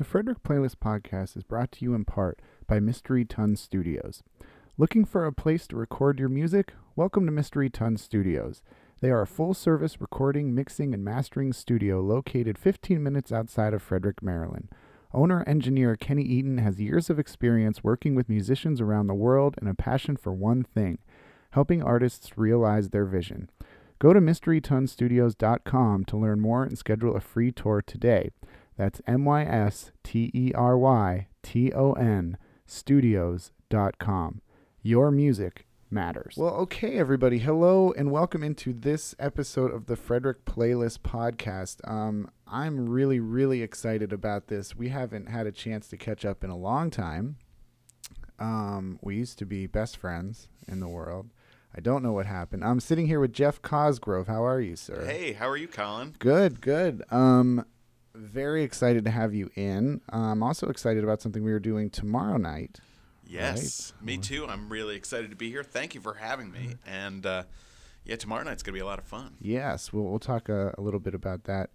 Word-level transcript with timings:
The 0.00 0.06
Frederick 0.06 0.42
Playlist 0.42 0.76
Podcast 0.76 1.36
is 1.36 1.42
brought 1.42 1.72
to 1.72 1.84
you 1.84 1.92
in 1.92 2.06
part 2.06 2.40
by 2.66 2.80
Mystery 2.80 3.26
Ton 3.26 3.54
Studios. 3.54 4.22
Looking 4.78 5.04
for 5.04 5.26
a 5.26 5.30
place 5.30 5.66
to 5.66 5.76
record 5.76 6.18
your 6.18 6.30
music? 6.30 6.72
Welcome 6.96 7.26
to 7.26 7.30
Mystery 7.30 7.68
Ton 7.68 7.98
Studios. 7.98 8.62
They 9.02 9.10
are 9.10 9.20
a 9.20 9.26
full 9.26 9.52
service 9.52 10.00
recording, 10.00 10.54
mixing, 10.54 10.94
and 10.94 11.04
mastering 11.04 11.52
studio 11.52 12.00
located 12.00 12.56
15 12.56 13.02
minutes 13.02 13.30
outside 13.30 13.74
of 13.74 13.82
Frederick, 13.82 14.22
Maryland. 14.22 14.70
Owner 15.12 15.44
engineer 15.46 15.96
Kenny 15.96 16.22
Eaton 16.22 16.56
has 16.56 16.80
years 16.80 17.10
of 17.10 17.18
experience 17.18 17.84
working 17.84 18.14
with 18.14 18.30
musicians 18.30 18.80
around 18.80 19.06
the 19.06 19.12
world 19.12 19.56
and 19.58 19.68
a 19.68 19.74
passion 19.74 20.16
for 20.16 20.32
one 20.32 20.62
thing 20.62 20.96
helping 21.50 21.82
artists 21.82 22.38
realize 22.38 22.88
their 22.88 23.04
vision. 23.04 23.50
Go 23.98 24.14
to 24.14 24.20
mysterytonstudios.com 24.20 26.04
to 26.06 26.16
learn 26.16 26.40
more 26.40 26.64
and 26.64 26.78
schedule 26.78 27.16
a 27.16 27.20
free 27.20 27.52
tour 27.52 27.82
today. 27.86 28.30
That's 28.80 29.02
M 29.06 29.26
Y 29.26 29.42
S 29.42 29.92
T 30.02 30.30
E 30.32 30.52
R 30.54 30.78
Y 30.78 31.28
T 31.42 31.70
O 31.70 31.92
N 31.92 32.38
studios.com. 32.64 34.40
Your 34.80 35.10
music 35.10 35.66
matters. 35.90 36.36
Well, 36.38 36.54
okay, 36.54 36.96
everybody. 36.96 37.40
Hello 37.40 37.92
and 37.92 38.10
welcome 38.10 38.42
into 38.42 38.72
this 38.72 39.14
episode 39.18 39.70
of 39.70 39.84
the 39.84 39.96
Frederick 39.96 40.46
Playlist 40.46 41.00
Podcast. 41.00 41.86
Um, 41.86 42.30
I'm 42.46 42.88
really, 42.88 43.20
really 43.20 43.60
excited 43.60 44.14
about 44.14 44.46
this. 44.46 44.74
We 44.74 44.88
haven't 44.88 45.28
had 45.28 45.46
a 45.46 45.52
chance 45.52 45.86
to 45.88 45.98
catch 45.98 46.24
up 46.24 46.42
in 46.42 46.48
a 46.48 46.56
long 46.56 46.88
time. 46.90 47.36
Um, 48.38 48.98
we 49.02 49.14
used 49.14 49.38
to 49.40 49.44
be 49.44 49.66
best 49.66 49.98
friends 49.98 50.48
in 50.66 50.80
the 50.80 50.88
world. 50.88 51.28
I 51.76 51.80
don't 51.80 52.02
know 52.02 52.12
what 52.12 52.24
happened. 52.24 52.64
I'm 52.64 52.80
sitting 52.80 53.08
here 53.08 53.20
with 53.20 53.34
Jeff 53.34 53.60
Cosgrove. 53.60 54.26
How 54.26 54.42
are 54.42 54.58
you, 54.58 54.74
sir? 54.74 55.04
Hey, 55.04 55.34
how 55.34 55.50
are 55.50 55.58
you, 55.58 55.68
Colin? 55.68 56.16
Good, 56.18 56.62
good. 56.62 57.04
Um, 57.10 57.66
very 58.14 58.62
excited 58.62 59.04
to 59.04 59.10
have 59.10 59.34
you 59.34 59.50
in. 59.54 60.00
I'm 60.08 60.42
also 60.42 60.68
excited 60.68 61.04
about 61.04 61.22
something 61.22 61.44
we 61.44 61.52
are 61.52 61.60
doing 61.60 61.90
tomorrow 61.90 62.36
night. 62.36 62.80
Yes, 63.26 63.92
right? 63.96 64.06
me 64.06 64.18
too. 64.18 64.46
I'm 64.46 64.68
really 64.68 64.96
excited 64.96 65.30
to 65.30 65.36
be 65.36 65.50
here. 65.50 65.62
Thank 65.62 65.94
you 65.94 66.00
for 66.00 66.14
having 66.14 66.50
me. 66.50 66.74
And 66.86 67.24
uh, 67.24 67.44
yeah, 68.04 68.16
tomorrow 68.16 68.42
night's 68.42 68.62
gonna 68.62 68.74
be 68.74 68.80
a 68.80 68.86
lot 68.86 68.98
of 68.98 69.04
fun. 69.04 69.36
Yes, 69.40 69.92
we'll 69.92 70.04
we'll 70.04 70.18
talk 70.18 70.48
a, 70.48 70.74
a 70.76 70.80
little 70.80 71.00
bit 71.00 71.14
about 71.14 71.44
that 71.44 71.70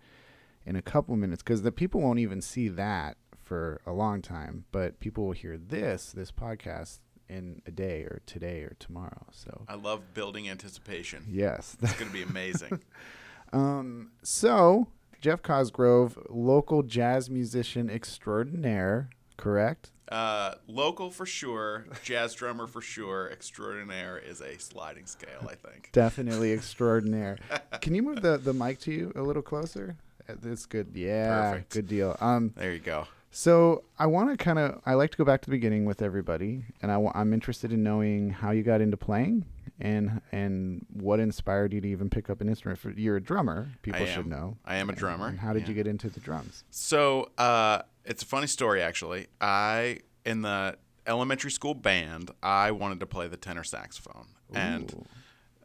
in 0.66 0.76
a 0.76 0.82
couple 0.82 1.16
minutes 1.16 1.42
because 1.42 1.62
the 1.62 1.72
people 1.72 2.02
won't 2.02 2.20
even 2.20 2.42
see 2.42 2.68
that 2.70 3.18
for 3.42 3.80
a 3.86 3.94
long 3.94 4.22
time, 4.22 4.66
but 4.72 5.00
people 5.00 5.26
will 5.26 5.34
hear 5.34 5.58
this 5.58 6.12
this 6.12 6.32
podcast 6.32 7.00
in 7.30 7.62
a 7.66 7.72
day 7.72 8.02
or 8.02 8.22
today 8.26 8.62
or 8.62 8.76
tomorrow. 8.80 9.26
So 9.32 9.66
I 9.68 9.76
love 9.76 10.14
building 10.14 10.50
anticipation. 10.50 11.24
Yes, 11.30 11.78
that's 11.80 11.94
going 11.94 12.08
to 12.08 12.14
be 12.14 12.24
amazing. 12.24 12.82
um, 13.54 14.12
so 14.24 14.88
Jeff 15.26 15.42
Cosgrove, 15.42 16.20
local 16.30 16.84
jazz 16.84 17.32
musician 17.32 17.90
extraordinaire, 17.90 19.10
correct? 19.38 19.90
Uh, 20.08 20.54
local 20.68 21.10
for 21.10 21.26
sure, 21.26 21.88
jazz 22.04 22.36
drummer 22.36 22.68
for 22.68 22.80
sure. 22.80 23.32
Extraordinaire 23.32 24.20
is 24.20 24.40
a 24.40 24.60
sliding 24.60 25.08
scale, 25.08 25.50
I 25.50 25.56
think. 25.56 25.90
Definitely 25.94 26.54
extraordinaire. 26.54 27.40
Can 27.82 27.96
you 27.96 28.04
move 28.04 28.22
the, 28.22 28.38
the 28.38 28.54
mic 28.54 28.78
to 28.82 28.92
you 28.92 29.14
a 29.16 29.24
little 29.24 29.42
closer? 29.42 29.96
That's 30.28 30.68
good. 30.68 30.92
Yeah, 30.94 31.54
Perfect. 31.54 31.74
good 31.74 31.88
deal. 31.88 32.16
Um, 32.22 32.54
there 32.56 32.74
you 32.74 32.78
go. 32.78 33.08
So 33.32 33.84
I 33.98 34.06
want 34.06 34.30
to 34.30 34.38
kind 34.38 34.60
of 34.60 34.80
I 34.86 34.94
like 34.94 35.10
to 35.10 35.18
go 35.18 35.26
back 35.26 35.42
to 35.42 35.48
the 35.50 35.58
beginning 35.58 35.86
with 35.86 36.04
everybody, 36.04 36.66
and 36.84 36.92
I 36.92 36.96
w- 36.96 37.12
I'm 37.16 37.34
interested 37.34 37.74
in 37.74 37.82
knowing 37.82 38.30
how 38.30 38.52
you 38.52 38.62
got 38.62 38.80
into 38.80 38.96
playing 38.96 39.46
and 39.80 40.22
and 40.32 40.86
what 40.94 41.20
inspired 41.20 41.74
you 41.74 41.82
to 41.82 41.88
even 41.88 42.10
pick 42.10 42.30
up 42.30 42.42
an 42.42 42.50
instrument. 42.50 42.80
For, 42.80 42.92
you're 42.92 43.18
a 43.18 43.22
drummer, 43.22 43.70
people 43.82 44.06
should 44.06 44.28
know. 44.28 44.58
I 44.66 44.78
am 44.78 44.90
a 44.90 44.94
drummer. 44.94 45.28
And 45.28 45.40
how 45.40 45.54
did 45.54 45.64
yeah. 45.64 45.70
you 45.70 45.74
get 45.74 45.88
into 45.88 46.10
the 46.10 46.20
drums? 46.20 46.64
So 46.70 47.30
uh, 47.38 47.82
it's 48.06 48.24
a 48.24 48.26
funny 48.26 48.48
story 48.48 48.82
actually. 48.82 49.28
I 49.42 50.00
in 50.26 50.42
the 50.42 50.78
elementary 51.08 51.52
school 51.52 51.74
band, 51.74 52.32
I 52.42 52.72
wanted 52.72 53.00
to 53.02 53.06
play 53.06 53.28
the 53.28 53.38
tenor 53.38 53.64
saxophone, 53.64 54.28
Ooh. 54.52 54.58
and 54.58 55.06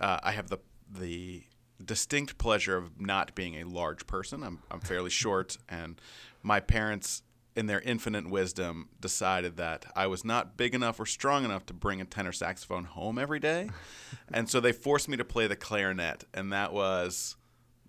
uh, 0.00 0.18
I 0.22 0.32
have 0.32 0.48
the 0.48 0.58
the 0.92 1.44
distinct 1.82 2.36
pleasure 2.36 2.76
of 2.76 3.00
not 3.00 3.34
being 3.34 3.56
a 3.56 3.64
large 3.64 4.06
person. 4.06 4.42
I'm 4.42 4.62
I'm 4.70 4.80
fairly 4.80 5.10
short, 5.10 5.56
and 5.68 6.00
my 6.42 6.60
parents 6.60 7.22
in 7.56 7.66
their 7.66 7.80
infinite 7.80 8.28
wisdom, 8.28 8.88
decided 9.00 9.56
that 9.56 9.86
I 9.96 10.06
was 10.06 10.24
not 10.24 10.56
big 10.56 10.74
enough 10.74 11.00
or 11.00 11.06
strong 11.06 11.44
enough 11.44 11.66
to 11.66 11.74
bring 11.74 12.00
a 12.00 12.04
tenor 12.04 12.32
saxophone 12.32 12.84
home 12.84 13.18
every 13.18 13.40
day. 13.40 13.70
and 14.32 14.48
so 14.48 14.60
they 14.60 14.72
forced 14.72 15.08
me 15.08 15.16
to 15.16 15.24
play 15.24 15.46
the 15.46 15.56
clarinet, 15.56 16.24
and 16.32 16.52
that 16.52 16.72
was 16.72 17.36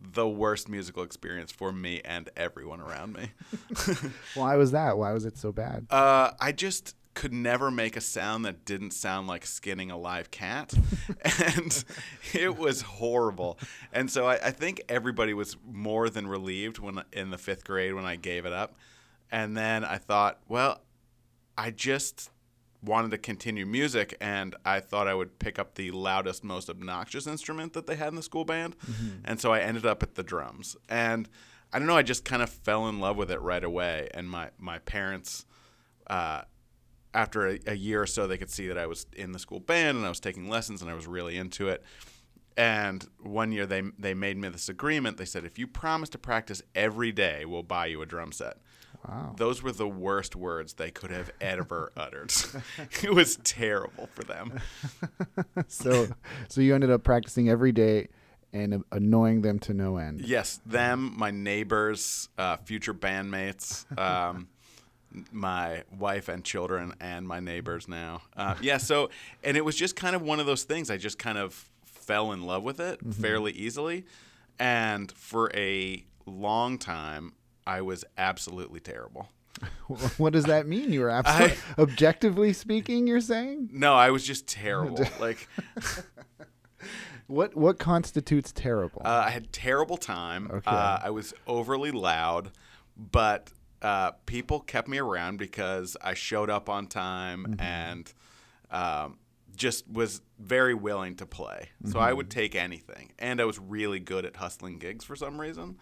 the 0.01 0.27
worst 0.27 0.67
musical 0.67 1.03
experience 1.03 1.51
for 1.51 1.71
me 1.71 2.01
and 2.03 2.29
everyone 2.35 2.81
around 2.81 3.13
me. 3.13 3.31
Why 4.35 4.55
was 4.55 4.71
that? 4.71 4.97
Why 4.97 5.13
was 5.13 5.25
it 5.25 5.37
so 5.37 5.51
bad? 5.51 5.85
Uh, 5.89 6.31
I 6.39 6.51
just 6.51 6.95
could 7.13 7.33
never 7.33 7.69
make 7.69 7.97
a 7.97 8.01
sound 8.01 8.45
that 8.45 8.63
didn't 8.65 8.91
sound 8.91 9.27
like 9.27 9.45
skinning 9.45 9.91
a 9.91 9.97
live 9.97 10.31
cat. 10.31 10.73
and 11.47 11.83
it 12.33 12.57
was 12.57 12.81
horrible. 12.81 13.59
And 13.91 14.09
so 14.09 14.27
I, 14.27 14.35
I, 14.35 14.51
think 14.51 14.81
everybody 14.87 15.33
was 15.33 15.57
more 15.69 16.09
than 16.09 16.25
relieved 16.25 16.79
when 16.79 17.03
in 17.11 17.29
the 17.29 17.37
fifth 17.37 17.65
grade 17.65 17.93
when 17.93 18.05
I 18.05 18.15
gave 18.15 18.45
it 18.45 18.53
up. 18.53 18.75
And 19.31 19.55
then 19.55 19.83
I 19.83 19.97
thought, 19.97 20.39
well, 20.47 20.81
I 21.57 21.71
just 21.71 22.31
wanted 22.83 23.11
to 23.11 23.17
continue 23.17 23.65
music 23.65 24.17
and 24.19 24.55
I 24.65 24.79
thought 24.79 25.07
I 25.07 25.13
would 25.13 25.39
pick 25.39 25.59
up 25.59 25.75
the 25.75 25.91
loudest, 25.91 26.43
most 26.43 26.69
obnoxious 26.69 27.27
instrument 27.27 27.73
that 27.73 27.85
they 27.85 27.95
had 27.95 28.09
in 28.09 28.15
the 28.15 28.23
school 28.23 28.45
band. 28.45 28.77
Mm-hmm. 28.79 29.09
And 29.25 29.39
so 29.39 29.53
I 29.53 29.59
ended 29.59 29.85
up 29.85 30.01
at 30.01 30.15
the 30.15 30.23
drums. 30.23 30.75
And 30.89 31.29
I 31.71 31.79
don't 31.79 31.87
know, 31.87 31.95
I 31.95 32.01
just 32.01 32.25
kind 32.25 32.41
of 32.41 32.49
fell 32.49 32.87
in 32.87 32.99
love 32.99 33.17
with 33.17 33.31
it 33.31 33.39
right 33.41 33.63
away. 33.63 34.09
And 34.13 34.29
my, 34.29 34.49
my 34.57 34.79
parents, 34.79 35.45
uh, 36.07 36.41
after 37.13 37.47
a, 37.47 37.59
a, 37.67 37.75
year 37.75 38.01
or 38.01 38.07
so, 38.07 38.25
they 38.25 38.37
could 38.37 38.49
see 38.49 38.67
that 38.67 38.77
I 38.77 38.87
was 38.87 39.05
in 39.15 39.31
the 39.31 39.39
school 39.39 39.59
band 39.59 39.97
and 39.97 40.05
I 40.05 40.09
was 40.09 40.19
taking 40.19 40.49
lessons 40.49 40.81
and 40.81 40.89
I 40.89 40.93
was 40.93 41.07
really 41.07 41.37
into 41.37 41.69
it. 41.69 41.83
And 42.57 43.07
one 43.21 43.51
year 43.51 43.65
they 43.65 43.81
they 43.97 44.13
made 44.13 44.37
me 44.37 44.49
this 44.49 44.67
agreement. 44.67 45.17
They 45.17 45.25
said, 45.25 45.45
if 45.45 45.57
you 45.57 45.67
promise 45.67 46.09
to 46.09 46.17
practice 46.17 46.61
every 46.75 47.11
day, 47.11 47.45
we'll 47.45 47.63
buy 47.63 47.85
you 47.85 48.01
a 48.01 48.05
drum 48.05 48.31
set. 48.33 48.57
Wow. 49.07 49.33
Those 49.37 49.63
were 49.63 49.71
the 49.71 49.87
worst 49.87 50.35
words 50.35 50.73
they 50.73 50.91
could 50.91 51.11
have 51.11 51.31
ever 51.41 51.91
uttered. 51.97 52.33
it 53.03 53.13
was 53.13 53.37
terrible 53.37 54.09
for 54.13 54.23
them. 54.23 54.59
so, 55.67 56.07
so 56.47 56.61
you 56.61 56.75
ended 56.75 56.91
up 56.91 57.03
practicing 57.03 57.49
every 57.49 57.71
day 57.71 58.07
and 58.53 58.83
annoying 58.91 59.41
them 59.41 59.59
to 59.59 59.73
no 59.73 59.97
end. 59.97 60.21
Yes, 60.21 60.59
them, 60.65 61.13
my 61.17 61.31
neighbors, 61.31 62.29
uh, 62.37 62.57
future 62.57 62.93
bandmates, 62.93 63.85
um, 63.97 64.49
my 65.31 65.83
wife 65.97 66.27
and 66.27 66.43
children, 66.43 66.93
and 66.99 67.25
my 67.25 67.39
neighbors 67.39 67.87
now. 67.87 68.21
Uh, 68.35 68.55
yeah, 68.61 68.77
so 68.77 69.09
and 69.43 69.55
it 69.55 69.63
was 69.63 69.77
just 69.77 69.95
kind 69.95 70.17
of 70.17 70.21
one 70.21 70.41
of 70.41 70.45
those 70.45 70.63
things. 70.63 70.91
I 70.91 70.97
just 70.97 71.17
kind 71.17 71.37
of 71.37 71.69
fell 71.85 72.33
in 72.33 72.43
love 72.43 72.63
with 72.63 72.81
it 72.81 72.99
mm-hmm. 72.99 73.21
fairly 73.21 73.53
easily, 73.53 74.05
and 74.59 75.09
for 75.13 75.49
a 75.55 76.03
long 76.25 76.77
time, 76.77 77.33
I 77.65 77.81
was 77.81 78.05
absolutely 78.17 78.79
terrible. 78.79 79.29
what 80.17 80.33
does 80.33 80.45
that 80.45 80.67
mean? 80.67 80.91
You 80.91 81.01
were 81.01 81.09
absolutely, 81.09 81.57
I, 81.77 81.81
objectively 81.81 82.53
speaking, 82.53 83.07
you're 83.07 83.21
saying? 83.21 83.69
No, 83.71 83.93
I 83.93 84.09
was 84.09 84.25
just 84.25 84.47
terrible. 84.47 85.05
like, 85.19 85.47
what 87.27 87.55
what 87.55 87.79
constitutes 87.79 88.51
terrible? 88.51 89.01
Uh, 89.03 89.23
I 89.25 89.29
had 89.29 89.51
terrible 89.51 89.97
time. 89.97 90.49
Okay. 90.51 90.69
Uh, 90.69 90.99
I 91.03 91.09
was 91.09 91.33
overly 91.47 91.91
loud, 91.91 92.51
but 92.97 93.51
uh, 93.81 94.11
people 94.25 94.59
kept 94.59 94.87
me 94.87 94.99
around 94.99 95.37
because 95.37 95.97
I 96.01 96.13
showed 96.13 96.49
up 96.49 96.69
on 96.69 96.87
time 96.87 97.45
mm-hmm. 97.45 97.61
and 97.61 98.13
um, 98.69 99.17
just 99.55 99.89
was 99.89 100.21
very 100.39 100.73
willing 100.73 101.15
to 101.17 101.25
play. 101.25 101.69
So 101.85 101.91
mm-hmm. 101.91 101.99
I 101.99 102.13
would 102.13 102.29
take 102.29 102.55
anything, 102.55 103.11
and 103.19 103.41
I 103.41 103.45
was 103.45 103.59
really 103.59 103.99
good 103.99 104.25
at 104.25 104.37
hustling 104.37 104.77
gigs 104.79 105.03
for 105.03 105.15
some 105.15 105.39
reason, 105.39 105.77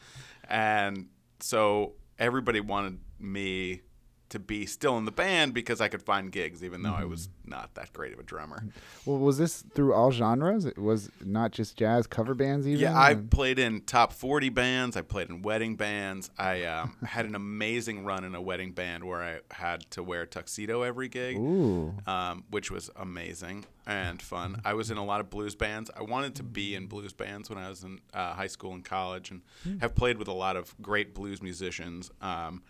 and 0.47 1.07
so 1.41 1.93
everybody 2.17 2.59
wanted 2.59 2.99
me 3.19 3.81
to 4.29 4.39
be 4.39 4.65
still 4.65 4.97
in 4.97 5.05
the 5.05 5.11
band 5.11 5.53
because 5.53 5.81
I 5.81 5.87
could 5.87 6.01
find 6.01 6.31
gigs, 6.31 6.63
even 6.63 6.83
though 6.83 6.91
mm-hmm. 6.91 7.01
I 7.01 7.05
was 7.05 7.29
not 7.45 7.73
that 7.75 7.91
great 7.93 8.13
of 8.13 8.19
a 8.19 8.23
drummer. 8.23 8.63
Well, 9.05 9.17
was 9.17 9.37
this 9.37 9.63
through 9.73 9.93
all 9.93 10.11
genres? 10.11 10.65
It 10.65 10.77
was 10.77 11.09
not 11.23 11.51
just 11.51 11.77
jazz 11.77 12.07
cover 12.07 12.33
bands, 12.33 12.67
even. 12.67 12.79
Yeah, 12.79 12.99
I 12.99 13.15
played 13.15 13.59
in 13.59 13.81
top 13.81 14.13
forty 14.13 14.49
bands. 14.49 14.95
I 14.95 15.01
played 15.01 15.29
in 15.29 15.41
wedding 15.41 15.75
bands. 15.75 16.29
I 16.37 16.63
um, 16.63 16.95
had 17.05 17.25
an 17.25 17.35
amazing 17.35 18.05
run 18.05 18.23
in 18.23 18.35
a 18.35 18.41
wedding 18.41 18.71
band 18.71 19.03
where 19.03 19.21
I 19.21 19.39
had 19.51 19.89
to 19.91 20.03
wear 20.03 20.21
a 20.23 20.27
tuxedo 20.27 20.83
every 20.83 21.09
gig, 21.09 21.37
um, 21.37 22.43
which 22.49 22.71
was 22.71 22.89
amazing 22.95 23.65
and 23.89 24.21
fun. 24.21 24.61
I 24.63 24.75
was 24.75 24.91
in 24.91 24.97
a 24.97 25.05
lot 25.05 25.19
of 25.19 25.29
blues 25.29 25.55
bands. 25.55 25.89
I 25.97 26.03
wanted 26.03 26.35
to 26.35 26.43
be 26.43 26.75
in 26.75 26.85
blues 26.85 27.11
bands 27.13 27.49
when 27.49 27.57
I 27.57 27.69
was 27.69 27.83
in 27.83 27.99
uh, 28.13 28.33
high 28.33 28.47
school 28.47 28.73
and 28.73 28.85
college, 28.85 29.31
and 29.31 29.41
hmm. 29.63 29.79
have 29.79 29.95
played 29.95 30.17
with 30.17 30.27
a 30.27 30.33
lot 30.33 30.55
of 30.55 30.75
great 30.81 31.15
blues 31.15 31.41
musicians. 31.41 32.11
Um, 32.21 32.61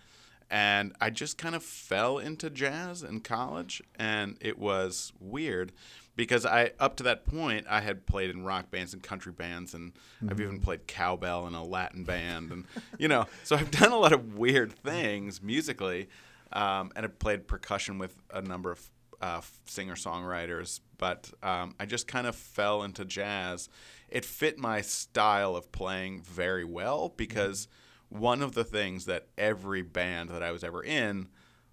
and 0.50 0.94
I 1.00 1.10
just 1.10 1.38
kind 1.38 1.56
of 1.56 1.63
fell 1.63 2.18
into 2.18 2.50
jazz 2.50 3.04
in 3.04 3.22
college, 3.22 3.81
and 3.98 4.38
it 4.42 4.57
was 4.57 5.13
weird 5.19 5.72
because 6.16 6.46
I 6.46 6.72
up 6.80 6.98
to 6.98 7.04
that 7.04 7.25
point 7.25 7.66
I 7.69 7.81
had 7.81 8.06
played 8.06 8.30
in 8.30 8.44
rock 8.44 8.72
bands 8.72 8.94
and 8.94 9.01
country 9.01 9.31
bands, 9.31 9.74
and 9.74 9.94
mm-hmm. 9.94 10.30
I've 10.30 10.42
even 10.42 10.60
played 10.60 10.88
cowbell 10.88 11.48
in 11.48 11.54
a 11.54 11.63
Latin 11.63 12.04
band, 12.04 12.51
and 12.51 12.66
you 12.98 13.07
know, 13.07 13.25
so 13.44 13.56
I've 13.56 13.72
done 13.72 13.92
a 13.92 13.98
lot 13.98 14.13
of 14.13 14.38
weird 14.38 14.74
things 14.74 15.42
musically, 15.42 16.10
um, 16.52 16.92
and 16.95 17.06
I've 17.06 17.19
played 17.19 17.48
percussion 17.48 18.00
with 18.00 18.16
a 18.34 18.42
number 18.42 18.72
of 18.72 18.90
uh, 19.22 19.42
singer 19.66 19.95
songwriters, 19.95 20.80
but 20.98 21.31
um, 21.44 21.75
I 21.80 21.86
just 21.86 22.07
kind 22.07 22.28
of 22.28 22.36
fell 22.36 22.84
into 22.84 23.06
jazz. 23.06 23.69
It 24.07 24.25
fit 24.25 24.57
my 24.57 24.81
style 24.81 25.56
of 25.56 25.72
playing 25.72 26.22
very 26.22 26.63
well 26.63 27.13
because 27.16 27.68
mm-hmm. 27.68 27.79
One 28.09 28.41
of 28.41 28.53
the 28.53 28.63
things 28.63 29.06
that 29.06 29.27
every 29.38 29.81
band 29.81 30.29
that 30.29 30.44
I 30.44 30.51
was 30.51 30.63
ever 30.63 30.83
in 30.83 31.29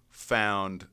found 0.09 0.87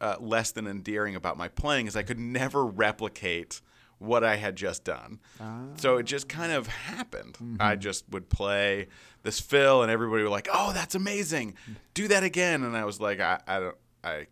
uh, 0.00 0.16
less 0.20 0.50
than 0.50 0.66
endearing 0.66 1.14
about 1.14 1.36
my 1.36 1.48
playing 1.48 1.86
is 1.86 1.96
I 1.96 2.02
could 2.02 2.18
never 2.18 2.66
replicate 2.66 3.60
what 3.98 4.24
I 4.24 4.36
had 4.36 4.56
just 4.56 4.84
done. 4.84 5.20
Ah. 5.40 5.66
So 5.76 5.96
it 5.96 6.04
just 6.04 6.28
kind 6.28 6.52
of 6.52 6.66
happened. 6.66 7.34
Mm-hmm. 7.34 7.56
I 7.60 7.76
just 7.76 8.04
would 8.10 8.28
play 8.28 8.88
this 9.22 9.38
fill, 9.38 9.82
and 9.82 9.90
everybody 9.90 10.24
was 10.24 10.32
like, 10.32 10.48
"Oh, 10.52 10.72
that's 10.72 10.96
amazing! 10.96 11.54
Do 11.94 12.08
that 12.08 12.24
again." 12.24 12.64
And 12.64 12.76
I 12.76 12.84
was 12.84 13.00
like, 13.00 13.20
"I, 13.20 13.40
I 13.46 13.60
don't, 13.60 13.76
I." 14.04 14.26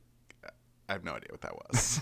I 0.89 0.95
have 0.95 1.05
no 1.05 1.13
idea 1.13 1.29
what 1.31 1.43
that 1.43 1.55
was. 1.55 2.01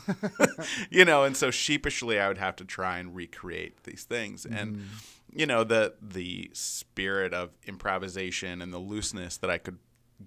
you 0.91 1.05
know, 1.05 1.25
and 1.25 1.37
so 1.37 1.51
sheepishly 1.51 2.19
I 2.19 2.27
would 2.27 2.39
have 2.39 2.57
to 2.57 2.65
try 2.65 2.97
and 2.99 3.15
recreate 3.15 3.83
these 3.85 4.05
things. 4.05 4.47
And 4.47 4.79
mm. 4.79 4.83
You 5.35 5.47
know, 5.47 5.65
the 5.65 5.95
the 6.01 6.51
spirit 6.53 7.33
of 7.33 7.51
improvisation 7.67 8.63
and 8.63 8.73
the 8.73 8.79
looseness 8.79 9.37
that 9.39 9.51
I 9.51 9.59
could 9.59 9.79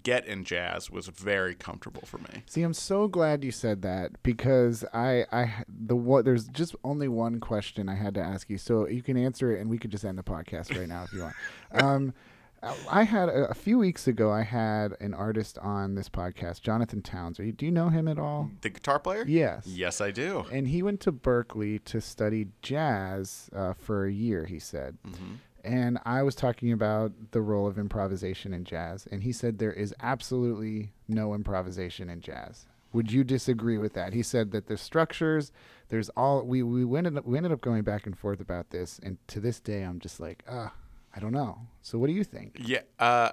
get 0.02 0.26
in 0.26 0.44
jazz 0.44 0.90
was 0.90 1.08
very 1.08 1.54
comfortable 1.54 2.02
for 2.06 2.18
me. 2.18 2.42
See, 2.46 2.62
I'm 2.62 2.72
so 2.72 3.08
glad 3.08 3.44
you 3.44 3.50
said 3.50 3.82
that 3.82 4.22
because 4.22 4.84
I, 4.94 5.26
I, 5.30 5.64
the 5.68 5.96
what, 5.96 6.24
there's 6.24 6.48
just 6.48 6.74
only 6.82 7.08
one 7.08 7.40
question 7.40 7.88
I 7.88 7.94
had 7.94 8.14
to 8.14 8.20
ask 8.20 8.48
you, 8.48 8.58
so 8.58 8.88
you 8.88 9.02
can 9.02 9.16
answer 9.16 9.54
it, 9.54 9.60
and 9.60 9.68
we 9.68 9.78
could 9.78 9.90
just 9.90 10.04
end 10.04 10.18
the 10.18 10.22
podcast 10.22 10.76
right 10.76 10.88
now 10.88 11.04
if 11.04 11.12
you 11.12 11.20
want. 11.22 11.34
Um, 11.72 12.12
I 12.88 13.02
had 13.02 13.28
a, 13.28 13.50
a, 13.50 13.54
few 13.54 13.78
weeks 13.78 14.06
ago. 14.06 14.30
I 14.30 14.42
had 14.42 14.94
an 15.00 15.14
artist 15.14 15.58
on 15.58 15.96
this 15.96 16.08
podcast, 16.08 16.60
Jonathan 16.60 17.02
Towns. 17.02 17.38
You, 17.38 17.50
do 17.50 17.66
you 17.66 17.72
know 17.72 17.88
him 17.88 18.06
at 18.06 18.18
all? 18.18 18.50
The 18.60 18.70
guitar 18.70 19.00
player? 19.00 19.24
Yes. 19.26 19.66
Yes, 19.66 20.00
I 20.00 20.12
do. 20.12 20.44
And 20.52 20.68
he 20.68 20.82
went 20.82 21.00
to 21.00 21.12
Berklee 21.12 21.82
to 21.86 22.00
study 22.00 22.48
jazz 22.62 23.50
uh, 23.54 23.72
for 23.72 24.06
a 24.06 24.12
year. 24.12 24.46
He 24.46 24.58
said, 24.58 24.98
mm-hmm 25.06 25.34
and 25.64 25.98
I 26.04 26.22
was 26.22 26.34
talking 26.34 26.72
about 26.72 27.12
the 27.30 27.40
role 27.40 27.66
of 27.66 27.78
improvisation 27.78 28.52
in 28.52 28.64
jazz, 28.64 29.06
and 29.10 29.22
he 29.22 29.32
said 29.32 29.58
there 29.58 29.72
is 29.72 29.94
absolutely 30.00 30.92
no 31.08 31.34
improvisation 31.34 32.10
in 32.10 32.20
jazz. 32.20 32.66
Would 32.92 33.10
you 33.10 33.24
disagree 33.24 33.78
with 33.78 33.94
that? 33.94 34.12
He 34.12 34.22
said 34.22 34.50
that 34.52 34.66
the 34.66 34.76
structures, 34.76 35.50
there's 35.88 36.10
all 36.10 36.42
we 36.44 36.62
we 36.62 36.98
ended 36.98 37.16
up, 37.16 37.26
we 37.26 37.36
ended 37.36 37.52
up 37.52 37.60
going 37.60 37.82
back 37.82 38.06
and 38.06 38.18
forth 38.18 38.40
about 38.40 38.70
this, 38.70 39.00
and 39.02 39.18
to 39.28 39.40
this 39.40 39.60
day, 39.60 39.82
I'm 39.82 39.98
just 39.98 40.20
like, 40.20 40.44
ah, 40.48 40.72
I 41.14 41.20
don't 41.20 41.32
know. 41.32 41.58
So, 41.82 41.98
what 41.98 42.06
do 42.06 42.12
you 42.12 42.24
think? 42.24 42.56
Yeah, 42.58 42.80
uh, 42.98 43.32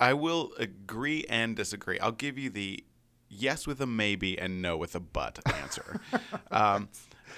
I 0.00 0.14
will 0.14 0.52
agree 0.58 1.24
and 1.28 1.56
disagree. 1.56 1.98
I'll 1.98 2.12
give 2.12 2.38
you 2.38 2.50
the 2.50 2.84
yes 3.28 3.66
with 3.66 3.80
a 3.80 3.86
maybe 3.86 4.38
and 4.38 4.62
no 4.62 4.76
with 4.76 4.94
a 4.94 5.00
but 5.00 5.38
answer. 5.54 6.00
um, 6.50 6.88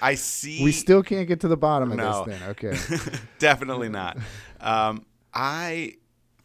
I 0.01 0.15
see. 0.15 0.63
We 0.63 0.71
still 0.71 1.03
can't 1.03 1.27
get 1.27 1.41
to 1.41 1.47
the 1.47 1.57
bottom 1.57 1.91
of 1.91 1.97
no. 1.97 2.23
this. 2.25 2.39
Then 2.39 2.49
okay, 2.49 2.77
definitely 3.39 3.89
not. 3.89 4.17
Um, 4.59 5.05
I 5.33 5.95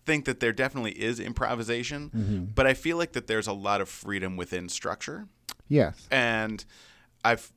think 0.04 0.24
that 0.26 0.40
there 0.40 0.52
definitely 0.52 0.92
is 0.92 1.20
improvisation, 1.20 2.10
mm-hmm. 2.10 2.44
but 2.54 2.66
I 2.66 2.74
feel 2.74 2.96
like 2.96 3.12
that 3.12 3.26
there's 3.26 3.46
a 3.46 3.52
lot 3.52 3.80
of 3.80 3.88
freedom 3.88 4.36
within 4.36 4.68
structure. 4.68 5.26
Yes, 5.68 6.06
and 6.10 6.64
I've, 7.24 7.52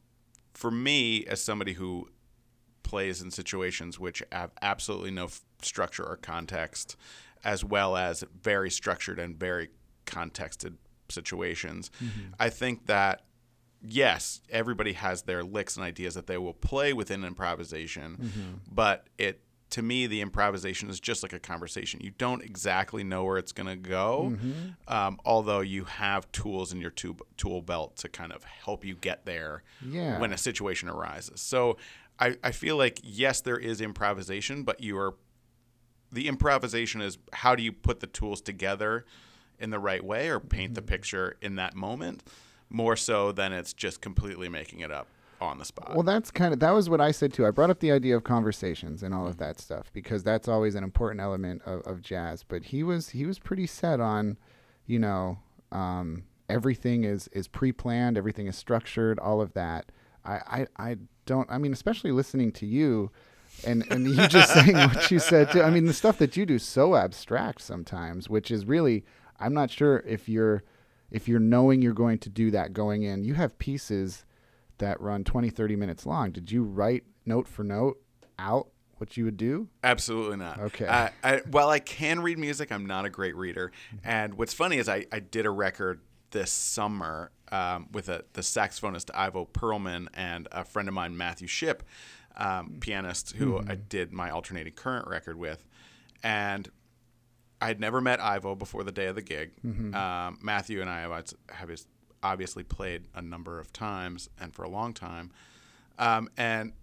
for 0.53 0.71
me, 0.71 1.25
as 1.25 1.43
somebody 1.43 1.73
who 1.73 2.09
plays 2.89 3.21
in 3.21 3.29
situations 3.29 3.99
which 3.99 4.23
have 4.31 4.49
absolutely 4.63 5.11
no 5.11 5.25
f- 5.25 5.41
structure 5.61 6.03
or 6.03 6.15
context, 6.15 6.95
as 7.43 7.63
well 7.63 7.95
as 7.95 8.23
very 8.41 8.71
structured 8.71 9.19
and 9.19 9.39
very 9.39 9.69
contexted 10.05 10.75
situations, 11.07 11.91
mm-hmm. 12.03 12.33
I 12.39 12.49
think 12.49 12.87
that 12.87 13.21
yes, 13.81 14.41
everybody 14.49 14.93
has 14.93 15.21
their 15.21 15.43
licks 15.43 15.77
and 15.77 15.85
ideas 15.85 16.15
that 16.15 16.25
they 16.25 16.37
will 16.37 16.53
play 16.53 16.91
within 16.91 17.23
improvisation, 17.23 18.17
mm-hmm. 18.19 18.53
but 18.71 19.07
it 19.19 19.41
to 19.69 19.83
me 19.83 20.07
the 20.07 20.21
improvisation 20.21 20.89
is 20.89 20.99
just 20.99 21.21
like 21.21 21.31
a 21.31 21.39
conversation. 21.39 22.01
You 22.01 22.09
don't 22.17 22.43
exactly 22.43 23.03
know 23.03 23.23
where 23.23 23.37
it's 23.37 23.51
going 23.51 23.67
to 23.67 23.75
go, 23.75 24.31
mm-hmm. 24.31 24.91
um, 24.91 25.19
although 25.25 25.59
you 25.59 25.83
have 25.83 26.29
tools 26.31 26.73
in 26.73 26.81
your 26.81 26.89
tool, 26.89 27.17
tool 27.37 27.61
belt 27.61 27.95
to 27.97 28.09
kind 28.09 28.33
of 28.33 28.43
help 28.43 28.83
you 28.83 28.95
get 28.95 29.25
there 29.25 29.61
yeah. 29.85 30.19
when 30.19 30.33
a 30.33 30.39
situation 30.39 30.89
arises. 30.89 31.39
So 31.39 31.77
I, 32.19 32.37
I 32.43 32.51
feel 32.51 32.77
like 32.77 32.99
yes, 33.03 33.41
there 33.41 33.57
is 33.57 33.81
improvisation, 33.81 34.63
but 34.63 34.81
you 34.81 34.97
are 34.97 35.15
the 36.11 36.27
improvisation 36.27 37.01
is 37.01 37.17
how 37.33 37.55
do 37.55 37.63
you 37.63 37.71
put 37.71 37.99
the 37.99 38.07
tools 38.07 38.41
together 38.41 39.05
in 39.59 39.69
the 39.69 39.79
right 39.79 40.03
way 40.03 40.29
or 40.29 40.39
paint 40.39 40.69
mm-hmm. 40.69 40.73
the 40.75 40.81
picture 40.81 41.37
in 41.41 41.55
that 41.55 41.75
moment 41.75 42.23
more 42.69 42.95
so 42.95 43.31
than 43.31 43.51
it's 43.53 43.73
just 43.73 44.01
completely 44.01 44.49
making 44.49 44.79
it 44.79 44.91
up 44.91 45.07
on 45.41 45.57
the 45.57 45.65
spot. 45.65 45.93
Well, 45.93 46.03
that's 46.03 46.31
kind 46.31 46.53
of 46.53 46.59
that 46.59 46.71
was 46.71 46.89
what 46.89 47.01
I 47.01 47.11
said 47.11 47.33
too. 47.33 47.45
I 47.45 47.51
brought 47.51 47.69
up 47.69 47.79
the 47.79 47.91
idea 47.91 48.15
of 48.15 48.23
conversations 48.23 49.03
and 49.03 49.13
all 49.13 49.27
of 49.27 49.37
that 49.37 49.59
stuff 49.59 49.91
because 49.93 50.23
that's 50.23 50.47
always 50.47 50.75
an 50.75 50.83
important 50.83 51.21
element 51.21 51.61
of, 51.65 51.81
of 51.81 52.01
jazz. 52.01 52.43
But 52.43 52.65
he 52.65 52.83
was 52.83 53.09
he 53.09 53.25
was 53.25 53.39
pretty 53.39 53.67
set 53.67 53.99
on, 53.99 54.37
you 54.85 54.99
know, 54.99 55.39
um, 55.71 56.23
everything 56.49 57.03
is 57.03 57.27
is 57.29 57.47
pre-planned, 57.47 58.17
everything 58.17 58.47
is 58.47 58.57
structured, 58.57 59.19
all 59.19 59.41
of 59.41 59.53
that. 59.53 59.91
I, 60.29 60.67
I 60.77 60.89
I 60.91 60.97
don't. 61.25 61.49
I 61.51 61.57
mean, 61.57 61.73
especially 61.73 62.11
listening 62.11 62.51
to 62.53 62.65
you. 62.65 63.11
And 63.65 63.85
and 63.91 64.07
you 64.07 64.27
just 64.27 64.53
saying 64.53 64.75
what 64.75 65.11
you 65.11 65.19
said 65.19 65.51
too. 65.51 65.61
I 65.61 65.69
mean, 65.69 65.85
the 65.85 65.93
stuff 65.93 66.17
that 66.19 66.37
you 66.37 66.45
do 66.45 66.55
is 66.55 66.63
so 66.63 66.95
abstract 66.95 67.61
sometimes, 67.61 68.29
which 68.29 68.51
is 68.51 68.65
really 68.65 69.03
I'm 69.39 69.53
not 69.53 69.69
sure 69.69 70.03
if 70.07 70.29
you're 70.29 70.63
if 71.11 71.27
you're 71.27 71.39
knowing 71.39 71.81
you're 71.81 71.93
going 71.93 72.19
to 72.19 72.29
do 72.29 72.51
that 72.51 72.73
going 72.73 73.03
in, 73.03 73.23
you 73.23 73.33
have 73.33 73.57
pieces 73.57 74.25
that 74.77 75.01
run 75.01 75.23
20, 75.23 75.49
30 75.49 75.75
minutes 75.75 76.05
long. 76.05 76.31
Did 76.31 76.51
you 76.51 76.63
write 76.63 77.03
note 77.25 77.47
for 77.47 77.63
note 77.63 77.99
out 78.37 78.69
what 78.97 79.17
you 79.17 79.25
would 79.25 79.37
do? 79.37 79.67
Absolutely 79.83 80.37
not. 80.37 80.59
Okay. 80.59 80.87
I, 80.87 81.41
while 81.49 81.69
I 81.69 81.79
can 81.79 82.19
read 82.21 82.37
music, 82.37 82.71
I'm 82.71 82.85
not 82.85 83.05
a 83.05 83.09
great 83.09 83.35
reader. 83.35 83.71
And 84.03 84.35
what's 84.35 84.53
funny 84.53 84.77
is 84.77 84.87
I, 84.87 85.05
I 85.11 85.19
did 85.19 85.45
a 85.45 85.49
record 85.49 86.01
this 86.31 86.51
summer 86.51 87.31
um, 87.51 87.87
with 87.91 88.09
a, 88.09 88.23
the 88.33 88.41
saxophonist 88.41 89.09
Ivo 89.13 89.45
Perelman 89.45 90.07
and 90.13 90.47
a 90.51 90.63
friend 90.63 90.87
of 90.87 90.93
mine, 90.93 91.17
Matthew 91.17 91.47
Shipp, 91.47 91.83
um, 92.37 92.77
pianist, 92.79 93.33
who 93.35 93.53
mm-hmm. 93.53 93.71
I 93.71 93.75
did 93.75 94.11
my 94.11 94.29
alternating 94.29 94.73
current 94.73 95.07
record 95.07 95.37
with. 95.37 95.65
And 96.23 96.69
I 97.61 97.67
had 97.67 97.79
never 97.79 98.01
met 98.01 98.19
Ivo 98.19 98.55
before 98.55 98.83
the 98.83 98.91
day 98.91 99.07
of 99.07 99.15
the 99.15 99.21
gig. 99.21 99.51
Mm-hmm. 99.65 99.93
Um, 99.93 100.39
Matthew 100.41 100.81
and 100.81 100.89
I 100.89 101.01
have, 101.01 101.33
have 101.49 101.81
obviously 102.23 102.63
played 102.63 103.07
a 103.13 103.21
number 103.21 103.59
of 103.59 103.73
times 103.73 104.29
and 104.39 104.53
for 104.53 104.63
a 104.63 104.69
long 104.69 104.93
time. 104.93 105.31
Um, 105.97 106.29
and 106.37 106.73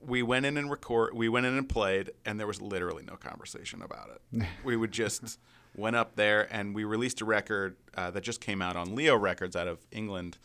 we 0.00 0.22
went 0.22 0.46
in 0.46 0.56
and 0.56 0.70
record. 0.70 1.14
We 1.14 1.28
went 1.28 1.46
in 1.46 1.56
and 1.56 1.68
played, 1.68 2.12
and 2.24 2.38
there 2.38 2.46
was 2.46 2.62
literally 2.62 3.02
no 3.02 3.16
conversation 3.16 3.82
about 3.82 4.10
it. 4.10 4.46
we 4.64 4.76
would 4.76 4.92
just 4.92 5.38
went 5.76 5.96
up 5.96 6.16
there, 6.16 6.52
and 6.52 6.74
we 6.74 6.84
released 6.84 7.20
a 7.20 7.24
record 7.24 7.76
uh, 7.94 8.10
that 8.10 8.22
just 8.22 8.40
came 8.40 8.60
out 8.62 8.76
on 8.76 8.94
Leo 8.94 9.16
Records 9.16 9.56
out 9.56 9.68
of 9.68 9.86
England 9.90 10.38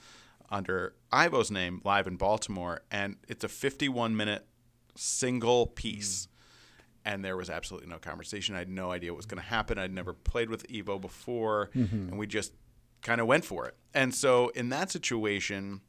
under 0.50 0.94
Ivo's 1.12 1.50
name, 1.50 1.82
live 1.84 2.08
in 2.08 2.18
Baltimore, 2.18 2.82
and 2.92 3.18
it's 3.28 3.44
a 3.44 3.50
51 3.50 4.16
minute 4.16 4.46
single 4.96 5.68
piece. 5.68 6.26
Mm 6.26 6.30
and 7.06 7.24
there 7.24 7.38
was 7.38 7.50
absolutely 7.50 7.88
no 7.88 8.00
conversation. 8.00 8.56
I 8.56 8.60
had 8.60 8.70
no 8.70 8.92
idea 8.92 9.12
what 9.14 9.18
was 9.18 9.28
going 9.28 9.42
to 9.42 9.48
happen. 9.48 9.78
I'd 9.78 9.94
never 9.94 10.14
played 10.14 10.50
with 10.50 10.66
Ivo 10.76 10.98
before, 10.98 11.70
mm-hmm. 11.76 12.10
and 12.10 12.18
we 12.18 12.26
just 12.26 12.52
kind 13.04 13.22
of 13.22 13.28
went 13.28 13.46
for 13.46 13.68
it. 13.68 13.76
And 13.94 14.14
so 14.14 14.50
in 14.50 14.70
that 14.70 14.90
situation, 14.90 15.82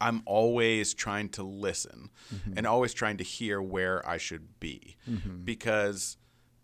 I'm 0.00 0.22
always 0.26 0.92
trying 0.92 1.30
to 1.30 1.42
listen 1.42 2.10
mm-hmm. 2.32 2.52
and 2.56 2.66
always 2.66 2.92
trying 2.92 3.16
to 3.16 3.24
hear 3.24 3.62
where 3.62 4.06
I 4.06 4.18
should 4.18 4.60
be 4.60 4.96
mm-hmm. 5.08 5.44
because 5.44 6.18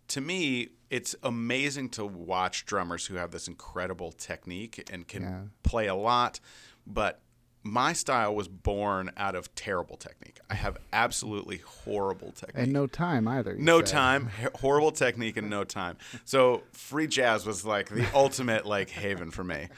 to 0.09 0.21
me, 0.21 0.69
it's 0.91 1.15
amazing 1.23 1.89
to 1.91 2.05
watch 2.05 2.67
drummers 2.67 3.07
who 3.07 3.15
have 3.15 3.31
this 3.31 3.47
incredible 3.47 4.11
technique 4.13 4.89
and 4.93 5.07
can 5.07 5.23
yeah. 5.23 5.41
play 5.63 5.87
a 5.87 5.95
lot, 5.95 6.41
but 6.87 7.21
my 7.63 7.93
style 7.93 8.35
was 8.35 8.49
born 8.49 9.11
out 9.17 9.35
of 9.35 9.55
terrible 9.55 9.97
technique. 9.97 10.39
I 10.49 10.55
have 10.55 10.79
absolutely 10.93 11.59
horrible 11.59 12.33
technique. 12.33 12.65
And 12.65 12.73
no 12.73 12.87
time 12.87 13.29
either. 13.29 13.55
No 13.55 13.81
said. 13.81 13.87
time, 13.87 14.31
horrible 14.57 14.93
technique 14.93 15.37
and 15.37 15.49
no 15.51 15.65
time. 15.65 15.99
So 16.25 16.63
free 16.73 17.07
jazz 17.07 17.47
was 17.47 17.65
like 17.65 17.89
the 17.89 18.07
ultimate 18.15 18.67
like 18.67 18.91
haven 18.91 19.31
for 19.31 19.45
me. 19.45 19.69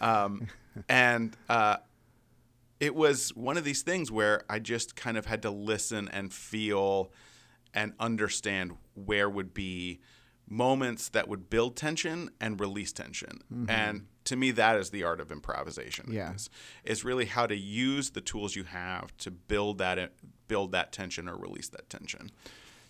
Um, 0.00 0.48
and 0.88 1.36
uh, 1.48 1.76
it 2.80 2.94
was 2.94 3.34
one 3.34 3.56
of 3.56 3.64
these 3.64 3.82
things 3.82 4.10
where 4.10 4.42
I 4.50 4.58
just 4.58 4.96
kind 4.96 5.16
of 5.16 5.26
had 5.26 5.42
to 5.42 5.50
listen 5.50 6.08
and 6.08 6.32
feel 6.32 7.12
and 7.72 7.92
understand 8.00 8.72
where 8.94 9.30
would 9.30 9.54
be 9.54 10.00
moments 10.50 11.08
that 11.08 11.28
would 11.28 11.48
build 11.48 11.76
tension 11.76 12.30
and 12.40 12.60
release 12.60 12.92
tension. 12.92 13.40
Mm-hmm. 13.52 13.70
And 13.70 14.06
to 14.24 14.36
me, 14.36 14.50
that 14.50 14.76
is 14.76 14.90
the 14.90 15.04
art 15.04 15.20
of 15.20 15.32
improvisation. 15.32 16.12
Yeah. 16.12 16.34
Is, 16.34 16.50
is 16.84 17.04
really 17.04 17.26
how 17.26 17.46
to 17.46 17.56
use 17.56 18.10
the 18.10 18.20
tools 18.20 18.56
you 18.56 18.64
have 18.64 19.16
to 19.18 19.30
build 19.30 19.78
that 19.78 20.12
build 20.48 20.72
that 20.72 20.90
tension 20.92 21.28
or 21.28 21.36
release 21.36 21.68
that 21.68 21.88
tension. 21.88 22.30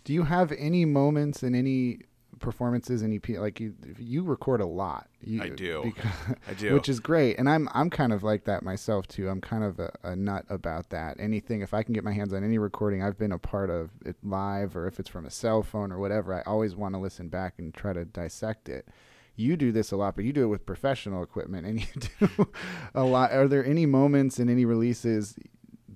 Do 0.05 0.15
you 0.15 0.23
have 0.23 0.51
any 0.53 0.87
moments 0.87 1.43
in 1.43 1.55
any 1.55 2.01
performances 2.41 3.03
and 3.03 3.15
EP 3.15 3.39
like 3.39 3.61
you 3.61 3.75
you 3.99 4.23
record 4.23 4.61
a 4.61 4.67
lot. 4.67 5.09
You, 5.23 5.43
I 5.43 5.49
do. 5.51 5.83
Because, 5.95 6.37
I 6.49 6.55
do. 6.55 6.75
Which 6.75 6.89
is 6.89 6.99
great. 6.99 7.39
And 7.39 7.49
I'm 7.49 7.69
I'm 7.73 7.91
kind 7.91 8.13
of 8.13 8.23
like 8.23 8.45
that 8.45 8.63
myself 8.63 9.07
too. 9.07 9.29
I'm 9.29 9.41
kind 9.41 9.63
of 9.63 9.79
a, 9.79 9.93
a 10.03 10.17
nut 10.17 10.45
about 10.49 10.91
that. 10.91 11.19
Anything 11.21 11.61
if 11.61 11.73
I 11.73 11.83
can 11.83 11.93
get 11.93 12.03
my 12.03 12.13
hands 12.13 12.33
on 12.33 12.43
any 12.43 12.59
recording 12.59 13.03
I've 13.03 13.19
been 13.19 13.33
a 13.33 13.39
part 13.39 13.71
of 13.71 13.91
it 14.05 14.17
live 14.25 14.77
or 14.77 14.87
if 14.87 14.99
it's 14.99 15.09
from 15.09 15.27
a 15.27 15.31
cell 15.31 15.63
phone 15.63 15.93
or 15.93 15.99
whatever, 15.99 16.35
I 16.35 16.43
always 16.43 16.75
want 16.75 16.95
to 16.95 16.99
listen 17.01 17.29
back 17.29 17.55
and 17.59 17.73
try 17.73 17.93
to 17.93 18.05
dissect 18.05 18.69
it 18.69 18.89
you 19.37 19.57
do 19.57 19.73
this 19.73 19.91
a 19.91 19.97
lot, 19.97 20.17
but 20.17 20.25
you 20.25 20.35
do 20.35 20.43
it 20.43 20.49
with 20.49 20.67
professional 20.67 21.23
equipment, 21.23 21.67
and 21.67 21.81
you 22.21 22.29
do 22.29 22.49
a 22.95 23.05
lot. 23.05 23.33
Are 23.33 23.49
there 23.49 23.65
any 23.65 23.87
moments 23.87 24.39
in 24.39 24.51
any 24.51 24.67
releases 24.67 25.35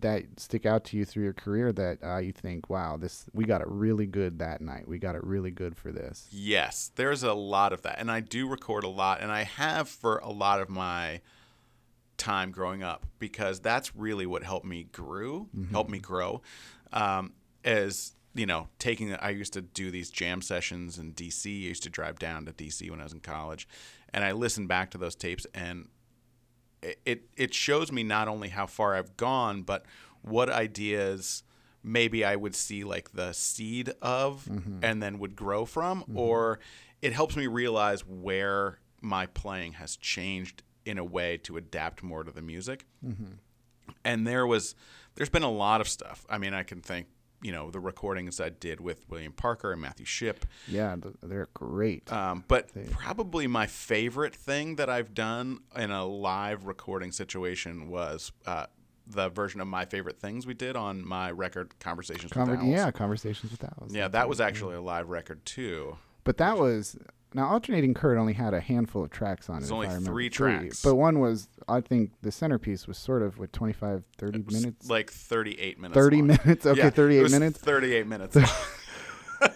that 0.00 0.24
stick 0.38 0.66
out 0.66 0.84
to 0.84 0.96
you 0.96 1.04
through 1.04 1.24
your 1.24 1.32
career 1.32 1.72
that 1.72 1.98
uh, 2.02 2.18
you 2.18 2.32
think, 2.32 2.68
wow, 2.68 2.96
this 2.96 3.26
we 3.32 3.44
got 3.44 3.60
it 3.60 3.68
really 3.68 4.06
good 4.06 4.38
that 4.38 4.60
night. 4.60 4.88
We 4.88 4.98
got 4.98 5.14
it 5.14 5.24
really 5.24 5.50
good 5.50 5.76
for 5.76 5.92
this. 5.92 6.26
Yes, 6.30 6.90
there's 6.96 7.22
a 7.22 7.34
lot 7.34 7.72
of 7.72 7.82
that, 7.82 7.98
and 7.98 8.10
I 8.10 8.20
do 8.20 8.48
record 8.48 8.84
a 8.84 8.88
lot, 8.88 9.20
and 9.20 9.30
I 9.30 9.44
have 9.44 9.88
for 9.88 10.18
a 10.18 10.30
lot 10.30 10.60
of 10.60 10.68
my 10.68 11.20
time 12.16 12.50
growing 12.50 12.82
up 12.82 13.06
because 13.18 13.60
that's 13.60 13.94
really 13.96 14.26
what 14.26 14.42
helped 14.42 14.66
me 14.66 14.84
grew, 14.84 15.48
mm-hmm. 15.56 15.72
helped 15.72 15.90
me 15.90 15.98
grow. 15.98 16.42
Um, 16.92 17.32
as 17.64 18.12
you 18.34 18.46
know, 18.46 18.68
taking 18.78 19.14
I 19.14 19.30
used 19.30 19.52
to 19.52 19.62
do 19.62 19.90
these 19.90 20.10
jam 20.10 20.42
sessions 20.42 20.98
in 20.98 21.12
DC. 21.12 21.46
I 21.46 21.68
used 21.68 21.84
to 21.84 21.90
drive 21.90 22.18
down 22.18 22.46
to 22.46 22.52
DC 22.52 22.90
when 22.90 23.00
I 23.00 23.04
was 23.04 23.12
in 23.12 23.20
college, 23.20 23.68
and 24.12 24.24
I 24.24 24.32
listened 24.32 24.68
back 24.68 24.90
to 24.90 24.98
those 24.98 25.14
tapes 25.14 25.46
and 25.54 25.88
it 27.04 27.24
it 27.36 27.54
shows 27.54 27.90
me 27.90 28.02
not 28.02 28.28
only 28.28 28.48
how 28.48 28.66
far 28.66 28.94
I've 28.96 29.16
gone, 29.16 29.62
but 29.62 29.84
what 30.22 30.48
ideas 30.48 31.42
maybe 31.82 32.24
I 32.24 32.34
would 32.34 32.54
see 32.54 32.82
like 32.82 33.12
the 33.12 33.32
seed 33.32 33.92
of 34.00 34.46
mm-hmm. 34.46 34.78
and 34.82 35.02
then 35.02 35.18
would 35.18 35.36
grow 35.36 35.66
from, 35.66 36.00
mm-hmm. 36.00 36.18
or 36.18 36.58
it 37.02 37.12
helps 37.12 37.36
me 37.36 37.46
realize 37.46 38.06
where 38.06 38.78
my 39.02 39.26
playing 39.26 39.74
has 39.74 39.96
changed 39.96 40.62
in 40.86 40.96
a 40.98 41.04
way 41.04 41.36
to 41.38 41.58
adapt 41.58 42.02
more 42.02 42.24
to 42.24 42.30
the 42.30 42.40
music. 42.40 42.86
Mm-hmm. 43.06 43.34
And 44.02 44.26
there 44.26 44.46
was, 44.46 44.74
there's 45.14 45.28
been 45.28 45.42
a 45.42 45.50
lot 45.50 45.82
of 45.82 45.88
stuff. 45.88 46.24
I 46.28 46.38
mean, 46.38 46.54
I 46.54 46.62
can 46.62 46.80
think 46.80 47.06
you 47.44 47.52
know 47.52 47.70
the 47.70 47.78
recordings 47.78 48.40
I 48.40 48.48
did 48.48 48.80
with 48.80 49.08
William 49.08 49.32
Parker 49.32 49.70
and 49.70 49.80
Matthew 49.80 50.06
Shipp. 50.06 50.46
Yeah, 50.66 50.96
they're 51.22 51.48
great. 51.52 52.10
Um, 52.10 52.42
but 52.48 52.72
they, 52.72 52.84
probably 52.84 53.46
my 53.46 53.66
favorite 53.66 54.34
thing 54.34 54.76
that 54.76 54.88
I've 54.88 55.14
done 55.14 55.60
in 55.76 55.90
a 55.90 56.06
live 56.06 56.64
recording 56.64 57.12
situation 57.12 57.88
was 57.88 58.32
uh, 58.46 58.66
the 59.06 59.28
version 59.28 59.60
of 59.60 59.68
my 59.68 59.84
favorite 59.84 60.18
things 60.18 60.46
we 60.46 60.54
did 60.54 60.74
on 60.74 61.06
my 61.06 61.30
record 61.30 61.78
Conversations 61.78 62.32
Conver- 62.32 62.52
with 62.52 62.60
Owls. 62.60 62.68
Yeah, 62.68 62.90
Conversations 62.90 63.52
with 63.52 63.62
Owls. 63.62 63.94
Yeah, 63.94 64.08
that 64.08 64.26
was 64.28 64.40
actually 64.40 64.76
a 64.76 64.80
live 64.80 65.10
record 65.10 65.44
too. 65.44 65.98
But 66.24 66.38
that 66.38 66.56
was 66.58 66.96
now, 67.34 67.48
alternating 67.48 67.94
current 67.94 68.20
only 68.20 68.32
had 68.32 68.54
a 68.54 68.60
handful 68.60 69.02
of 69.02 69.10
tracks 69.10 69.50
on 69.50 69.58
There's 69.58 69.70
it. 69.70 69.74
only 69.74 69.88
three 70.04 70.30
tracks. 70.30 70.80
But 70.82 70.94
one 70.94 71.18
was, 71.18 71.48
I 71.68 71.80
think, 71.80 72.12
the 72.22 72.30
centerpiece 72.30 72.86
was 72.86 72.96
sort 72.96 73.22
of, 73.22 73.38
what, 73.40 73.52
25, 73.52 74.04
30 74.16 74.44
minutes? 74.52 74.88
Like 74.88 75.10
38 75.10 75.80
minutes. 75.80 75.94
30 75.94 76.16
long. 76.16 76.26
minutes? 76.28 76.64
Okay, 76.64 76.78
yeah, 76.78 76.90
38 76.90 77.30
minutes? 77.32 77.58
38 77.58 78.06
minutes. 78.06 78.34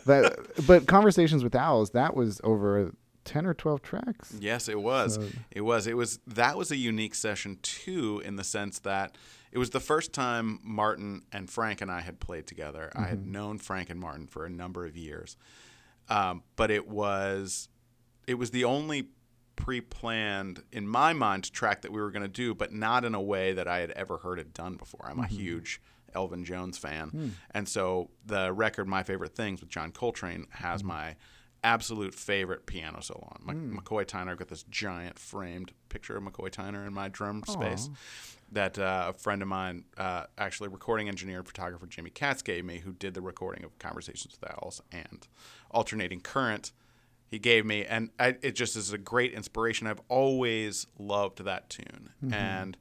that, 0.06 0.36
but 0.66 0.88
Conversations 0.88 1.44
with 1.44 1.54
Owls, 1.54 1.90
that 1.90 2.16
was 2.16 2.40
over 2.42 2.92
10 3.24 3.46
or 3.46 3.54
12 3.54 3.80
tracks. 3.82 4.34
Yes, 4.40 4.68
it 4.68 4.80
was. 4.80 5.14
So. 5.14 5.28
It 5.52 5.60
was. 5.60 5.86
It 5.86 5.96
was. 5.96 6.18
That 6.26 6.58
was 6.58 6.72
a 6.72 6.76
unique 6.76 7.14
session, 7.14 7.58
too, 7.62 8.20
in 8.24 8.34
the 8.34 8.44
sense 8.44 8.80
that 8.80 9.16
it 9.52 9.58
was 9.58 9.70
the 9.70 9.80
first 9.80 10.12
time 10.12 10.58
Martin 10.64 11.22
and 11.30 11.48
Frank 11.48 11.80
and 11.80 11.92
I 11.92 12.00
had 12.00 12.18
played 12.18 12.48
together. 12.48 12.90
Mm-hmm. 12.92 13.04
I 13.04 13.06
had 13.06 13.20
mm-hmm. 13.20 13.32
known 13.32 13.58
Frank 13.58 13.88
and 13.88 14.00
Martin 14.00 14.26
for 14.26 14.44
a 14.44 14.50
number 14.50 14.84
of 14.84 14.96
years. 14.96 15.36
Um, 16.08 16.42
but 16.56 16.70
it 16.70 16.88
was 16.88 17.68
it 18.26 18.34
was 18.34 18.50
the 18.50 18.64
only 18.64 19.08
pre-planned 19.56 20.62
in 20.70 20.86
my 20.86 21.12
mind 21.12 21.52
track 21.52 21.82
that 21.82 21.92
we 21.92 22.00
were 22.00 22.10
going 22.10 22.22
to 22.22 22.28
do, 22.28 22.54
but 22.54 22.72
not 22.72 23.04
in 23.04 23.14
a 23.14 23.20
way 23.20 23.52
that 23.52 23.66
I 23.66 23.78
had 23.78 23.90
ever 23.92 24.18
heard 24.18 24.38
it 24.38 24.54
done 24.54 24.76
before. 24.76 25.04
I'm 25.04 25.16
mm-hmm. 25.16 25.24
a 25.24 25.28
huge 25.28 25.80
Elvin 26.14 26.44
Jones 26.44 26.78
fan, 26.78 27.10
mm. 27.10 27.30
and 27.50 27.68
so 27.68 28.10
the 28.24 28.52
record 28.52 28.86
"My 28.86 29.02
Favorite 29.02 29.34
Things" 29.34 29.60
with 29.60 29.68
John 29.68 29.92
Coltrane 29.92 30.46
has 30.50 30.82
mm. 30.82 30.86
my 30.86 31.16
absolute 31.64 32.14
favorite 32.14 32.66
piano 32.66 33.00
solo 33.00 33.32
on. 33.32 33.54
mm. 33.54 33.76
McCoy 33.76 34.06
Tyner 34.06 34.36
got 34.36 34.48
this 34.48 34.62
giant 34.64 35.18
framed 35.18 35.72
picture 35.88 36.16
of 36.16 36.22
McCoy 36.22 36.50
Tyner 36.50 36.86
in 36.86 36.94
my 36.94 37.08
drum 37.08 37.42
Aww. 37.42 37.52
space 37.52 37.90
that 38.52 38.78
uh, 38.78 39.12
a 39.14 39.18
friend 39.18 39.42
of 39.42 39.48
mine, 39.48 39.84
uh, 39.96 40.24
actually 40.38 40.68
recording 40.68 41.08
engineer 41.08 41.38
and 41.38 41.46
photographer 41.46 41.86
Jimmy 41.86 42.10
Katz 42.10 42.42
gave 42.42 42.64
me, 42.64 42.78
who 42.78 42.92
did 42.92 43.14
the 43.14 43.20
recording 43.20 43.64
of 43.64 43.78
Conversations 43.78 44.36
with 44.40 44.50
Owls 44.50 44.80
and 44.90 45.26
Alternating 45.70 46.20
Current. 46.20 46.72
He 47.26 47.38
gave 47.38 47.66
me, 47.66 47.84
and 47.84 48.10
I, 48.18 48.36
it 48.40 48.54
just 48.54 48.74
is 48.74 48.92
a 48.92 48.98
great 48.98 49.34
inspiration. 49.34 49.86
I've 49.86 50.00
always 50.08 50.86
loved 50.98 51.44
that 51.44 51.68
tune, 51.68 52.10
mm-hmm. 52.24 52.32
and 52.32 52.76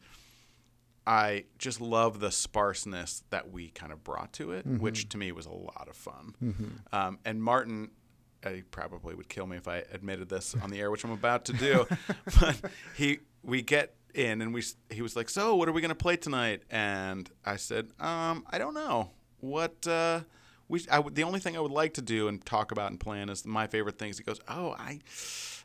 I 1.06 1.46
just 1.58 1.82
love 1.82 2.22
the 2.22 2.32
sparseness 2.32 3.24
that 3.30 3.52
we 3.52 3.70
kind 3.70 3.92
of 3.92 4.06
brought 4.06 4.32
to 4.34 4.52
it, 4.52 4.66
mm-hmm. 4.66 4.82
which 4.82 5.10
to 5.10 5.18
me 5.18 5.34
was 5.34 5.46
a 5.46 5.52
lot 5.52 5.88
of 5.90 5.98
fun. 5.98 6.36
Mm-hmm. 6.42 6.96
Um, 6.96 7.20
and 7.26 7.44
Martin 7.44 7.92
he 8.54 8.62
probably 8.62 9.16
would 9.16 9.30
kill 9.30 9.48
me 9.48 9.58
if 9.58 9.68
I 9.68 9.84
admitted 9.92 10.30
this 10.30 10.56
on 10.62 10.70
the 10.70 10.80
air, 10.80 10.92
which 10.92 11.04
I'm 11.04 11.12
about 11.12 11.46
to 11.46 11.54
do. 11.54 11.86
but 12.40 12.60
he, 12.96 13.20
we 13.44 13.62
get 13.62 13.96
in, 14.14 14.42
and 14.42 14.54
we, 14.54 14.64
he 14.90 15.02
was 15.02 15.16
like, 15.16 15.30
"So, 15.30 15.56
what 15.56 15.68
are 15.70 15.72
we 15.72 15.82
gonna 15.82 15.96
play 15.96 16.18
tonight?" 16.18 16.64
And 16.70 17.30
I 17.46 17.56
said, 17.58 17.90
um, 18.00 18.46
"I 18.50 18.58
don't 18.58 18.74
know. 18.74 19.12
What? 19.40 19.88
Uh, 19.88 20.22
we, 20.68 20.86
I, 20.92 21.02
the 21.02 21.24
only 21.24 21.40
thing 21.40 21.56
I 21.56 21.60
would 21.60 21.72
like 21.72 21.94
to 21.96 22.02
do 22.02 22.28
and 22.28 22.46
talk 22.46 22.72
about 22.72 22.92
and 22.92 23.00
plan 23.00 23.30
is 23.30 23.46
my 23.46 23.68
favorite 23.68 23.98
things." 23.98 24.18
He 24.18 24.24
goes, 24.24 24.40
"Oh, 24.48 24.76
I." 24.78 25.00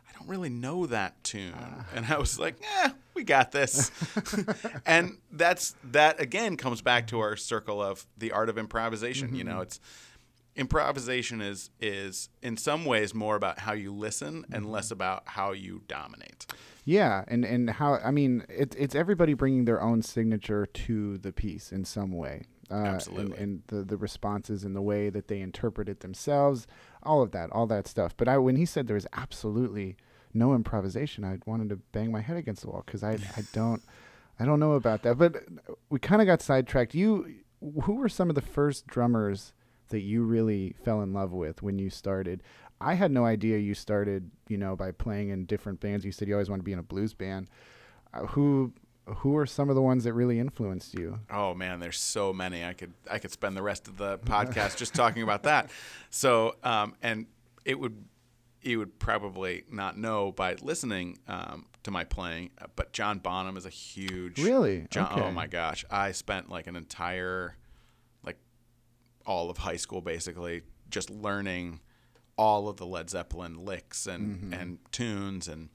I 0.09 0.19
don't 0.19 0.29
really 0.29 0.51
know 0.51 0.85
that 0.87 1.25
tune. 1.25 1.55
Uh. 1.55 1.85
And 1.95 2.05
I 2.05 2.19
was 2.19 2.39
like, 2.39 2.57
"Yeah, 2.61 2.93
we 3.15 3.25
got 3.25 3.53
this. 3.53 3.91
and 4.87 5.19
that's 5.31 5.75
that 5.91 6.21
again 6.21 6.57
comes 6.57 6.83
back 6.83 7.07
to 7.09 7.21
our 7.21 7.37
circle 7.37 7.83
of 7.83 8.07
the 8.19 8.33
art 8.33 8.49
of 8.49 8.59
improvisation. 8.59 9.29
Mm-hmm. 9.29 9.37
You 9.37 9.45
know, 9.45 9.61
it's 9.61 9.81
improvisation 10.57 11.41
is 11.41 11.71
is 11.81 12.29
in 12.43 12.57
some 12.57 12.85
ways 12.85 13.15
more 13.15 13.37
about 13.37 13.61
how 13.61 13.73
you 13.73 13.93
listen 13.93 14.45
and 14.53 14.71
less 14.71 14.87
mm-hmm. 14.87 14.95
about 14.95 15.23
how 15.27 15.53
you 15.53 15.83
dominate. 15.89 16.47
Yeah, 16.85 17.25
and 17.29 17.45
and 17.45 17.71
how 17.71 17.95
I 17.97 18.11
mean 18.11 18.45
it's 18.49 18.77
it's 18.77 18.95
everybody 18.95 19.35
bringing 19.35 19.65
their 19.65 19.81
own 19.81 20.03
signature 20.03 20.67
to 20.67 21.19
the 21.19 21.33
piece 21.33 21.73
in 21.73 21.85
some 21.85 22.13
way. 22.13 22.45
Uh, 22.71 22.75
Absolutely. 22.75 23.37
And, 23.37 23.43
and, 23.43 23.63
the 23.69 23.83
the 23.83 23.97
responses 23.97 24.65
and 24.65 24.75
the 24.75 24.83
way 24.83 25.11
that 25.11 25.29
they 25.29 25.41
interpret 25.41 25.89
it 25.89 26.01
themselves, 26.01 26.67
all 27.03 27.23
of 27.23 27.33
that, 27.33 27.51
all 27.51 27.67
that 27.67 27.87
stuff. 27.87 28.17
But 28.17 28.29
I 28.29 28.39
when 28.39 28.57
he 28.57 28.65
said 28.65 28.87
there 28.87 28.95
was 28.95 29.07
absolutely 29.13 29.97
no 30.35 30.55
improvisation, 30.55 31.25
I 31.25 31.39
wanted 31.45 31.69
to 31.69 31.77
bang 31.77 32.11
my 32.11 32.21
head 32.21 32.37
against 32.37 32.63
the 32.63 32.69
wall 32.69 32.83
because 32.85 33.03
I 33.03 33.13
I 33.13 33.43
don't 33.53 33.83
I 34.41 34.45
don't 34.45 34.61
know 34.61 34.73
about 34.73 35.03
that. 35.03 35.19
But 35.19 35.37
we 35.89 35.99
kind 35.99 36.21
of 36.21 36.27
got 36.27 36.43
sidetracked. 36.43 36.95
You 36.95 37.43
who 37.83 37.95
were 37.95 38.09
some 38.09 38.29
of 38.29 38.35
the 38.35 38.43
first 38.43 38.87
drummers? 38.87 39.53
That 39.93 40.01
you 40.01 40.25
really 40.25 40.75
fell 40.85 41.01
in 41.03 41.13
love 41.13 41.33
with 41.33 41.63
when 41.63 41.79
you 41.79 41.89
started. 41.89 42.43
I 42.81 42.95
had 42.95 43.13
no 43.13 43.25
idea 43.25 43.59
you 43.59 43.75
started, 43.75 44.31
you 44.49 44.59
know, 44.59 44.75
by 44.75 44.91
playing 44.91 45.29
in 45.29 45.47
different 45.47 45.81
bands. 45.81 46.05
You 46.05 46.13
said 46.13 46.27
you 46.27 46.35
always 46.35 46.51
wanted 46.51 46.61
to 46.61 46.65
be 46.65 46.73
in 46.73 46.81
a 46.81 46.83
blues 46.83 47.15
band. 47.15 47.49
Uh, 48.13 48.27
who 48.27 48.73
who 49.07 49.37
are 49.37 49.47
some 49.47 49.69
of 49.69 49.75
the 49.75 49.83
ones 49.83 50.05
that 50.05 50.13
really 50.13 50.39
influenced 50.39 50.95
you? 50.95 51.19
Oh 51.31 51.55
man, 51.55 51.81
there's 51.81 51.99
so 51.99 52.33
many. 52.33 52.65
I 52.65 52.73
could 52.73 52.93
I 53.11 53.19
could 53.19 53.31
spend 53.31 53.57
the 53.57 53.63
rest 53.63 53.89
of 53.89 53.97
the 53.97 54.19
podcast 54.19 54.77
just 54.77 54.95
talking 54.95 55.23
about 55.23 55.45
that. 55.45 55.71
So, 56.15 56.57
um, 56.63 56.95
and 57.01 57.25
it 57.65 57.81
would 57.81 58.05
you 58.61 58.79
would 58.79 58.99
probably 58.99 59.65
not 59.71 59.97
know 59.97 60.31
by 60.31 60.57
listening 60.61 61.19
um, 61.27 61.65
to 61.85 61.91
my 61.91 62.05
playing, 62.05 62.51
but 62.77 62.93
John 62.93 63.19
Bonham 63.19 63.57
is 63.57 63.65
a 63.65 63.71
huge 63.71 64.39
really. 64.39 64.87
John, 64.91 65.11
okay. 65.13 65.23
Oh 65.23 65.31
my 65.31 65.47
gosh, 65.47 65.87
I 65.91 66.13
spent 66.13 66.51
like 66.51 66.67
an 66.67 66.77
entire 66.77 67.57
all 69.27 69.51
of 69.51 69.59
high 69.59 69.77
school 69.77 70.01
basically 70.01 70.63
just 70.91 71.11
learning 71.11 71.81
all 72.37 72.69
of 72.69 72.77
the 72.77 72.87
Led 72.87 73.11
Zeppelin 73.11 73.65
licks 73.65 74.07
and, 74.07 74.37
mm-hmm. 74.37 74.53
and 74.53 74.79
tunes 74.91 75.49
and 75.49 75.69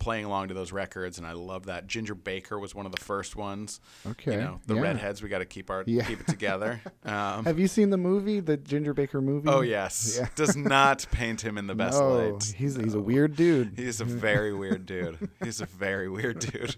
playing 0.00 0.24
along 0.24 0.48
to 0.48 0.54
those 0.54 0.72
records 0.72 1.18
and 1.18 1.26
I 1.26 1.32
love 1.32 1.66
that. 1.66 1.86
Ginger 1.86 2.14
Baker 2.14 2.58
was 2.58 2.74
one 2.74 2.86
of 2.86 2.92
the 2.92 3.00
first 3.00 3.36
ones. 3.36 3.80
Okay. 4.06 4.32
You 4.32 4.38
know, 4.38 4.60
the 4.66 4.74
yeah. 4.74 4.80
redheads 4.80 5.22
we 5.22 5.28
got 5.28 5.38
to 5.38 5.44
keep 5.44 5.70
our 5.70 5.84
yeah. 5.86 6.04
keep 6.04 6.20
it 6.20 6.26
together. 6.26 6.80
Um, 7.02 7.46
Have 7.46 7.58
you 7.58 7.66
seen 7.66 7.88
the 7.90 7.96
movie, 7.96 8.40
the 8.40 8.58
Ginger 8.58 8.92
Baker 8.92 9.22
movie? 9.22 9.48
Oh 9.48 9.62
yes. 9.62 10.18
Yeah. 10.20 10.28
Does 10.34 10.54
not 10.54 11.06
paint 11.10 11.42
him 11.42 11.56
in 11.56 11.66
the 11.66 11.74
best 11.74 11.98
no, 11.98 12.08
light. 12.08 12.54
He's 12.56 12.76
no. 12.76 12.84
he's 12.84 12.94
a 12.94 13.00
weird 13.00 13.36
dude. 13.36 13.72
He's 13.76 14.00
a 14.00 14.04
very 14.04 14.52
weird 14.52 14.84
dude. 14.86 15.30
He's 15.42 15.60
a 15.60 15.66
very 15.66 16.08
weird 16.08 16.40
dude. 16.40 16.76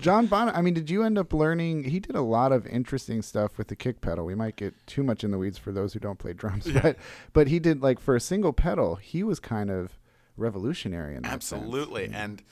John 0.00 0.26
Bonham. 0.26 0.54
I 0.56 0.62
mean, 0.62 0.74
did 0.74 0.90
you 0.90 1.02
end 1.02 1.18
up 1.18 1.32
learning? 1.32 1.84
He 1.84 2.00
did 2.00 2.14
a 2.16 2.22
lot 2.22 2.52
of 2.52 2.66
interesting 2.66 3.22
stuff 3.22 3.56
with 3.58 3.68
the 3.68 3.76
kick 3.76 4.00
pedal. 4.00 4.24
We 4.24 4.34
might 4.34 4.56
get 4.56 4.74
too 4.86 5.02
much 5.02 5.24
in 5.24 5.30
the 5.30 5.38
weeds 5.38 5.58
for 5.58 5.72
those 5.72 5.92
who 5.92 6.00
don't 6.00 6.18
play 6.18 6.32
drums, 6.32 6.66
Yeah. 6.66 6.80
but 6.82 6.96
but 7.32 7.48
he 7.48 7.58
did 7.58 7.82
like 7.82 7.98
for 8.00 8.14
a 8.16 8.20
single 8.20 8.52
pedal. 8.52 8.96
He 8.96 9.22
was 9.22 9.40
kind 9.40 9.70
of 9.70 9.98
revolutionary 10.36 11.14
in 11.16 11.22
that 11.22 11.42
sense. 11.42 11.52
Absolutely. 11.62 12.10
And 12.12 12.42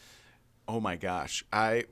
oh 0.69 0.81
my 0.81 0.97
gosh, 0.97 1.45
I 1.53 1.85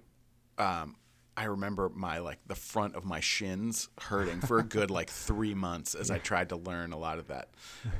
um 0.58 0.96
I 1.36 1.44
remember 1.44 1.88
my 1.94 2.18
like 2.18 2.38
the 2.46 2.54
front 2.54 2.96
of 2.96 3.04
my 3.04 3.20
shins 3.20 3.88
hurting 4.00 4.40
for 4.40 4.58
a 4.58 4.62
good 4.62 4.90
like 4.90 5.08
three 5.08 5.54
months 5.54 5.94
as 5.94 6.10
I 6.10 6.18
tried 6.30 6.50
to 6.50 6.56
learn 6.56 6.92
a 6.92 6.98
lot 6.98 7.18
of 7.18 7.28
that 7.28 7.48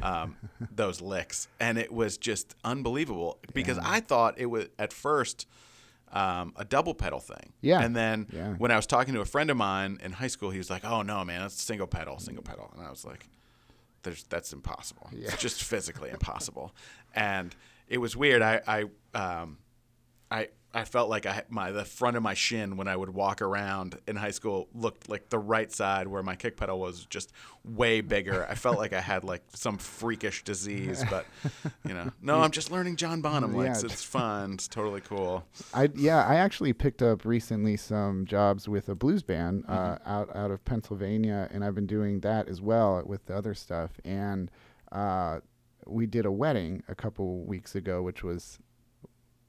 um, 0.02 0.36
those 0.70 1.00
licks, 1.00 1.48
and 1.58 1.78
it 1.78 1.90
was 1.90 2.18
just 2.18 2.54
unbelievable 2.64 3.38
because 3.54 3.78
I 3.78 4.00
thought 4.00 4.34
it 4.38 4.46
was 4.46 4.66
at 4.78 4.92
first 4.92 5.46
um, 6.12 6.52
a 6.56 6.64
double 6.64 6.94
pedal 6.94 7.20
thing. 7.20 7.52
Yeah. 7.60 7.80
And 7.82 7.94
then 7.94 8.26
Yeah. 8.32 8.54
when 8.54 8.70
I 8.70 8.76
was 8.76 8.86
talking 8.86 9.14
to 9.14 9.20
a 9.20 9.24
friend 9.24 9.50
of 9.50 9.56
mine 9.56 9.98
in 10.02 10.12
high 10.12 10.26
school, 10.28 10.50
he 10.50 10.58
was 10.58 10.68
like, 10.70 10.84
"Oh 10.84 11.02
no, 11.02 11.24
man, 11.24 11.42
it's 11.42 11.62
single 11.62 11.86
pedal, 11.86 12.18
single 12.18 12.42
pedal," 12.42 12.70
and 12.76 12.84
I 12.86 12.90
was 12.90 13.04
like, 13.04 13.28
"There's 14.02 14.24
that's 14.24 14.52
impossible. 14.52 15.08
It's 15.12 15.36
just 15.36 15.62
physically 15.62 16.10
impossible." 16.10 16.74
And 17.14 17.54
it 17.88 17.98
was 17.98 18.16
weird. 18.16 18.42
I 18.42 18.60
I 18.66 18.84
um, 19.42 19.58
I 20.30 20.48
I 20.72 20.84
felt 20.84 21.10
like 21.10 21.26
I 21.26 21.42
my 21.48 21.72
the 21.72 21.84
front 21.84 22.16
of 22.16 22.22
my 22.22 22.34
shin 22.34 22.76
when 22.76 22.86
I 22.86 22.96
would 22.96 23.10
walk 23.10 23.42
around 23.42 23.98
in 24.06 24.14
high 24.16 24.30
school 24.30 24.68
looked 24.72 25.08
like 25.08 25.28
the 25.28 25.38
right 25.38 25.70
side 25.72 26.06
where 26.06 26.22
my 26.22 26.36
kick 26.36 26.56
pedal 26.56 26.78
was 26.78 27.06
just 27.06 27.32
way 27.64 28.00
bigger. 28.00 28.46
I 28.48 28.54
felt 28.54 28.78
like 28.78 28.92
I 28.92 29.00
had 29.00 29.24
like 29.24 29.42
some 29.52 29.78
freakish 29.78 30.44
disease, 30.44 31.04
but 31.10 31.26
you 31.86 31.94
know, 31.94 32.10
no, 32.22 32.40
I'm 32.40 32.52
just 32.52 32.70
learning 32.70 32.96
John 32.96 33.20
Bonham 33.20 33.54
licks. 33.54 33.82
Yeah. 33.82 33.90
It's 33.90 34.04
fun. 34.04 34.54
It's 34.54 34.68
totally 34.68 35.00
cool. 35.00 35.44
I 35.74 35.90
yeah, 35.94 36.24
I 36.24 36.36
actually 36.36 36.72
picked 36.72 37.02
up 37.02 37.24
recently 37.24 37.76
some 37.76 38.24
jobs 38.24 38.68
with 38.68 38.88
a 38.88 38.94
blues 38.94 39.24
band 39.24 39.64
uh, 39.66 39.98
out 40.06 40.34
out 40.36 40.52
of 40.52 40.64
Pennsylvania, 40.64 41.48
and 41.50 41.64
I've 41.64 41.74
been 41.74 41.86
doing 41.86 42.20
that 42.20 42.48
as 42.48 42.60
well 42.60 43.02
with 43.04 43.26
the 43.26 43.36
other 43.36 43.54
stuff. 43.54 43.92
And 44.04 44.50
uh, 44.92 45.40
we 45.86 46.06
did 46.06 46.26
a 46.26 46.32
wedding 46.32 46.84
a 46.88 46.94
couple 46.94 47.40
weeks 47.44 47.74
ago, 47.74 48.02
which 48.02 48.22
was 48.22 48.60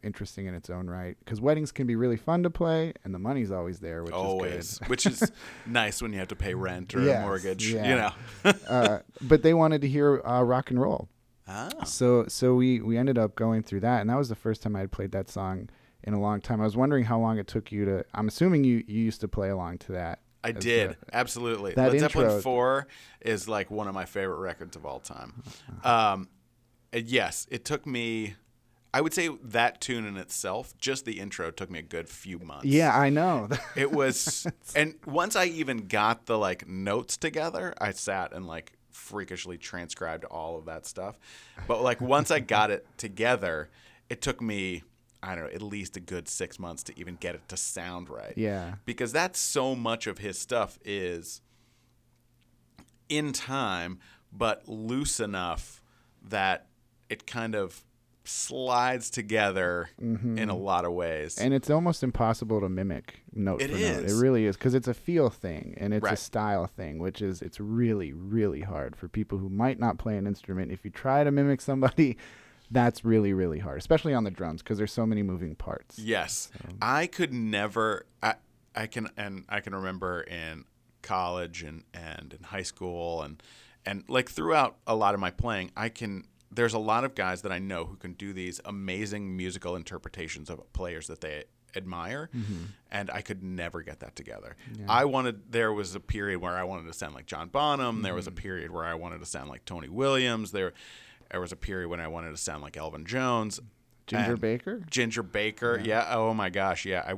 interesting 0.04 0.46
in 0.48 0.54
its 0.56 0.70
own 0.70 0.88
right 0.90 1.16
because 1.20 1.40
weddings 1.42 1.72
can 1.72 1.86
be 1.88 1.96
really 1.96 2.18
fun 2.18 2.44
to 2.44 2.50
play, 2.50 2.94
and 3.04 3.14
the 3.14 3.20
money's 3.20 3.52
always 3.52 3.80
there, 3.80 4.04
which 4.04 4.14
Always, 4.14 4.54
is 4.74 4.80
which 4.88 5.06
is 5.06 5.32
nice 5.66 6.02
when 6.02 6.12
you 6.14 6.20
have 6.20 6.28
to 6.30 6.36
pay 6.36 6.54
rent 6.54 6.94
or 6.96 7.02
Yes, 7.02 7.18
a 7.18 7.22
mortgage. 7.26 7.72
yeah. 7.74 7.90
You 7.90 7.96
know. 7.96 8.54
uh, 8.70 9.00
but 9.22 9.44
they 9.44 9.54
wanted 9.54 9.82
to 9.82 9.88
hear 9.88 10.22
uh, 10.26 10.42
rock 10.44 10.70
and 10.72 10.82
roll. 10.82 11.10
ah. 11.48 11.70
So 11.86 12.26
so 12.28 12.56
we 12.56 12.82
we 12.82 12.98
ended 12.98 13.18
up 13.18 13.36
going 13.36 13.64
through 13.64 13.82
that, 13.82 14.02
and 14.02 14.10
that 14.10 14.18
was 14.18 14.30
the 14.30 14.36
first 14.36 14.62
time 14.62 14.76
I 14.76 14.80
had 14.80 14.92
played 14.92 15.12
that 15.12 15.30
song 15.30 15.70
in 16.04 16.14
a 16.14 16.20
long 16.20 16.42
time. 16.42 16.60
I 16.62 16.64
was 16.64 16.76
wondering 16.76 17.04
how 17.06 17.20
long 17.20 17.38
it 17.38 17.48
took 17.48 17.72
you 17.72 17.86
to. 17.86 18.06
I'm 18.14 18.28
assuming 18.28 18.64
you 18.64 18.84
you 18.88 19.02
used 19.02 19.22
to 19.22 19.28
play 19.28 19.50
along 19.50 19.80
to 19.80 19.92
that. 19.94 20.20
I 20.44 20.52
did 20.52 20.92
a- 20.92 21.16
absolutely. 21.16 21.76
that 21.76 21.92
Led 21.92 22.00
Zeppelin 22.00 22.26
intro- 22.26 22.42
Four 22.42 22.88
is 23.22 23.48
like 23.48 23.70
one 23.70 23.88
of 23.88 23.94
my 23.94 24.06
favorite 24.06 24.40
records 24.40 24.76
of 24.76 24.88
all 24.88 25.00
time. 25.00 25.44
Um, 25.84 26.30
and 26.92 27.08
yes, 27.08 27.46
it 27.52 27.64
took 27.64 27.86
me. 27.86 28.34
I 28.94 29.02
would 29.02 29.14
say 29.14 29.30
that 29.44 29.80
tune 29.80 30.06
in 30.06 30.18
itself, 30.18 30.78
just 30.78 31.06
the 31.06 31.20
intro, 31.20 31.50
took 31.50 31.70
me 31.72 31.80
a 31.80 31.84
good 31.84 32.10
few 32.10 32.40
months. 32.40 32.66
yeah, 32.66 32.98
I 32.98 33.10
know. 33.10 33.48
it 33.76 33.92
was. 33.92 34.46
and 34.76 34.96
once 35.06 35.36
I 35.36 35.46
even 35.46 35.88
got 35.88 36.26
the 36.26 36.38
like 36.38 36.68
notes 36.68 37.16
together, 37.18 37.74
I 37.80 37.92
sat 37.92 38.34
and 38.34 38.46
like 38.46 38.74
freakishly 38.92 39.58
transcribed 39.58 40.26
all 40.26 40.58
of 40.58 40.66
that 40.66 40.86
stuff. 40.86 41.18
But 41.68 41.82
like 41.82 42.02
once 42.02 42.32
I 42.32 42.40
got 42.40 42.70
it 42.70 42.86
together, 42.98 43.70
it 44.10 44.22
took 44.22 44.42
me. 44.42 44.84
I 45.24 45.36
don't 45.36 45.44
know, 45.44 45.52
at 45.52 45.62
least 45.62 45.96
a 45.98 46.00
good 46.00 46.28
six 46.28 46.58
months 46.58 46.82
to 46.86 47.00
even 47.00 47.16
get 47.16 47.36
it 47.36 47.48
to 47.50 47.56
sound 47.56 48.10
right 48.10 48.34
yeah, 48.36 48.74
because 48.86 49.14
that's 49.14 49.38
so 49.40 49.76
much 49.76 50.08
of 50.08 50.18
his 50.18 50.40
stuff 50.40 50.80
is 50.84 51.42
in 53.08 53.32
time 53.32 54.00
but 54.34 54.68
loose 54.68 55.20
enough 55.20 55.84
that 56.24 56.66
it 57.08 57.28
kind 57.28 57.54
of 57.54 57.84
slides 58.32 59.10
together 59.10 59.90
in 60.00 60.50
a 60.50 60.56
lot 60.56 60.86
of 60.86 60.94
ways 60.94 61.36
Mm-hmm. 61.36 61.46
and 61.46 61.54
it's 61.54 61.70
almost 61.70 62.04
impossible 62.04 62.60
to 62.62 62.70
mimic 62.70 63.22
note 63.34 63.62
It 63.62 63.70
for 63.72 63.78
note. 63.78 63.82
It 63.82 64.06
is. 64.06 64.22
really 64.22 64.46
is 64.46 64.56
because 64.58 64.74
it's 64.74 64.88
a 64.88 64.94
feel 64.94 65.30
thing 65.30 65.76
and 65.78 65.94
it's 65.94 66.08
a 66.08 66.16
style 66.16 66.66
thing, 66.68 67.00
which 67.00 67.22
is 67.22 67.42
it's 67.42 67.60
really 67.60 68.14
really 68.14 68.62
hard 68.62 68.96
for 68.96 69.08
people 69.08 69.38
who 69.38 69.50
might 69.50 69.80
not 69.80 69.98
play 69.98 70.18
an 70.18 70.26
instrument. 70.28 70.72
If 70.72 70.84
you 70.86 70.92
try 70.92 71.24
to 71.24 71.32
mimic 71.32 71.62
somebody, 71.62 72.18
that's 72.72 73.04
really 73.04 73.34
really 73.34 73.60
hard, 73.60 73.78
especially 73.78 74.14
on 74.14 74.24
the 74.24 74.32
drums 74.32 74.62
because 74.62 74.78
there's 74.78 74.94
so 74.94 75.06
many 75.06 75.24
moving 75.24 75.56
parts. 75.56 76.00
yes 76.00 76.50
i 76.82 77.06
could 77.08 77.34
never 77.34 78.06
i 78.24 78.36
i 78.76 78.88
can 78.88 79.10
and 79.18 79.44
i 79.50 79.60
can 79.60 79.76
remember 79.76 80.22
in 80.22 80.64
college 81.02 81.64
and 81.64 81.84
and 81.94 82.34
in 82.38 82.44
high 82.46 82.62
school 82.64 83.22
and 83.24 83.42
and 83.86 84.04
like 84.08 84.30
throughout 84.30 84.78
a 84.88 84.96
lot 84.96 85.14
of 85.14 85.20
my 85.20 85.32
playing 85.32 85.72
i 85.76 85.90
can 85.90 86.24
there's 86.52 86.74
a 86.74 86.80
lot 86.80 87.04
of 87.04 87.16
guys 87.16 87.42
that 87.44 87.52
i 87.52 87.60
know 87.60 87.86
who 87.86 87.96
can 87.96 88.14
do 88.14 88.34
these 88.34 88.60
amazing 88.66 89.36
musical 89.36 89.76
interpretations 89.76 90.50
of 90.50 90.62
players 90.74 91.08
that 91.08 91.22
they 91.22 91.44
admire 91.76 92.30
and 92.92 93.10
i 93.12 93.22
could 93.22 93.42
never 93.44 93.82
get 93.82 94.00
that 94.02 94.16
together 94.16 94.56
i 94.90 95.06
wanted 95.06 95.40
there 95.52 95.72
was 95.72 95.96
a 95.96 96.00
period 96.02 96.40
where 96.42 96.58
i 96.58 96.64
wanted 96.64 96.86
to 96.86 96.94
sound 96.94 97.14
like 97.16 97.26
john 97.26 97.48
bonham 97.48 98.02
there 98.02 98.14
was 98.14 98.28
a 98.28 98.32
period 98.32 98.70
where 98.72 98.84
i 98.84 98.94
wanted 98.94 99.20
to 99.20 99.26
sound 99.26 99.50
like 99.50 99.64
tony 99.66 99.88
williams 99.88 100.52
there 100.52 100.74
there 101.32 101.40
was 101.40 101.54
a 101.54 101.56
period 101.56 101.88
when 101.88 102.02
i 102.02 102.08
wanted 102.10 102.30
to 102.32 102.38
sound 102.38 102.62
like 102.62 102.76
elvin 102.76 103.06
jones 103.06 103.60
Ginger 104.08 104.32
and- 104.32 104.42
Baker. 104.42 104.82
Ginger 104.90 105.24
Baker. 105.24 105.80
Yeah. 105.82 106.06
Oh 106.10 106.34
my 106.34 106.50
gosh. 106.50 106.86
Yeah. 106.86 107.16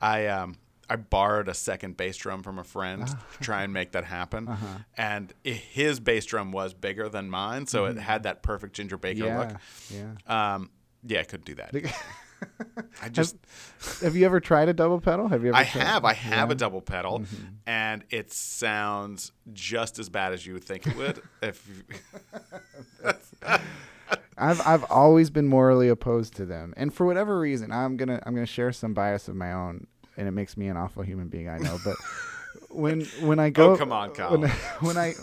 I, 0.00 0.16
I, 0.20 0.26
um, 0.28 0.56
I 0.92 0.96
borrowed 0.96 1.48
a 1.48 1.54
second 1.54 1.96
bass 1.96 2.16
drum 2.18 2.42
from 2.42 2.58
a 2.58 2.64
friend 2.64 3.06
to 3.06 3.16
try 3.40 3.62
and 3.62 3.72
make 3.72 3.92
that 3.92 4.04
happen, 4.04 4.46
Uh-huh. 4.48 4.66
and 4.96 5.32
his 5.42 6.00
bass 6.00 6.26
drum 6.26 6.52
was 6.52 6.74
bigger 6.74 7.08
than 7.08 7.30
mine, 7.30 7.66
so 7.66 7.86
it 7.86 7.96
had 7.96 8.24
that 8.24 8.42
perfect 8.42 8.74
Ginger 8.74 8.98
Baker 8.98 9.24
Yeah, 9.24 9.38
look. 9.38 9.50
yeah. 9.90 10.54
Um, 10.54 10.70
yeah, 11.04 11.20
I 11.20 11.22
couldn't 11.24 11.46
do 11.46 11.54
that. 11.54 11.74
I 13.02 13.08
just, 13.20 13.36
Have 14.02 14.16
you 14.16 14.26
ever 14.26 14.38
tried 14.40 14.68
a 14.68 14.72
double 14.74 15.00
pedal? 15.00 15.28
Have 15.28 15.42
you 15.42 15.48
ever? 15.50 15.56
I 15.56 15.64
tried- 15.64 15.82
have, 15.86 16.04
I 16.04 16.12
have 16.12 16.50
a 16.50 16.54
double 16.54 16.80
pedal, 16.82 17.20
Mm-hmm. 17.20 17.44
and 17.66 18.04
it 18.10 18.32
sounds 18.32 19.32
just 19.52 19.98
as 19.98 20.08
bad 20.10 20.32
as 20.34 20.44
you 20.46 20.52
would 20.52 20.64
think 20.64 20.86
it 20.86 20.96
would. 20.96 21.22
if 21.42 21.66
I've 24.38 24.66
I've 24.66 24.84
always 24.90 25.30
been 25.30 25.46
morally 25.46 25.88
opposed 25.88 26.34
to 26.36 26.46
them, 26.46 26.72
and 26.76 26.92
for 26.92 27.06
whatever 27.06 27.38
reason, 27.38 27.70
I'm 27.70 27.96
gonna 27.96 28.20
I'm 28.24 28.34
gonna 28.34 28.46
share 28.46 28.72
some 28.72 28.94
bias 28.94 29.28
of 29.28 29.36
my 29.36 29.52
own, 29.52 29.86
and 30.16 30.28
it 30.28 30.32
makes 30.32 30.56
me 30.56 30.68
an 30.68 30.76
awful 30.76 31.02
human 31.02 31.28
being. 31.28 31.48
I 31.48 31.58
know, 31.58 31.78
but 31.84 31.96
when 32.70 33.02
when 33.20 33.38
I 33.38 33.48
oh, 33.48 33.50
go, 33.50 33.72
Oh, 33.72 33.76
come 33.76 33.92
on, 33.92 34.10
Kyle. 34.12 34.36
When, 34.36 34.50
when 34.80 34.96
I 34.96 35.14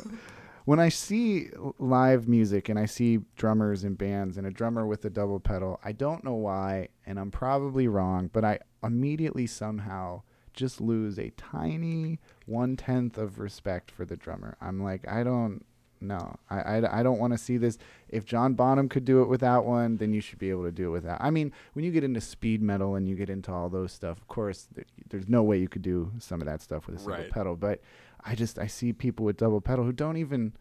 when 0.65 0.79
I 0.79 0.89
see 0.89 1.49
live 1.79 2.27
music 2.27 2.69
and 2.69 2.77
I 2.77 2.85
see 2.85 3.21
drummers 3.35 3.83
and 3.83 3.97
bands 3.97 4.37
and 4.37 4.45
a 4.45 4.51
drummer 4.51 4.85
with 4.85 5.03
a 5.05 5.09
double 5.09 5.39
pedal, 5.39 5.79
I 5.83 5.93
don't 5.93 6.23
know 6.23 6.35
why, 6.35 6.89
and 7.05 7.19
I'm 7.19 7.31
probably 7.31 7.87
wrong, 7.87 8.29
but 8.31 8.45
I 8.45 8.59
immediately 8.83 9.47
somehow 9.47 10.21
just 10.53 10.81
lose 10.81 11.17
a 11.17 11.31
tiny 11.31 12.19
one 12.45 12.75
tenth 12.75 13.17
of 13.17 13.39
respect 13.39 13.89
for 13.89 14.05
the 14.05 14.17
drummer. 14.17 14.57
I'm 14.61 14.83
like, 14.83 15.07
I 15.07 15.23
don't. 15.23 15.65
No, 16.01 16.35
I, 16.49 16.59
I, 16.61 16.99
I 16.99 17.03
don't 17.03 17.19
want 17.19 17.33
to 17.33 17.37
see 17.37 17.57
this. 17.57 17.77
If 18.07 18.23
John 18.23 18.53
Bonham 18.53 18.87
could 18.87 19.03
do 19.03 19.21
it 19.21 19.27
without 19.27 19.65
one, 19.65 19.97
then 19.97 20.13
you 20.13 20.21
should 20.21 20.39
be 20.39 20.49
able 20.49 20.63
to 20.63 20.71
do 20.71 20.87
it 20.87 20.91
without. 20.91 21.17
I 21.21 21.29
mean, 21.29 21.51
when 21.73 21.83
you 21.83 21.91
get 21.91 22.03
into 22.05 22.21
speed 22.21 22.61
metal 22.61 22.95
and 22.95 23.07
you 23.07 23.15
get 23.15 23.29
into 23.29 23.51
all 23.51 23.67
those 23.69 23.91
stuff, 23.91 24.17
of 24.17 24.27
course, 24.29 24.67
th- 24.73 24.87
there's 25.09 25.27
no 25.27 25.43
way 25.43 25.57
you 25.57 25.67
could 25.67 25.81
do 25.81 26.11
some 26.19 26.39
of 26.41 26.47
that 26.47 26.61
stuff 26.61 26.87
with 26.87 26.95
a 26.95 26.99
single 26.99 27.15
Right. 27.17 27.29
pedal. 27.29 27.55
But 27.57 27.81
I 28.23 28.35
just 28.35 28.57
I 28.57 28.67
see 28.67 28.93
people 28.93 29.25
with 29.25 29.35
double 29.37 29.59
pedal 29.61 29.83
who 29.83 29.91
don't 29.91 30.15
even 30.17 30.53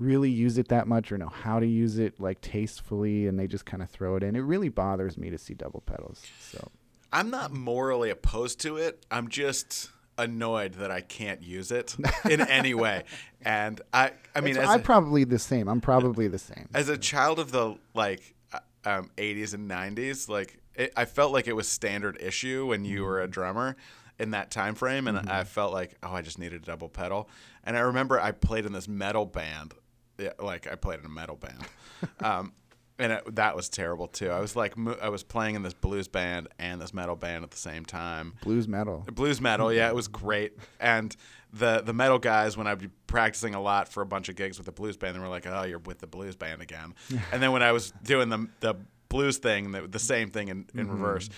really 0.00 0.30
use 0.30 0.58
it 0.58 0.66
that 0.68 0.88
much 0.88 1.12
or 1.12 1.18
know 1.18 1.28
how 1.28 1.60
to 1.60 1.66
use 1.66 1.98
it 1.98 2.18
like 2.18 2.40
tastefully, 2.40 3.28
and 3.28 3.38
they 3.38 3.46
just 3.46 3.64
kind 3.66 3.80
of 3.82 3.88
throw 3.90 4.16
it 4.16 4.24
in. 4.24 4.34
It 4.34 4.40
really 4.40 4.68
bothers 4.70 5.16
me 5.16 5.30
to 5.30 5.38
see 5.38 5.54
double 5.54 5.82
pedals. 5.86 6.20
So 6.40 6.68
I'm 7.12 7.30
not 7.30 7.52
morally 7.52 8.10
opposed 8.10 8.58
to 8.62 8.76
it. 8.76 9.06
I'm 9.08 9.28
just 9.28 9.90
annoyed 10.18 10.74
that 10.74 10.90
I 10.90 11.00
can't 11.00 11.42
use 11.42 11.70
it 11.70 11.96
in 12.30 12.40
any 12.40 12.74
way. 12.74 13.04
And 13.42 13.80
I, 13.92 14.12
I 14.34 14.40
mean, 14.40 14.56
as 14.56 14.68
I'm 14.68 14.80
a- 14.80 14.82
probably 14.82 15.24
the 15.24 15.38
same. 15.38 15.68
I'm 15.68 15.80
probably 15.80 16.28
the 16.28 16.38
same. 16.38 16.68
as 16.74 16.88
a 16.88 16.96
child 16.98 17.38
of 17.38 17.50
the 17.52 17.76
like 17.94 18.34
uh, 18.52 18.58
um, 18.84 19.10
80s 19.16 19.54
and 19.54 19.70
90s 19.70 20.28
like 20.28 20.58
it, 20.74 20.92
i 20.96 21.04
felt 21.04 21.32
like 21.32 21.46
it 21.48 21.54
was 21.54 21.68
standard 21.68 22.18
issue 22.20 22.66
when 22.66 22.84
you 22.84 23.02
were 23.04 23.20
a 23.20 23.26
drummer 23.28 23.76
in 24.18 24.30
that 24.32 24.50
time 24.50 24.74
frame 24.74 25.08
and 25.08 25.18
i 25.30 25.42
felt 25.44 25.72
like 25.72 25.96
oh 26.02 26.12
i 26.12 26.20
just 26.22 26.38
needed 26.38 26.62
a 26.62 26.64
double 26.66 26.88
pedal 26.88 27.28
and 27.64 27.76
i 27.76 27.80
remember 27.80 28.20
i 28.20 28.30
played 28.30 28.66
in 28.66 28.72
this 28.72 28.86
metal 28.86 29.24
band 29.26 29.72
yeah, 30.18 30.30
like 30.38 30.70
i 30.70 30.74
played 30.74 31.00
in 31.00 31.06
a 31.06 31.08
metal 31.08 31.36
band 31.36 31.64
um, 32.20 32.52
and 32.98 33.12
it, 33.12 33.34
that 33.34 33.56
was 33.56 33.68
terrible 33.68 34.06
too. 34.08 34.30
I 34.30 34.40
was 34.40 34.54
like 34.56 34.74
i 35.02 35.08
was 35.08 35.22
playing 35.22 35.54
in 35.56 35.62
this 35.62 35.74
blues 35.74 36.08
band 36.08 36.48
and 36.58 36.80
this 36.80 36.94
metal 36.94 37.16
band 37.16 37.44
at 37.44 37.50
the 37.50 37.56
same 37.56 37.84
time. 37.84 38.34
Blues 38.42 38.68
metal. 38.68 39.04
blues 39.12 39.40
metal 39.40 39.72
yeah 39.72 39.88
it 39.88 39.94
was 39.94 40.08
great. 40.08 40.52
And 40.80 41.14
the 41.52 41.82
the 41.82 41.92
metal 41.92 42.18
guys 42.18 42.56
when 42.56 42.66
i'd 42.66 42.78
be 42.78 42.88
practicing 43.06 43.54
a 43.54 43.60
lot 43.60 43.88
for 43.88 44.00
a 44.02 44.06
bunch 44.06 44.28
of 44.28 44.34
gigs 44.34 44.58
with 44.58 44.66
the 44.66 44.72
blues 44.72 44.96
band 44.96 45.14
they 45.14 45.20
were 45.20 45.28
like 45.28 45.46
oh 45.46 45.62
you're 45.62 45.78
with 45.78 45.98
the 45.98 46.06
blues 46.06 46.36
band 46.36 46.62
again. 46.62 46.94
And 47.32 47.42
then 47.42 47.52
when 47.52 47.62
i 47.62 47.72
was 47.72 47.92
doing 48.02 48.28
the 48.28 48.48
the 48.60 48.74
blues 49.08 49.38
thing 49.38 49.70
the, 49.72 49.86
the 49.86 49.98
same 50.00 50.30
thing 50.30 50.48
in, 50.48 50.66
in 50.74 50.90
reverse. 50.90 51.28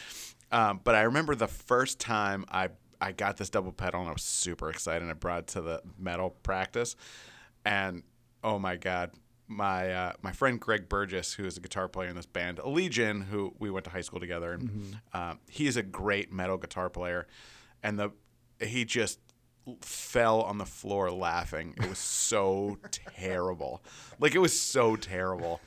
Um, 0.52 0.80
but 0.84 0.94
I 0.94 1.02
remember 1.02 1.34
the 1.34 1.48
first 1.48 1.98
time 1.98 2.44
I 2.50 2.68
I 3.00 3.12
got 3.12 3.36
this 3.36 3.50
double 3.50 3.72
pedal 3.72 4.00
and 4.00 4.08
I 4.08 4.12
was 4.12 4.22
super 4.22 4.70
excited. 4.70 5.02
and 5.02 5.10
I 5.10 5.14
brought 5.14 5.40
it 5.40 5.46
to 5.48 5.60
the 5.60 5.82
metal 5.98 6.30
practice, 6.42 6.96
and 7.64 8.02
oh 8.42 8.58
my 8.58 8.76
god, 8.76 9.10
my 9.48 9.92
uh, 9.92 10.12
my 10.22 10.32
friend 10.32 10.60
Greg 10.60 10.88
Burgess, 10.88 11.34
who 11.34 11.44
is 11.44 11.56
a 11.56 11.60
guitar 11.60 11.88
player 11.88 12.08
in 12.08 12.16
this 12.16 12.26
band 12.26 12.58
Allegiant, 12.58 13.26
who 13.26 13.54
we 13.58 13.70
went 13.70 13.84
to 13.84 13.90
high 13.90 14.00
school 14.00 14.20
together, 14.20 14.52
and 14.52 14.68
Mm-hmm. 14.70 15.16
um, 15.16 15.38
he 15.48 15.66
is 15.66 15.76
a 15.76 15.82
great 15.82 16.32
metal 16.32 16.56
guitar 16.56 16.88
player, 16.90 17.26
and 17.82 17.98
the 17.98 18.10
he 18.60 18.84
just 18.84 19.18
fell 19.80 20.42
on 20.42 20.58
the 20.58 20.64
floor 20.66 21.10
laughing. 21.10 21.74
It 21.76 21.88
was 21.88 21.98
so 21.98 22.78
terrible, 22.90 23.82
like 24.20 24.34
it 24.34 24.38
was 24.38 24.58
so 24.58 24.96
terrible. 24.96 25.60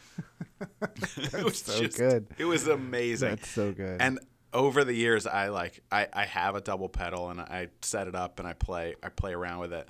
it 1.17 1.43
was 1.43 1.61
so 1.61 1.87
good. 1.87 2.27
It 2.37 2.45
was 2.45 2.67
amazing. 2.67 3.29
That's 3.29 3.49
so 3.49 3.71
good. 3.71 4.01
And 4.01 4.19
over 4.53 4.83
the 4.83 4.93
years, 4.93 5.25
I 5.27 5.49
like 5.49 5.81
I, 5.91 6.07
I 6.11 6.25
have 6.25 6.55
a 6.55 6.61
double 6.61 6.89
pedal 6.89 7.29
and 7.29 7.39
I 7.39 7.67
set 7.81 8.07
it 8.07 8.15
up 8.15 8.39
and 8.39 8.47
I 8.47 8.53
play 8.53 8.95
I 9.03 9.09
play 9.09 9.33
around 9.33 9.59
with 9.59 9.73
it, 9.73 9.87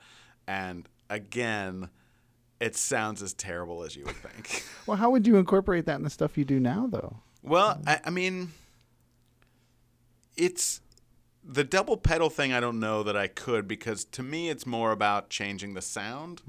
and 0.48 0.88
again, 1.10 1.90
it 2.60 2.76
sounds 2.76 3.22
as 3.22 3.34
terrible 3.34 3.84
as 3.84 3.96
you 3.96 4.06
would 4.06 4.16
think. 4.16 4.66
well, 4.86 4.98
how 4.98 5.10
would 5.10 5.26
you 5.26 5.38
incorporate 5.38 5.86
that 5.86 5.96
in 5.96 6.04
the 6.04 6.10
stuff 6.10 6.38
you 6.38 6.46
do 6.46 6.60
now, 6.60 6.88
though? 6.90 7.18
well, 7.42 7.80
I, 7.88 8.00
I 8.06 8.10
mean, 8.10 8.52
it's 10.36 10.82
the 11.44 11.64
double 11.64 11.98
pedal 11.98 12.30
thing. 12.30 12.52
I 12.54 12.60
don't 12.60 12.80
know 12.80 13.04
that 13.04 13.16
I 13.16 13.28
could 13.28 13.68
because 13.68 14.04
to 14.06 14.24
me, 14.24 14.50
it's 14.50 14.66
more 14.66 14.92
about 14.92 15.30
changing 15.30 15.74
the 15.74 15.82
sound. 15.82 16.42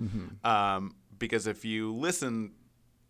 Um, 0.45 0.97
because 1.19 1.47
if 1.47 1.65
you 1.65 1.95
listen 1.95 2.53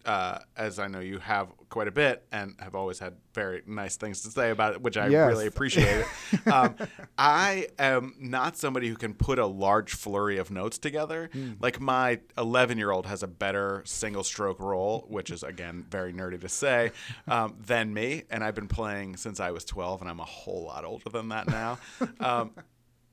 uh, 0.04 0.38
as 0.56 0.78
I 0.78 0.88
know 0.88 1.00
you 1.00 1.18
have 1.18 1.48
quite 1.70 1.88
a 1.88 1.90
bit 1.92 2.26
and 2.32 2.54
have 2.58 2.74
always 2.74 2.98
had 2.98 3.14
very 3.32 3.62
nice 3.66 3.96
things 3.96 4.20
to 4.22 4.30
say 4.30 4.50
about 4.50 4.74
it, 4.74 4.82
which 4.82 4.96
I 4.98 5.06
Yes. 5.06 5.28
really 5.28 5.46
appreciate. 5.46 6.04
Um, 6.46 6.74
I 7.16 7.68
am 7.78 8.14
not 8.18 8.56
somebody 8.56 8.88
who 8.88 8.96
can 8.96 9.14
put 9.14 9.38
a 9.38 9.46
large 9.46 9.92
flurry 9.94 10.36
of 10.38 10.50
notes 10.50 10.78
together. 10.78 11.30
Like 11.60 11.80
my 11.80 12.20
11 12.36 12.76
year 12.78 12.90
old 12.90 13.06
has 13.06 13.22
a 13.22 13.26
better 13.28 13.82
single 13.86 14.24
stroke 14.24 14.58
roll, 14.60 15.06
which 15.08 15.30
is, 15.30 15.42
again, 15.42 15.86
very 15.90 16.12
nerdy 16.12 16.40
to 16.40 16.48
say, 16.48 16.90
um, 17.28 17.56
than 17.64 17.94
me. 17.94 18.24
And 18.30 18.42
I've 18.42 18.54
been 18.54 18.68
playing 18.68 19.16
since 19.16 19.38
I 19.40 19.50
was 19.52 19.64
12, 19.64 20.00
and 20.02 20.10
I'm 20.10 20.20
a 20.20 20.24
whole 20.24 20.64
lot 20.64 20.84
older 20.84 21.08
than 21.08 21.28
that 21.28 21.46
now. 21.48 21.78
Um, 22.20 22.52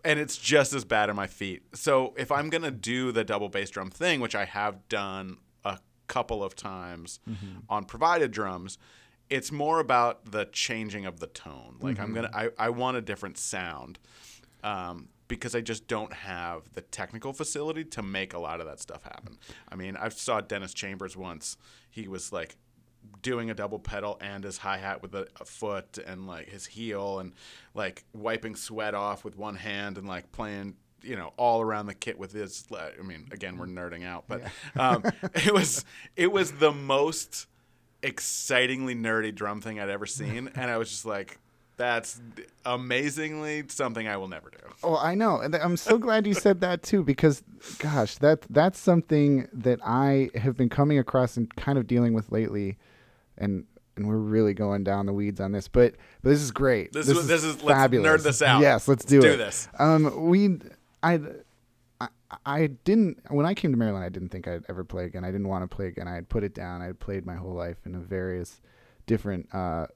and 0.03 0.19
it's 0.19 0.37
just 0.37 0.73
as 0.73 0.85
bad 0.85 1.09
in 1.09 1.15
my 1.15 1.27
feet. 1.27 1.63
So 1.73 2.13
if 2.17 2.31
I'm 2.31 2.49
gonna 2.49 2.71
do 2.71 3.11
the 3.11 3.23
double 3.23 3.49
bass 3.49 3.69
drum 3.69 3.89
thing, 3.91 4.19
which 4.21 4.35
I 4.35 4.45
have 4.45 4.87
done 4.89 5.37
couple 6.07 6.43
of 6.43 6.55
times 6.55 7.19
on 7.69 7.85
provided 7.85 8.31
drums, 8.31 8.77
it's 9.29 9.51
more 9.51 9.79
about 9.79 10.31
the 10.31 10.45
changing 10.45 11.05
of 11.05 11.19
the 11.19 11.27
tone. 11.27 11.75
Like 11.81 11.99
I'm 11.99 12.13
gonna, 12.13 12.31
I, 12.33 12.49
I 12.57 12.69
want 12.69 12.97
a 12.97 13.01
different 13.01 13.37
sound. 13.37 13.99
Um, 14.63 15.09
because 15.27 15.55
I 15.55 15.61
just 15.61 15.87
don't 15.87 16.13
have 16.13 16.73
the 16.73 16.81
technical 16.81 17.33
facility 17.33 17.83
to 17.83 18.01
make 18.01 18.33
a 18.33 18.39
lot 18.39 18.61
of 18.61 18.65
that 18.67 18.79
stuff 18.79 19.03
happen. 19.03 19.37
I 19.69 19.75
mean, 19.75 19.97
I 19.97 20.09
saw 20.09 20.39
Dennis 20.41 20.73
Chambers 20.73 21.17
once. 21.17 21.57
He 21.89 22.07
was 22.07 22.31
like 22.31 22.55
doing 23.21 23.49
a 23.49 23.53
double 23.53 23.79
pedal 23.79 24.17
and 24.21 24.43
his 24.43 24.57
hi 24.57 24.77
hat 24.77 25.01
with 25.01 25.13
a, 25.15 25.27
a 25.39 25.45
foot 25.45 25.97
and 26.05 26.27
like 26.27 26.49
his 26.49 26.65
heel 26.65 27.19
and 27.19 27.33
like 27.73 28.03
wiping 28.13 28.55
sweat 28.55 28.93
off 28.93 29.23
with 29.23 29.37
one 29.37 29.55
hand 29.55 29.97
and 29.97 30.07
like 30.07 30.31
playing 30.31 30.75
you 31.07 31.15
know 31.15 31.33
all 31.37 31.61
around 31.61 31.85
the 31.87 31.93
kit 31.93 32.19
with 32.19 32.31
his 32.33 32.65
I 32.71 33.01
mean 33.01 33.27
again 33.31 33.57
we're 33.57 33.65
nerding 33.67 34.05
out 34.05 34.25
but 34.27 34.41
um, 34.75 35.03
it 35.35 35.53
was 35.53 35.85
it 36.15 36.31
was 36.31 36.53
the 36.53 36.71
most 36.71 37.47
excitingly 38.03 38.93
nerdy 38.95 39.33
drum 39.33 39.61
thing 39.61 39.79
I'd 39.79 39.89
ever 39.89 40.05
seen 40.05 40.49
and 40.55 40.69
I 40.71 40.77
was 40.77 40.89
just 40.89 41.05
like 41.05 41.39
that's 41.77 42.19
amazingly 42.65 43.63
something 43.67 44.07
I 44.07 44.17
will 44.17 44.27
never 44.27 44.49
do. 44.49 44.57
Oh, 44.83 44.97
I 44.97 45.13
know, 45.13 45.39
and 45.41 45.55
I'm 45.55 45.77
so 45.77 45.99
glad 45.99 46.25
you 46.25 46.33
said 46.33 46.59
that 46.61 46.81
too, 46.81 47.03
because, 47.03 47.43
gosh, 47.77 48.15
that 48.17 48.41
that's 48.49 48.79
something 48.79 49.47
that 49.53 49.79
I 49.85 50.31
have 50.33 50.57
been 50.57 50.69
coming 50.69 50.97
across 50.97 51.37
and 51.37 51.55
kind 51.55 51.77
of 51.77 51.85
dealing 51.85 52.13
with 52.15 52.31
lately, 52.31 52.77
and 53.37 53.65
and 53.95 54.07
we're 54.07 54.17
really 54.17 54.55
going 54.55 54.83
down 54.83 55.05
the 55.05 55.13
weeds 55.13 55.39
on 55.39 55.51
this, 55.51 55.67
but 55.67 55.93
but 56.23 56.29
this 56.29 56.41
is 56.41 56.49
great. 56.49 56.93
This 56.93 57.09
is- 57.09 57.27
this 57.27 57.43
is- 57.43 57.61
let's 57.61 57.79
fabulous. 57.79 58.21
nerd 58.21 58.23
this 58.23 58.41
out. 58.41 58.61
Yes, 58.61 58.87
let's 58.87 59.05
do 59.05 59.21
Let's 59.21 59.25
it. 59.27 59.31
do 59.33 59.37
this. 59.37 59.67
Um, 59.77 60.27
we, 60.27 60.57
I. 61.03 61.19
I, 61.99 62.09
I 62.45 62.67
didn't 62.67 63.19
when 63.29 63.45
I 63.45 63.55
came 63.55 63.71
to 63.71 63.77
Maryland. 63.77 64.05
I 64.05 64.09
didn't 64.09 64.29
think 64.29 64.47
I'd 64.47 64.63
ever 64.69 64.83
play 64.83 65.05
again. 65.05 65.23
I 65.23 65.31
didn't 65.31 65.47
want 65.47 65.63
to 65.67 65.75
play 65.75 65.87
again. 65.87 66.07
I 66.07 66.13
had 66.13 66.29
put 66.29 66.43
it 66.43 66.53
down. 66.53 66.81
I 66.81 66.85
had 66.85 66.99
played 66.99 67.25
my 67.25 67.35
whole 67.35 67.53
life 67.53 67.77
in 67.85 67.99
various 68.03 68.61
different 69.07 69.47
uh, 69.53 69.87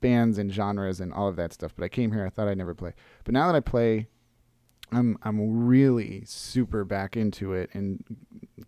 bands 0.00 0.36
and 0.36 0.52
genres 0.52 1.00
and 1.00 1.12
all 1.14 1.28
of 1.28 1.36
that 1.36 1.52
stuff. 1.52 1.72
But 1.74 1.84
I 1.84 1.88
came 1.88 2.12
here. 2.12 2.26
I 2.26 2.28
thought 2.28 2.48
I'd 2.48 2.58
never 2.58 2.74
play. 2.74 2.92
But 3.24 3.32
now 3.32 3.46
that 3.46 3.56
I 3.56 3.60
play, 3.60 4.08
I'm 4.92 5.18
I'm 5.22 5.66
really 5.66 6.22
super 6.26 6.84
back 6.84 7.16
into 7.16 7.52
it 7.52 7.70
and 7.72 8.04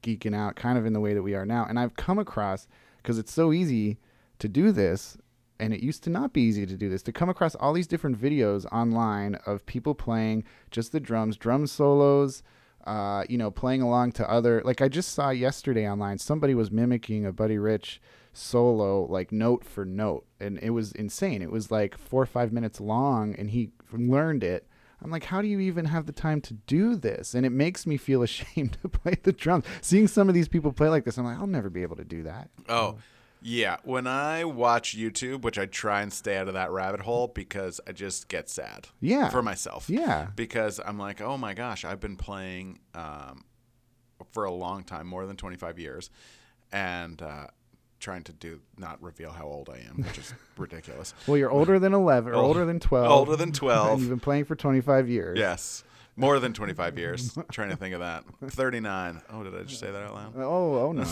geeking 0.02 0.34
out, 0.34 0.56
kind 0.56 0.78
of 0.78 0.86
in 0.86 0.92
the 0.92 1.00
way 1.00 1.14
that 1.14 1.22
we 1.22 1.34
are 1.34 1.46
now. 1.46 1.66
And 1.68 1.78
I've 1.78 1.96
come 1.96 2.18
across 2.18 2.66
because 2.98 3.18
it's 3.18 3.32
so 3.32 3.52
easy 3.52 3.98
to 4.38 4.48
do 4.48 4.72
this, 4.72 5.18
and 5.60 5.72
it 5.72 5.80
used 5.80 6.02
to 6.04 6.10
not 6.10 6.32
be 6.32 6.40
easy 6.40 6.66
to 6.66 6.76
do 6.76 6.88
this. 6.88 7.02
To 7.02 7.12
come 7.12 7.28
across 7.28 7.54
all 7.54 7.72
these 7.72 7.86
different 7.86 8.20
videos 8.20 8.66
online 8.72 9.36
of 9.46 9.66
people 9.66 9.94
playing 9.94 10.44
just 10.70 10.92
the 10.92 11.00
drums, 11.00 11.36
drum 11.36 11.66
solos. 11.66 12.42
Uh, 12.86 13.24
you 13.28 13.36
know, 13.36 13.50
playing 13.50 13.82
along 13.82 14.10
to 14.10 14.28
other 14.28 14.62
like 14.64 14.80
I 14.80 14.88
just 14.88 15.12
saw 15.12 15.28
yesterday 15.28 15.86
online. 15.86 16.16
Somebody 16.16 16.54
was 16.54 16.70
mimicking 16.70 17.26
a 17.26 17.32
Buddy 17.32 17.58
Rich 17.58 18.00
solo, 18.32 19.04
like 19.04 19.32
note 19.32 19.64
for 19.64 19.84
note, 19.84 20.24
and 20.40 20.58
it 20.62 20.70
was 20.70 20.92
insane. 20.92 21.42
It 21.42 21.50
was 21.50 21.70
like 21.70 21.98
four 21.98 22.22
or 22.22 22.26
five 22.26 22.52
minutes 22.52 22.80
long, 22.80 23.34
and 23.34 23.50
he 23.50 23.70
learned 23.92 24.42
it. 24.42 24.66
I'm 25.02 25.10
like, 25.10 25.24
how 25.24 25.40
do 25.40 25.48
you 25.48 25.60
even 25.60 25.86
have 25.86 26.06
the 26.06 26.12
time 26.12 26.40
to 26.42 26.54
do 26.54 26.94
this? 26.94 27.34
And 27.34 27.46
it 27.46 27.50
makes 27.50 27.86
me 27.86 27.96
feel 27.96 28.22
ashamed 28.30 28.78
to 28.82 28.88
play 28.88 29.16
the 29.22 29.32
drums. 29.32 29.64
Seeing 29.80 30.08
some 30.08 30.28
of 30.28 30.34
these 30.34 30.48
people 30.48 30.72
play 30.72 30.88
like 30.88 31.04
this, 31.04 31.18
I'm 31.18 31.24
like, 31.24 31.38
I'll 31.38 31.46
never 31.46 31.70
be 31.70 31.82
able 31.82 31.96
to 31.96 32.04
do 32.04 32.22
that. 32.24 32.50
Oh, 32.68 32.96
yeah. 33.42 33.76
When 33.84 34.06
I 34.06 34.44
watch 34.44 34.96
YouTube, 34.96 35.42
which 35.42 35.58
I 35.58 35.66
try 35.66 36.02
and 36.02 36.12
stay 36.12 36.36
out 36.36 36.48
of 36.48 36.54
that 36.54 36.70
rabbit 36.70 37.00
hole 37.00 37.28
because 37.28 37.80
I 37.86 37.92
just 37.92 38.28
get 38.28 38.48
sad. 38.48 38.88
Yeah. 39.00 39.28
For 39.30 39.42
myself. 39.42 39.88
Yeah. 39.88 40.28
Because 40.36 40.80
I'm 40.84 40.98
like, 40.98 41.20
oh 41.20 41.36
my 41.38 41.54
gosh, 41.54 41.84
I've 41.84 42.00
been 42.00 42.16
playing 42.16 42.80
um, 42.94 43.44
for 44.32 44.44
a 44.44 44.52
long 44.52 44.82
time, 44.84 45.06
more 45.06 45.26
than 45.26 45.36
25 45.36 45.78
years, 45.78 46.10
and 46.72 47.20
uh, 47.22 47.46
trying 47.98 48.22
to 48.24 48.32
do 48.32 48.60
not 48.78 49.02
reveal 49.02 49.30
how 49.30 49.44
old 49.46 49.68
I 49.68 49.78
am, 49.88 50.02
which 50.04 50.18
is 50.18 50.32
ridiculous. 50.58 51.14
Well, 51.26 51.36
you're 51.36 51.50
older 51.50 51.78
than 51.78 51.92
11 51.94 52.32
or 52.32 52.36
Old- 52.36 52.46
older 52.46 52.64
than 52.64 52.80
12. 52.80 53.10
older 53.10 53.36
than 53.36 53.48
and 53.48 53.54
12. 53.54 54.00
you've 54.00 54.08
been 54.10 54.20
playing 54.20 54.44
for 54.44 54.54
25 54.54 55.08
years. 55.08 55.38
Yes. 55.38 55.84
More 56.16 56.38
than 56.38 56.52
25 56.52 56.98
years. 56.98 57.38
trying 57.50 57.70
to 57.70 57.76
think 57.76 57.94
of 57.94 58.00
that. 58.00 58.24
39. 58.50 59.22
Oh, 59.30 59.42
did 59.42 59.54
I 59.56 59.62
just 59.62 59.80
say 59.80 59.90
that 59.90 60.02
out 60.02 60.14
loud? 60.14 60.32
Oh, 60.36 60.88
oh 60.88 60.92
no. 60.92 61.06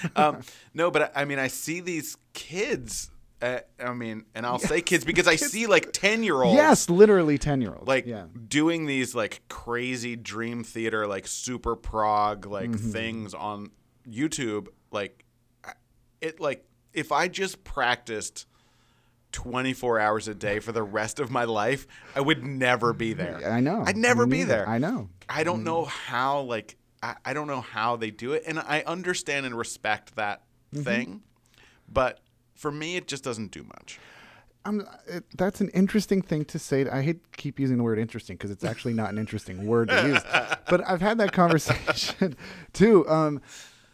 um, 0.16 0.40
no, 0.74 0.90
but 0.90 1.16
I, 1.16 1.22
I 1.22 1.24
mean, 1.24 1.38
I 1.38 1.48
see 1.48 1.80
these 1.80 2.16
kids. 2.34 3.10
Uh, 3.40 3.60
I 3.82 3.94
mean, 3.94 4.26
and 4.34 4.44
I'll 4.44 4.58
say 4.58 4.82
kids 4.82 5.02
because 5.04 5.26
I 5.26 5.36
see 5.36 5.66
like 5.66 5.92
ten 5.94 6.22
year 6.22 6.42
olds. 6.42 6.54
yes, 6.56 6.90
literally 6.90 7.38
10 7.38 7.62
year 7.62 7.72
olds. 7.74 7.88
Like 7.88 8.04
yeah. 8.04 8.26
doing 8.48 8.84
these 8.84 9.14
like 9.14 9.40
crazy 9.48 10.14
dream 10.14 10.62
theater, 10.62 11.06
like 11.06 11.26
super 11.26 11.74
prog, 11.74 12.44
like 12.44 12.68
Mm-hmm. 12.70 12.90
things 12.90 13.32
on 13.32 13.70
YouTube. 14.06 14.68
Like 14.90 15.24
it, 16.20 16.38
like 16.38 16.66
if 16.92 17.12
I 17.12 17.28
just 17.28 17.64
practiced 17.64 18.44
24 19.32 19.98
hours 20.00 20.28
a 20.28 20.34
day 20.34 20.58
for 20.60 20.72
the 20.72 20.82
rest 20.82 21.20
of 21.20 21.30
my 21.30 21.44
life, 21.44 21.86
I 22.14 22.20
would 22.20 22.44
never 22.44 22.92
be 22.92 23.12
there. 23.12 23.50
I 23.50 23.60
know. 23.60 23.84
I'd 23.86 23.96
never 23.96 24.26
be 24.26 24.44
there. 24.44 24.68
I 24.68 24.78
know. 24.78 25.08
I 25.28 25.44
don't 25.44 25.62
know 25.64 25.84
how 25.84 26.40
like 26.40 26.76
I, 27.02 27.14
I 27.24 27.32
don't 27.34 27.46
know 27.46 27.60
how 27.60 27.96
they 27.96 28.10
do 28.10 28.32
it, 28.32 28.42
and 28.46 28.58
I 28.58 28.82
understand 28.86 29.46
and 29.46 29.56
respect 29.56 30.16
that 30.16 30.42
Mm-hmm. 30.72 30.82
thing, 30.84 31.22
but 31.92 32.20
for 32.54 32.70
me, 32.70 32.94
it 32.96 33.08
just 33.08 33.24
doesn't 33.24 33.50
do 33.50 33.64
much. 33.64 33.98
I'm, 34.64 34.86
it, 35.08 35.24
that's 35.36 35.60
an 35.60 35.68
interesting 35.70 36.22
thing 36.22 36.44
to 36.44 36.58
say. 36.60 36.88
I 36.88 37.02
hate 37.02 37.24
to 37.32 37.36
keep 37.38 37.58
using 37.58 37.78
the 37.78 37.82
word 37.82 37.98
interesting 37.98 38.36
because 38.36 38.50
it's 38.52 38.62
actually 38.62 38.92
not 38.92 39.10
an 39.10 39.18
interesting 39.18 39.66
word 39.66 39.88
to 39.88 39.94
use. 40.06 40.22
But 40.68 40.86
I've 40.86 41.00
had 41.00 41.18
that 41.18 41.32
conversation 41.32 42.36
too. 42.72 43.08
Um, 43.08 43.40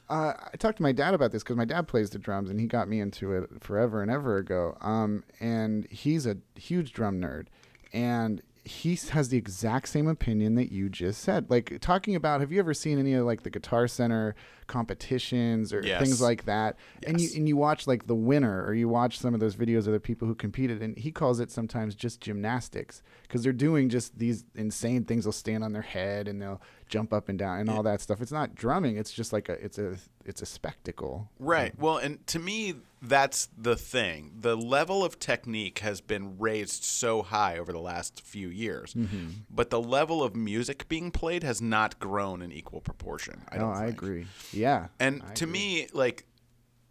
uh, 0.09 0.35
I 0.53 0.57
talked 0.57 0.77
to 0.79 0.83
my 0.83 0.93
dad 0.93 1.15
about 1.15 1.33
this 1.33 1.43
because 1.43 1.57
my 1.57 1.65
dad 1.65 1.89
plays 1.89 2.11
the 2.11 2.19
drums 2.19 2.51
and 2.51 2.61
he 2.61 2.67
got 2.67 2.89
me 2.89 3.01
into 3.01 3.33
it 3.33 3.51
forever 3.61 4.03
and 4.03 4.11
ever 4.11 4.37
ago. 4.37 4.77
Um, 4.81 5.25
and 5.41 5.87
he's 5.91 6.27
a 6.27 6.37
huge 6.55 6.93
drum 6.93 7.21
nerd. 7.21 7.47
And 7.93 8.43
he 8.65 8.99
has 9.11 9.29
the 9.29 9.39
exact 9.39 9.89
same 9.89 10.09
opinion 10.09 10.55
that 10.57 10.73
you 10.73 10.89
just 10.89 11.23
said. 11.23 11.51
Like 11.51 11.79
talking 11.81 12.15
about, 12.15 12.41
have 12.41 12.53
you 12.53 12.59
ever 12.59 12.75
seen 12.75 12.99
any 12.99 13.15
of 13.15 13.25
like 13.25 13.43
the 13.43 13.51
Guitar 13.51 13.89
Center 13.89 14.35
competitions 14.67 15.73
or 15.73 15.83
Yes. 15.83 16.01
things 16.03 16.21
like 16.21 16.45
that? 16.45 16.77
And 17.07 17.21
you 17.21 17.29
and 17.37 17.49
you 17.49 17.57
watch 17.57 17.87
like 17.87 18.07
the 18.07 18.15
winner 18.15 18.65
or 18.65 18.75
you 18.75 18.89
watch 18.89 19.19
some 19.19 19.35
of 19.35 19.41
those 19.41 19.57
videos 19.57 19.87
of 19.87 19.93
the 19.93 20.01
people 20.01 20.27
who 20.29 20.35
competed 20.35 20.83
and 20.83 20.97
he 20.97 21.11
calls 21.13 21.41
it 21.41 21.51
sometimes 21.51 21.95
just 21.95 22.21
gymnastics 22.21 23.03
because 23.23 23.43
they're 23.43 23.53
doing 23.53 23.89
just 23.89 24.19
these 24.19 24.45
insane 24.55 25.05
things 25.05 25.25
they'll 25.25 25.33
stand 25.33 25.65
on 25.65 25.73
their 25.73 25.83
head 25.83 26.29
and 26.29 26.41
they'll 26.41 26.61
jump 26.89 27.13
up 27.13 27.29
and 27.29 27.39
down 27.39 27.59
and 27.61 27.69
all 27.71 27.83
that 27.83 28.01
stuff. 28.01 28.21
It's 28.21 28.31
not 28.33 28.55
drumming. 28.55 28.97
It's 28.97 29.13
just 29.13 29.33
like 29.33 29.49
a 29.49 29.53
it's 29.65 29.79
a 29.79 29.97
it's 30.25 30.43
a 30.43 30.47
spectacle. 30.47 31.29
Right. 31.39 31.77
Well, 31.79 31.99
and 31.99 32.25
to 32.29 32.39
me, 32.39 32.75
that's 33.03 33.49
the 33.57 33.77
thing. 33.77 34.33
The 34.41 34.57
level 34.57 35.05
of 35.05 35.19
technique 35.21 35.81
has 35.81 36.01
been 36.01 36.37
raised 36.39 36.83
so 36.83 37.23
high 37.23 37.59
over 37.59 37.71
the 37.73 37.79
last 37.81 38.23
few 38.23 38.49
years, 38.49 38.95
Mm-hmm. 38.95 39.29
but 39.51 39.71
the 39.71 39.81
level 39.81 40.23
of 40.25 40.35
music 40.35 40.89
being 40.89 41.11
played 41.13 41.43
has 41.45 41.61
not 41.63 41.99
grown 42.01 42.43
in 42.43 42.51
equal 42.51 42.81
proportion. 42.81 43.43
I 43.51 43.59
Oh, 43.59 43.71
I 43.71 43.87
agree. 43.87 44.27
Yeah. 44.57 44.89
And 44.99 45.23
I 45.23 45.33
to 45.35 45.45
agree. 45.45 45.53
me, 45.53 45.89
like 45.93 46.25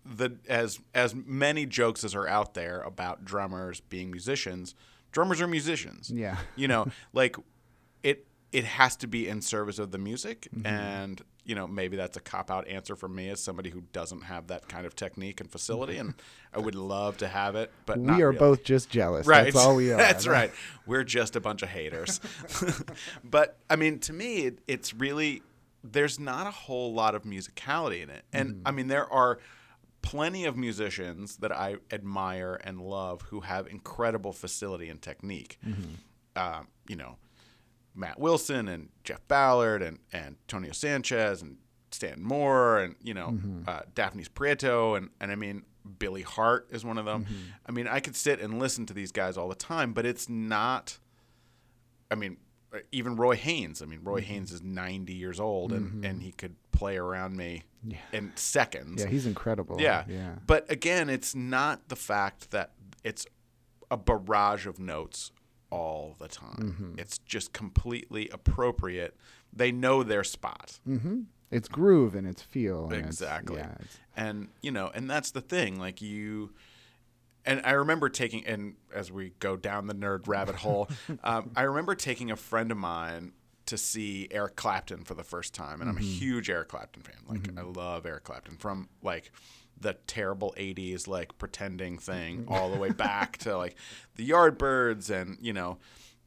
the 0.05 0.37
as 0.47 0.79
as 0.93 1.15
many 1.15 1.65
jokes 1.65 2.03
as 2.03 2.13
are 2.15 2.27
out 2.27 2.53
there 2.53 2.81
about 2.81 3.25
drummers 3.25 3.79
being 3.81 4.11
musicians, 4.11 4.75
drummers 5.11 5.41
are 5.41 5.47
musicians. 5.47 6.09
Yeah. 6.09 6.37
You 6.55 6.67
know, 6.67 6.87
like 7.13 7.35
it 8.03 8.25
it 8.51 8.63
has 8.65 8.95
to 8.97 9.07
be 9.07 9.27
in 9.27 9.41
service 9.41 9.79
of 9.79 9.91
the 9.91 9.97
music 9.97 10.47
Mm-hmm. 10.55 10.67
and 10.67 11.21
you 11.47 11.53
know, 11.53 11.67
maybe 11.67 11.95
that's 11.95 12.17
a 12.17 12.19
cop 12.19 12.49
out 12.49 12.67
answer 12.67 12.95
for 12.95 13.07
me 13.07 13.29
as 13.29 13.39
somebody 13.39 13.69
who 13.69 13.81
doesn't 13.93 14.21
have 14.23 14.47
that 14.47 14.67
kind 14.67 14.83
of 14.87 14.95
technique 14.95 15.39
and 15.39 15.51
facility 15.51 15.97
and 15.97 16.15
I 16.51 16.57
would 16.57 16.73
love 16.73 17.17
to 17.17 17.27
have 17.27 17.55
it, 17.55 17.71
but 17.85 17.99
we 17.99 18.23
are 18.23 18.29
really. 18.29 18.39
both 18.39 18.63
just 18.63 18.89
jealous. 18.89 19.27
Right. 19.27 19.43
That's 19.43 19.55
all 19.55 19.75
we 19.75 19.91
are. 19.93 19.97
That's 19.97 20.25
right. 20.25 20.51
We're 20.87 21.03
just 21.03 21.35
a 21.35 21.39
bunch 21.39 21.61
of 21.61 21.69
haters. 21.69 22.19
but 23.23 23.57
I 23.69 23.75
mean, 23.75 23.99
to 23.99 24.13
me, 24.13 24.37
it, 24.47 24.59
it's 24.67 24.91
really 24.93 25.43
there's 25.91 26.19
not 26.19 26.47
a 26.47 26.51
whole 26.51 26.93
lot 26.93 27.15
of 27.15 27.23
musicality 27.23 28.01
in 28.03 28.09
it, 28.09 28.23
and 28.33 28.49
Mm-hmm. 28.55 28.67
I 28.67 28.71
mean, 28.71 28.87
there 28.87 29.11
are 29.11 29.39
plenty 30.01 30.45
of 30.45 30.55
musicians 30.55 31.37
that 31.37 31.51
I 31.51 31.77
admire 31.91 32.59
and 32.63 32.79
love 32.79 33.23
who 33.23 33.39
have 33.41 33.65
incredible 33.67 34.33
facility 34.33 34.87
and 34.89 35.01
technique. 35.01 35.57
Mm-hmm. 35.65 35.83
Um, 36.35 36.67
you 36.87 36.95
know, 36.95 37.17
Matt 37.95 38.19
Wilson 38.19 38.67
and 38.67 38.89
Jeff 39.03 39.25
Ballard 39.27 39.81
and 39.81 39.99
and 40.13 40.35
Antonio 40.43 40.71
Sanchez 40.73 41.41
and 41.41 41.57
Stan 41.91 42.21
Moore 42.21 42.79
and 42.79 42.95
you 43.01 43.13
know 43.13 43.29
Mm-hmm. 43.29 43.61
uh, 43.67 43.81
Dafnis 43.95 44.27
Prieto 44.29 44.97
and 44.97 45.09
and 45.19 45.31
I 45.31 45.35
mean 45.35 45.63
Billy 45.99 46.23
Hart 46.23 46.67
is 46.71 46.83
one 46.83 46.97
of 46.97 47.05
them. 47.05 47.23
Mm-hmm. 47.23 47.33
I 47.67 47.71
mean 47.71 47.87
I 47.87 47.99
could 48.01 48.15
sit 48.15 48.41
and 48.41 48.59
listen 48.59 48.85
to 48.87 48.93
these 48.93 49.11
guys 49.11 49.37
all 49.37 49.47
the 49.47 49.55
time, 49.55 49.93
but 49.93 50.05
it's 50.05 50.27
not. 50.29 50.99
I 52.11 52.15
mean, 52.15 52.33
uh, 52.33 52.44
even 52.91 53.15
Roy 53.15 53.35
Haynes. 53.35 53.81
I 53.81 53.85
mean, 53.85 53.99
Roy 54.03 54.21
Mm-hmm. 54.21 54.33
Haynes 54.33 54.51
is 54.51 54.61
ninety 54.61 55.13
years 55.13 55.39
old 55.39 55.71
and 55.73 56.03
and 56.05 56.21
he 56.21 56.31
could 56.31 56.55
play 56.71 56.97
around 56.97 57.35
me 57.37 57.63
Yeah. 57.87 57.97
in 58.11 58.31
seconds. 58.35 59.01
Yeah, 59.03 59.09
he's 59.09 59.25
incredible. 59.25 59.77
Yeah. 59.79 60.03
Yeah. 60.07 60.35
But 60.45 60.69
again, 60.71 61.09
it's 61.09 61.33
not 61.35 61.87
the 61.89 61.95
fact 61.95 62.51
that 62.51 62.71
it's 63.03 63.25
a 63.89 63.97
barrage 63.97 64.65
of 64.67 64.79
notes 64.79 65.31
all 65.69 66.15
the 66.19 66.27
time. 66.27 66.75
Mm-hmm. 66.77 66.99
It's 66.99 67.17
just 67.19 67.53
completely 67.53 68.29
appropriate. 68.29 69.15
They 69.53 69.71
know 69.71 70.03
their 70.03 70.23
spot. 70.23 70.79
Mm-hmm. 70.87 71.21
It's 71.51 71.67
groove 71.69 72.15
and 72.15 72.27
it's 72.27 72.41
feel. 72.41 72.85
And 72.85 72.93
it's- 72.93 73.07
Exactly. 73.07 73.57
yeah. 73.57 73.75
It's, 73.79 73.99
And, 74.17 74.49
you 74.61 74.71
know, 74.71 74.91
and 74.93 75.09
that's 75.09 75.31
the 75.31 75.41
thing. 75.41 75.79
Like 75.79 76.01
you 76.01 76.51
and 77.45 77.61
I 77.63 77.71
remember 77.71 78.09
taking, 78.09 78.45
and 78.45 78.75
as 78.93 79.11
we 79.11 79.33
go 79.39 79.55
down 79.55 79.87
the 79.87 79.93
nerd 79.93 80.27
rabbit 80.27 80.55
hole, 80.55 80.89
um, 81.23 81.51
I 81.55 81.63
remember 81.63 81.95
taking 81.95 82.31
a 82.31 82.35
friend 82.35 82.71
of 82.71 82.77
mine 82.77 83.33
to 83.67 83.77
see 83.77 84.27
Eric 84.31 84.55
Clapton 84.55 85.03
for 85.03 85.13
the 85.13 85.23
first 85.23 85.53
time, 85.53 85.81
and 85.81 85.89
I'm 85.89 85.97
a 85.97 85.99
mm-hmm. 85.99 86.09
huge 86.09 86.49
Eric 86.49 86.69
Clapton 86.69 87.03
fan. 87.03 87.15
Like 87.27 87.43
mm-hmm. 87.43 87.59
I 87.59 87.61
love 87.63 88.05
Eric 88.05 88.23
Clapton 88.23 88.57
from 88.57 88.89
like 89.01 89.31
the 89.79 89.93
terrible 90.07 90.53
'80s 90.57 91.07
like 91.07 91.37
pretending 91.37 91.97
thing 91.97 92.43
mm-hmm. 92.43 92.53
all 92.53 92.69
the 92.69 92.77
way 92.77 92.89
back 92.91 93.37
to 93.39 93.57
like 93.57 93.75
the 94.15 94.29
Yardbirds 94.29 95.09
and 95.09 95.37
you 95.41 95.53
know 95.53 95.77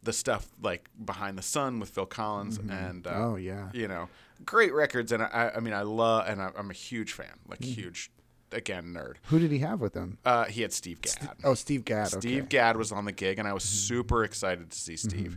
the 0.02 0.12
stuff 0.12 0.48
like 0.62 0.88
Behind 1.04 1.36
the 1.36 1.42
Sun 1.42 1.80
with 1.80 1.90
Phil 1.90 2.06
Collins 2.06 2.58
and 2.58 3.06
uh, 3.06 3.12
oh 3.14 3.36
yeah. 3.36 3.68
you 3.72 3.88
know, 3.88 4.08
great 4.44 4.72
records, 4.72 5.12
and 5.12 5.22
I, 5.22 5.52
I 5.56 5.60
mean, 5.60 5.74
I 5.74 5.82
love, 5.82 6.26
and 6.28 6.40
I, 6.40 6.50
I'm 6.56 6.70
a 6.70 6.74
huge 6.74 7.12
fan, 7.12 7.38
like 7.48 7.62
huge, 7.62 8.10
again, 8.52 8.94
nerd. 8.94 9.14
Who 9.24 9.38
did 9.38 9.50
he 9.50 9.58
have 9.58 9.80
with 9.80 9.94
him? 9.94 10.18
Uh, 10.24 10.44
he 10.44 10.62
had 10.62 10.72
Steve 10.72 11.00
Gadd. 11.00 11.36
Oh, 11.44 11.54
Steve 11.54 11.84
Gadd. 11.84 12.08
Steve 12.08 12.16
okay. 12.24 12.36
Mm-hmm. 12.38 12.48
Gadd 12.48 12.76
was 12.76 12.92
on 12.92 13.04
the 13.04 13.12
gig, 13.12 13.38
and 13.38 13.46
I 13.46 13.52
was 13.52 13.64
super 13.64 14.24
excited 14.24 14.70
to 14.70 14.78
see 14.78 14.96
Steve. 14.96 15.36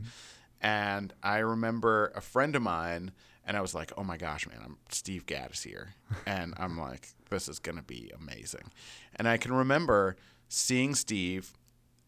And 0.62 1.14
I 1.24 1.40
remember 1.40 2.12
a 2.16 2.22
friend 2.22 2.56
of 2.56 2.62
mine, 2.62 3.12
and 3.46 3.58
I 3.58 3.62
was 3.62 3.74
like, 3.74 3.92
"Oh 3.98 4.04
my 4.04 4.18
gosh, 4.18 4.48
man! 4.48 4.60
I'm 4.64 4.78
Steve 4.90 5.26
Gadd 5.26 5.52
is 5.54 5.64
here," 5.64 5.96
and 6.26 6.54
I'm 6.58 6.78
like, 6.78 7.10
"This 7.30 7.50
is 7.50 7.60
gonna 7.60 7.82
be 7.82 8.12
amazing." 8.16 8.72
And 9.16 9.28
I 9.28 9.38
can 9.38 9.54
remember 9.54 10.16
seeing 10.48 10.94
Steve, 10.94 11.54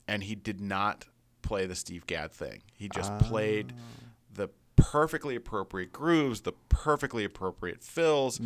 and 0.07 0.23
he 0.23 0.35
did 0.35 0.61
not 0.61 1.05
play 1.41 1.65
the 1.65 1.75
Steve 1.75 2.05
Gadd 2.05 2.31
thing. 2.31 2.61
He 2.77 2.89
just 2.89 3.17
played 3.19 3.73
the 4.31 4.49
perfectly 4.75 5.35
appropriate 5.35 5.91
grooves, 5.91 6.41
the 6.41 6.53
perfectly 6.69 7.23
appropriate 7.25 7.83
fills, 7.83 8.39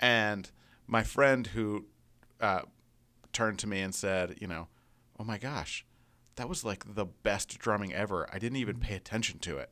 and 0.00 0.50
my 0.86 1.02
friend 1.02 1.46
who 1.48 1.86
uh, 2.40 2.62
turned 3.32 3.58
to 3.60 3.66
me 3.66 3.80
and 3.80 3.94
said, 3.94 4.36
you 4.40 4.46
know, 4.46 4.68
oh 5.18 5.24
my 5.24 5.38
gosh, 5.38 5.84
that 6.36 6.48
was 6.48 6.64
like 6.64 6.94
the 6.94 7.06
best 7.06 7.58
drumming 7.58 7.92
ever. 7.92 8.28
I 8.32 8.38
didn't 8.38 8.56
even 8.56 8.78
pay 8.78 8.94
attention 8.94 9.38
to 9.40 9.58
it. 9.58 9.70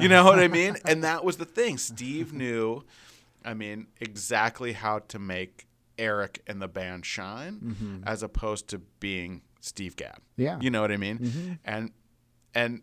You 0.00 0.08
know 0.08 0.24
what 0.24 0.38
I 0.38 0.44
ah. 0.44 0.48
mean? 0.48 0.76
And 0.84 1.02
that 1.02 1.24
was 1.24 1.38
the 1.38 1.44
thing. 1.44 1.78
Steve 1.78 2.32
knew, 2.32 2.84
I 3.44 3.54
mean, 3.54 3.88
exactly 4.00 4.72
how 4.72 5.00
to 5.08 5.18
make 5.18 5.66
Eric 5.98 6.40
and 6.46 6.62
the 6.62 6.68
band 6.68 7.04
shine 7.04 7.60
mm-hmm. 7.62 7.96
as 8.06 8.22
opposed 8.22 8.68
to 8.68 8.78
being 9.00 9.42
Steve 9.60 9.96
Gadd. 9.96 10.18
Yeah. 10.36 10.58
You 10.60 10.70
know 10.70 10.80
what 10.80 10.92
I 10.92 10.96
mean? 10.96 11.18
Mm-hmm. 11.18 11.52
And 11.64 11.90
and 12.54 12.82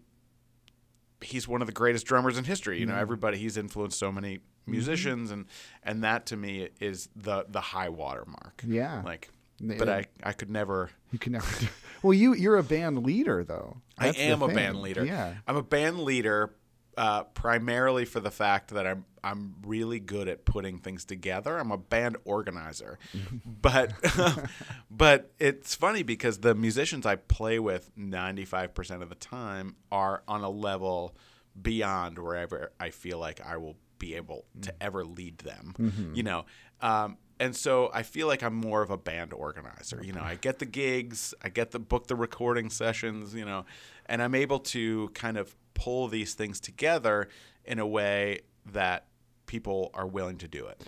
he's 1.22 1.48
one 1.48 1.62
of 1.62 1.68
the 1.68 1.74
greatest 1.74 2.06
drummers 2.06 2.38
in 2.38 2.44
history. 2.44 2.80
You 2.80 2.86
know, 2.86 2.94
mm-hmm. 2.94 3.02
everybody 3.02 3.38
he's 3.38 3.58
influenced 3.58 3.98
so 4.00 4.12
many 4.12 4.40
musicians 4.66 5.32
and 5.32 5.46
and 5.84 6.04
that 6.04 6.26
to 6.28 6.38
me 6.38 6.70
is 6.80 7.10
the 7.16 7.46
the 7.48 7.62
high 7.62 7.90
water 7.90 8.26
mark. 8.26 8.64
Yeah. 8.68 9.02
Like 9.04 9.30
but 9.62 9.90
I 9.90 10.06
I 10.24 10.34
could 10.34 10.50
never 10.50 10.90
You 11.12 11.20
can 11.20 11.34
never 11.34 11.60
do. 11.60 11.68
Well, 12.02 12.14
you 12.14 12.34
you're 12.34 12.58
a 12.58 12.64
band 12.64 13.04
leader 13.04 13.44
though. 13.44 13.82
That's 13.98 14.18
I 14.18 14.22
am 14.22 14.42
a 14.42 14.48
band 14.48 14.82
leader. 14.82 15.06
Yeah. 15.06 15.34
I'm 15.46 15.58
a 15.58 15.64
band 15.64 16.00
leader 16.00 16.56
uh, 16.98 17.24
primarily 17.24 18.04
for 18.06 18.20
the 18.20 18.32
fact 18.32 18.72
that 18.72 18.86
I'm 18.86 19.06
I'm 19.24 19.56
really 19.66 20.00
good 20.00 20.28
at 20.28 20.46
putting 20.46 20.80
things 20.80 21.06
together. 21.06 21.58
I'm 21.58 21.72
a 21.72 21.78
band 21.78 22.18
organizer, 22.26 23.00
but 23.46 23.94
but 24.92 25.32
it's 25.40 25.76
funny 25.76 26.04
because 26.04 26.40
the 26.40 26.56
musicians 26.56 27.06
I 27.06 27.16
play 27.16 27.60
with 27.60 27.92
95% 27.98 29.02
of 29.02 29.10
the 29.10 29.16
time 29.16 29.76
are 29.92 30.24
on 30.28 30.42
a 30.42 30.50
level 30.50 31.16
beyond 31.62 32.18
wherever 32.18 32.72
I 32.80 32.90
feel 32.90 33.18
like 33.18 33.42
I 33.46 33.58
will 33.58 33.76
be 34.00 34.16
able 34.16 34.46
to 34.62 34.74
ever 34.82 35.06
lead 35.06 35.40
them. 35.40 35.74
You 36.16 36.24
know. 36.24 36.46
Um, 36.82 37.18
and 37.40 37.56
so 37.56 37.90
I 37.94 38.04
feel 38.04 38.28
like 38.28 38.44
I'm 38.44 38.56
more 38.56 38.82
of 38.82 38.90
a 38.90 38.98
band 38.98 39.34
organizer. 39.34 40.02
You 40.04 40.12
know, 40.14 40.22
I 40.22 40.36
get 40.36 40.60
the 40.60 40.66
gigs, 40.66 41.34
I 41.42 41.50
get 41.50 41.72
the 41.72 41.80
book 41.80 42.08
the 42.08 42.16
recording 42.16 42.70
sessions, 42.70 43.34
you 43.34 43.46
know, 43.46 43.66
and 44.08 44.22
I'm 44.22 44.36
able 44.36 44.60
to 44.60 45.10
kind 45.14 45.38
of 45.38 45.56
pull 45.74 46.10
these 46.10 46.34
things 46.34 46.60
together 46.60 47.30
in 47.64 47.80
a 47.80 47.88
way 47.88 48.42
that 48.66 49.06
people 49.46 49.90
are 49.94 50.06
willing 50.06 50.38
to 50.38 50.48
do 50.48 50.68
it. 50.68 50.82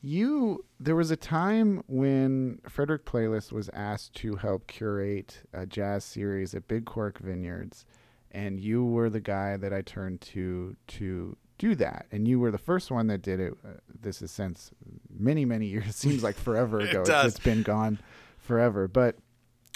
You 0.00 0.64
there 0.80 0.96
was 0.96 1.10
a 1.10 1.16
time 1.16 1.82
when 1.86 2.60
Frederick 2.68 3.04
Playlist 3.04 3.52
was 3.52 3.70
asked 3.72 4.14
to 4.16 4.36
help 4.36 4.66
curate 4.66 5.42
a 5.52 5.66
jazz 5.66 6.04
series 6.04 6.54
at 6.54 6.68
Big 6.68 6.84
Cork 6.84 7.18
Vineyards, 7.18 7.86
and 8.30 8.60
you 8.60 8.84
were 8.84 9.08
the 9.08 9.20
guy 9.20 9.56
that 9.56 9.72
I 9.72 9.80
turned 9.82 10.20
to 10.22 10.76
to 10.88 11.36
do 11.58 11.74
that, 11.76 12.06
and 12.10 12.26
you 12.26 12.38
were 12.40 12.50
the 12.50 12.58
first 12.58 12.90
one 12.90 13.06
that 13.08 13.22
did 13.22 13.40
it. 13.40 13.54
Uh, 13.64 13.74
this 14.00 14.20
is 14.22 14.30
since 14.30 14.70
many 15.16 15.44
many 15.44 15.66
years. 15.74 15.86
It 15.88 15.94
seems 15.94 16.22
like 16.22 16.36
forever 16.36 16.80
It 16.80 16.90
ago. 16.90 17.02
It's- 17.02 17.26
it's 17.26 17.38
been 17.40 17.62
gone 17.62 17.98
forever, 18.38 18.88
but 18.88 19.16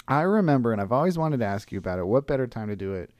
I 0.07 0.21
remember, 0.21 0.71
and 0.71 0.81
I've 0.81 0.91
always 0.91 1.17
wanted 1.17 1.39
to 1.39 1.45
ask 1.45 1.71
you 1.71 1.77
about 1.77 1.99
it. 1.99 2.05
What 2.05 2.25
better 2.27 2.47
time 2.47 2.67
to 2.69 2.75
do 2.75 2.93
it 2.93 3.11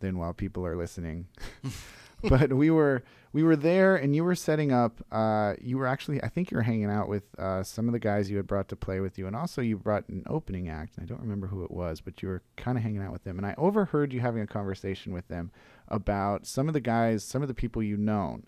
than 0.00 0.18
while 0.18 0.32
people 0.32 0.64
are 0.66 0.76
listening? 0.76 1.26
but 2.22 2.52
we 2.52 2.70
were 2.70 3.02
we 3.32 3.42
were 3.42 3.56
there, 3.56 3.94
and 3.96 4.16
you 4.16 4.24
were 4.24 4.34
setting 4.34 4.72
up. 4.72 5.00
Uh, 5.12 5.54
you 5.60 5.76
were 5.76 5.86
actually, 5.86 6.22
I 6.22 6.28
think, 6.28 6.50
you 6.50 6.56
were 6.56 6.62
hanging 6.62 6.90
out 6.90 7.08
with 7.08 7.24
uh, 7.38 7.62
some 7.62 7.86
of 7.86 7.92
the 7.92 7.98
guys 7.98 8.30
you 8.30 8.38
had 8.38 8.46
brought 8.46 8.68
to 8.68 8.76
play 8.76 9.00
with 9.00 9.18
you, 9.18 9.26
and 9.26 9.36
also 9.36 9.60
you 9.60 9.76
brought 9.76 10.08
an 10.08 10.22
opening 10.26 10.68
act. 10.70 10.96
And 10.96 11.04
I 11.04 11.06
don't 11.06 11.20
remember 11.20 11.46
who 11.48 11.62
it 11.62 11.70
was, 11.70 12.00
but 12.00 12.22
you 12.22 12.28
were 12.28 12.42
kind 12.56 12.78
of 12.78 12.82
hanging 12.82 13.02
out 13.02 13.12
with 13.12 13.24
them, 13.24 13.36
and 13.36 13.46
I 13.46 13.54
overheard 13.58 14.12
you 14.14 14.20
having 14.20 14.40
a 14.42 14.46
conversation 14.46 15.12
with 15.12 15.28
them 15.28 15.50
about 15.88 16.46
some 16.46 16.68
of 16.68 16.74
the 16.74 16.80
guys, 16.80 17.24
some 17.24 17.42
of 17.42 17.48
the 17.48 17.54
people 17.54 17.82
you've 17.82 17.98
known. 17.98 18.44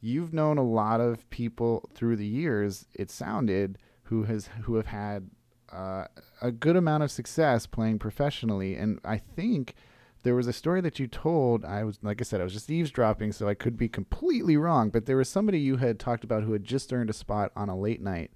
You've 0.00 0.32
known 0.32 0.56
a 0.56 0.64
lot 0.64 1.00
of 1.00 1.28
people 1.30 1.88
through 1.94 2.16
the 2.16 2.26
years. 2.26 2.86
It 2.94 3.10
sounded 3.10 3.78
who 4.04 4.24
has 4.24 4.48
who 4.62 4.76
have 4.76 4.86
had 4.86 5.30
uh, 5.72 6.04
a 6.40 6.50
good 6.50 6.76
amount 6.76 7.02
of 7.02 7.10
success 7.10 7.66
playing 7.66 7.98
professionally, 7.98 8.74
and 8.74 8.98
I 9.04 9.18
think 9.18 9.74
there 10.22 10.34
was 10.34 10.46
a 10.46 10.52
story 10.52 10.80
that 10.80 10.98
you 10.98 11.06
told. 11.06 11.64
I 11.64 11.84
was 11.84 11.98
like 12.02 12.20
I 12.20 12.24
said, 12.24 12.40
I 12.40 12.44
was 12.44 12.52
just 12.52 12.70
eavesdropping, 12.70 13.32
so 13.32 13.48
I 13.48 13.54
could 13.54 13.76
be 13.76 13.88
completely 13.88 14.56
wrong. 14.56 14.90
But 14.90 15.06
there 15.06 15.16
was 15.16 15.28
somebody 15.28 15.60
you 15.60 15.76
had 15.76 15.98
talked 15.98 16.24
about 16.24 16.44
who 16.44 16.52
had 16.52 16.64
just 16.64 16.92
earned 16.92 17.10
a 17.10 17.14
spot 17.14 17.52
on 17.54 17.68
a 17.68 17.78
late 17.78 18.00
night 18.00 18.30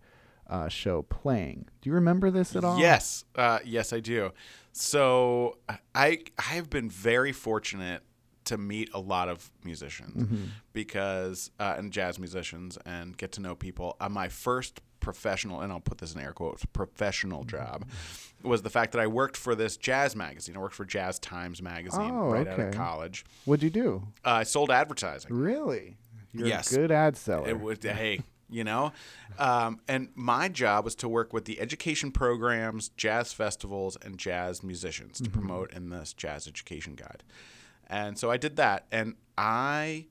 uh, 0.49 0.68
show 0.68 1.03
playing. 1.03 1.68
Do 1.81 1.90
you 1.90 1.94
remember 1.94 2.31
this 2.31 2.55
at 2.55 2.64
all? 2.64 2.79
Yes, 2.79 3.25
uh, 3.35 3.61
yes, 3.64 3.92
I 3.92 4.01
do. 4.01 4.33
So 4.73 5.59
I 5.94 6.20
I 6.38 6.42
have 6.42 6.70
been 6.70 6.90
very 6.90 7.33
fortunate 7.33 8.03
to 8.46 8.59
meet 8.59 8.90
a 8.94 9.00
lot 9.00 9.28
of 9.28 9.50
musicians 9.64 10.24
Mm-hmm. 10.24 10.44
because 10.72 11.50
uh, 11.59 11.74
and 11.78 11.92
jazz 11.92 12.18
musicians 12.18 12.78
and 12.85 13.16
get 13.16 13.33
to 13.33 13.40
know 13.40 13.54
people. 13.54 13.96
Uh, 14.00 14.09
my 14.09 14.28
first 14.28 14.80
professional, 15.00 15.61
and 15.61 15.70
I'll 15.72 15.80
put 15.80 15.98
this 15.98 16.14
in 16.14 16.20
air 16.20 16.33
quotes, 16.33 16.64
professional 16.66 17.44
job 17.44 17.87
was 18.42 18.62
the 18.62 18.70
fact 18.70 18.92
that 18.92 19.00
I 19.00 19.07
worked 19.07 19.37
for 19.37 19.54
this 19.54 19.76
jazz 19.76 20.16
magazine. 20.16 20.57
I 20.57 20.61
worked 20.61 20.74
for 20.74 20.85
Jazz 20.85 21.18
Times 21.18 21.61
magazine 21.62 22.11
Oh, 22.12 22.30
right 22.30 22.46
out 22.46 22.59
of 22.61 22.74
college. 22.74 23.24
What'd 23.44 23.62
you 23.62 23.70
do? 23.70 24.09
Uh, 24.24 24.30
I 24.30 24.42
sold 24.44 24.70
advertising. 24.70 25.33
Really? 25.35 25.96
You're 26.33 26.48
Yes. 26.48 26.72
a 26.72 26.76
good 26.76 26.90
ad 26.90 27.16
seller. 27.16 27.48
It 27.48 27.61
was 27.61 27.78
hey, 27.83 28.20
you 28.50 28.64
know, 28.64 28.92
um, 29.38 29.80
and 29.88 30.09
my 30.14 30.48
job 30.48 30.85
was 30.85 30.94
to 30.96 31.09
work 31.09 31.33
with 31.33 31.44
the 31.44 31.61
education 31.61 32.11
programs, 32.11 32.88
jazz 32.90 33.33
festivals, 33.33 33.96
and 34.02 34.18
jazz 34.18 34.62
musicians 34.62 35.20
to 35.20 35.30
promote 35.30 35.72
in 35.72 35.90
this 35.90 36.12
jazz 36.12 36.46
education 36.48 36.94
guide. 36.94 37.22
And 37.88 38.18
so 38.18 38.31
I 38.31 38.37
did 38.37 38.57
that, 38.57 38.87
and 38.90 39.14
I 39.37 40.07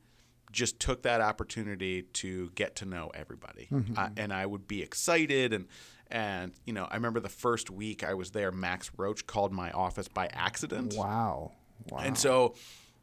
just 0.51 0.79
took 0.79 1.01
that 1.03 1.19
opportunity 1.19 2.03
to 2.03 2.51
get 2.55 2.75
to 2.77 2.85
know 2.85 3.11
everybody, 3.15 3.67
uh, 3.97 4.09
and 4.17 4.31
I 4.31 4.45
would 4.45 4.67
be 4.67 4.81
excited 4.81 5.53
and. 5.53 5.67
And 6.11 6.51
you 6.65 6.73
know, 6.73 6.85
I 6.91 6.95
remember 6.95 7.19
the 7.19 7.29
first 7.29 7.71
week 7.71 8.03
I 8.03 8.13
was 8.13 8.31
there. 8.31 8.51
Max 8.51 8.91
Roach 8.97 9.25
called 9.25 9.51
my 9.51 9.71
office 9.71 10.07
by 10.07 10.27
accident, 10.27 10.93
wow. 10.95 11.53
Wow. 11.89 11.99
and 12.03 12.15
so, 12.15 12.53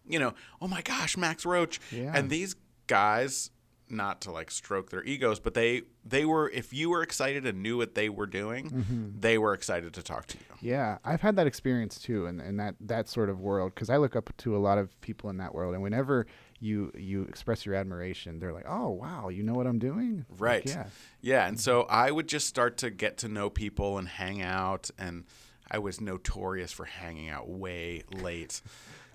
you 0.07 0.21
know, 0.21 0.35
oh 0.63 0.69
my 0.69 0.81
gosh, 0.83 1.17
Max 1.17 1.45
Roach. 1.45 1.81
Yeah. 1.91 2.13
And 2.15 2.31
these 2.31 2.55
guys, 2.87 3.51
not 3.91 4.21
to 4.23 4.31
like 4.33 4.51
stroke 4.51 4.91
their 4.91 5.03
egos, 5.05 5.41
but 5.41 5.55
they 5.55 5.83
they 6.05 6.25
were 6.25 6.49
if 6.51 6.73
you 6.73 6.91
were 6.91 7.03
excited 7.03 7.47
and 7.47 7.63
knew 7.63 7.77
what 7.77 7.95
they 7.95 8.09
were 8.09 8.27
doing, 8.27 8.71
Mm-hmm. 8.71 9.21
they 9.21 9.39
were 9.39 9.53
excited 9.55 9.93
to 9.95 10.03
talk 10.03 10.27
to 10.27 10.39
you. 10.39 10.71
Yeah, 10.71 10.99
I've 11.05 11.21
had 11.21 11.37
that 11.37 11.47
experience 11.47 11.99
too, 11.99 12.27
and 12.27 12.41
in, 12.41 12.57
that 12.59 12.75
that 12.81 13.09
sort 13.09 13.29
of 13.31 13.41
world, 13.41 13.75
because 13.75 13.91
I 13.91 13.97
look 13.97 14.17
up 14.17 14.31
to 14.39 14.57
a 14.57 14.59
lot 14.59 14.79
of 14.79 14.99
people 15.01 15.31
in 15.31 15.37
that 15.39 15.55
world, 15.55 15.75
and 15.75 15.83
whenever 15.83 16.27
you 16.61 16.93
you 16.97 17.23
express 17.23 17.65
your 17.65 17.75
admiration, 17.75 18.39
they're 18.39 18.53
like, 18.53 18.67
"Oh, 18.69 18.91
wow, 18.91 19.29
you 19.31 19.43
know 19.43 19.55
what 19.55 19.67
I'm 19.67 19.79
doing?" 19.79 20.27
Like, 20.31 20.41
Right. 20.41 20.67
yeah. 20.67 20.87
Yeah, 21.23 21.47
and 21.49 21.59
so 21.59 21.83
I 21.83 22.11
would 22.11 22.29
just 22.29 22.47
start 22.47 22.77
to 22.79 22.91
get 22.91 23.17
to 23.19 23.29
know 23.29 23.49
people 23.51 23.97
and 23.99 24.07
hang 24.09 24.43
out, 24.43 24.91
and 24.99 25.25
I 25.71 25.79
was 25.79 26.01
notorious 26.01 26.73
for 26.73 26.85
hanging 26.85 27.31
out 27.31 27.49
way 27.49 28.03
late. 28.13 28.61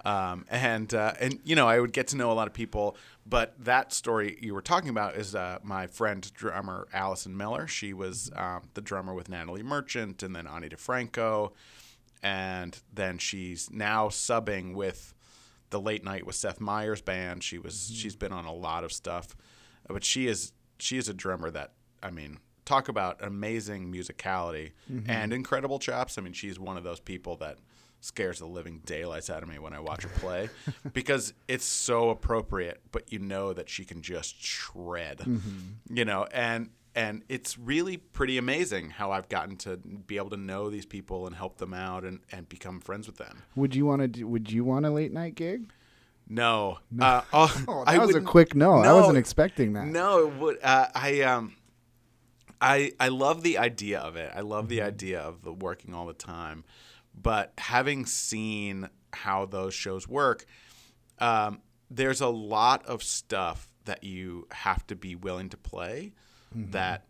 Um, 0.05 0.45
and 0.49 0.93
uh, 0.93 1.13
and 1.19 1.39
you 1.43 1.55
know 1.55 1.67
I 1.67 1.79
would 1.79 1.91
get 1.91 2.07
to 2.09 2.15
know 2.15 2.31
a 2.31 2.33
lot 2.33 2.47
of 2.47 2.53
people, 2.53 2.95
but 3.25 3.55
that 3.57 3.91
story 3.91 4.37
you 4.39 4.53
were 4.53 4.61
talking 4.61 4.89
about 4.89 5.15
is 5.15 5.33
uh, 5.33 5.57
my 5.63 5.87
friend 5.87 6.31
drummer 6.35 6.87
Allison 6.93 7.35
Miller. 7.35 7.65
She 7.67 7.91
was 7.91 8.31
um, 8.35 8.69
the 8.75 8.81
drummer 8.81 9.15
with 9.15 9.29
Natalie 9.29 9.63
Merchant, 9.63 10.21
and 10.21 10.35
then 10.35 10.45
Ani 10.45 10.69
DiFranco, 10.69 11.53
and 12.21 12.79
then 12.93 13.17
she's 13.17 13.71
now 13.71 14.09
subbing 14.09 14.75
with 14.75 15.15
the 15.71 15.81
Late 15.81 16.03
Night 16.03 16.25
with 16.25 16.35
Seth 16.35 16.61
Meyers 16.61 17.01
band. 17.01 17.43
She 17.43 17.57
was 17.57 17.91
she's 17.91 18.15
been 18.15 18.31
on 18.31 18.45
a 18.45 18.53
lot 18.53 18.83
of 18.83 18.93
stuff, 18.93 19.35
but 19.87 20.03
she 20.03 20.27
is 20.27 20.51
she 20.77 20.97
is 20.97 21.09
a 21.09 21.13
drummer 21.15 21.49
that 21.49 21.73
I 22.03 22.11
mean 22.11 22.37
talk 22.63 22.89
about 22.89 23.23
amazing 23.23 23.91
musicality 23.91 24.71
and 25.07 25.33
incredible 25.33 25.79
chops. 25.79 26.19
I 26.19 26.21
mean 26.21 26.33
she's 26.33 26.59
one 26.59 26.77
of 26.77 26.83
those 26.83 26.99
people 26.99 27.35
that 27.37 27.57
scares 28.05 28.39
the 28.39 28.45
living 28.45 28.81
daylights 28.85 29.29
out 29.29 29.41
of 29.43 29.49
me 29.49 29.57
when 29.59 29.73
I 29.73 29.79
watch 29.79 30.03
her 30.03 30.09
play 30.09 30.49
because 30.93 31.33
it's 31.47 31.65
so 31.65 32.09
appropriate, 32.09 32.81
but 32.91 33.11
you 33.11 33.19
know 33.19 33.51
that 33.53 33.69
she 33.69 33.83
can 33.83 34.01
just 34.01 34.41
shred, 34.41 35.21
you 35.89 36.05
know, 36.05 36.27
and 36.31 36.69
and 36.95 37.23
it's 37.27 37.57
really 37.57 37.97
pretty 37.97 38.37
amazing 38.37 38.91
how 38.91 39.11
I've 39.11 39.27
gotten 39.27 39.57
to 39.57 39.77
be 39.77 40.15
able 40.15 40.29
to 40.29 40.37
know 40.37 40.69
these 40.69 40.85
people 40.85 41.27
and 41.27 41.35
help 41.35 41.57
them 41.57 41.73
out 41.73 42.05
and, 42.05 42.19
and 42.31 42.47
become 42.47 42.79
friends 42.79 43.05
with 43.05 43.17
them. 43.17 43.43
Would 43.57 43.75
you 43.75 43.85
want 43.85 44.01
to? 44.01 44.07
do 44.07 44.27
Would 44.27 44.49
you 44.51 44.63
want 44.63 44.85
a 44.85 44.89
late 44.89 45.11
night 45.11 45.35
gig? 45.35 45.71
No, 46.27 46.79
Uh, 46.99 47.21
oh, 47.33 47.63
Oh, 47.67 47.83
I 47.85 47.97
that 47.97 48.07
was 48.07 48.15
a 48.15 48.21
quick 48.21 48.55
no. 48.55 48.75
I 48.75 48.93
wasn't 48.93 49.17
expecting 49.17 49.73
that. 49.73 49.87
No, 49.87 50.27
it 50.27 50.33
would 50.35 50.57
uh, 50.63 50.87
I 50.95 51.21
um, 51.21 51.55
I 52.61 52.93
I 52.99 53.09
love 53.09 53.43
the 53.43 53.57
idea 53.57 53.99
of 53.99 54.15
it. 54.15 54.31
I 54.33 54.41
love 54.41 54.69
the 54.69 54.81
idea 54.81 55.19
of 55.19 55.43
the 55.43 55.51
working 55.53 55.93
all 55.93 56.05
the 56.05 56.13
time, 56.13 56.63
but 57.21 57.53
having 57.57 58.05
seen 58.05 58.89
how 59.13 59.45
those 59.45 59.73
shows 59.73 60.07
work, 60.07 60.45
um, 61.19 61.61
there's 61.89 62.21
a 62.21 62.27
lot 62.27 62.85
of 62.85 63.03
stuff 63.03 63.69
that 63.85 64.03
you 64.03 64.47
have 64.51 64.85
to 64.87 64.95
be 64.95 65.15
willing 65.15 65.49
to 65.49 65.57
play. 65.57 66.13
That 66.57 67.05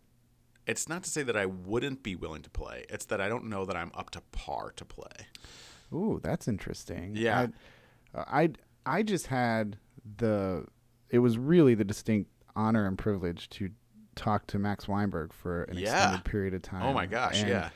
it's 0.66 0.88
not 0.88 1.04
to 1.04 1.10
say 1.10 1.22
that 1.22 1.36
I 1.36 1.46
wouldn't 1.46 2.02
be 2.02 2.16
willing 2.16 2.42
to 2.42 2.50
play. 2.50 2.84
It's 2.88 3.04
that 3.06 3.20
I 3.20 3.28
don't 3.28 3.44
know 3.44 3.64
that 3.64 3.76
I'm 3.76 3.92
up 3.94 4.10
to 4.10 4.20
par 4.32 4.72
to 4.74 4.84
play. 4.84 5.26
Ooh, 5.92 6.18
that's 6.20 6.48
interesting. 6.48 7.12
Yeah. 7.14 7.46
I, 8.14 8.42
I 8.42 8.50
I 8.84 9.02
just 9.04 9.28
had 9.28 9.78
the. 10.16 10.66
It 11.10 11.20
was 11.20 11.38
really 11.38 11.74
the 11.76 11.84
distinct 11.84 12.30
honor 12.56 12.86
and 12.88 12.98
privilege 12.98 13.48
to 13.50 13.70
talk 14.16 14.46
to 14.48 14.58
Max 14.58 14.88
Weinberg 14.88 15.32
for 15.32 15.62
an 15.64 15.78
Yeah. 15.78 15.92
extended 15.92 16.24
period 16.24 16.54
of 16.54 16.62
time. 16.62 16.82
Oh 16.82 16.92
my 16.92 17.06
gosh, 17.06 17.38
And- 17.40 17.48
yeah. 17.48 17.68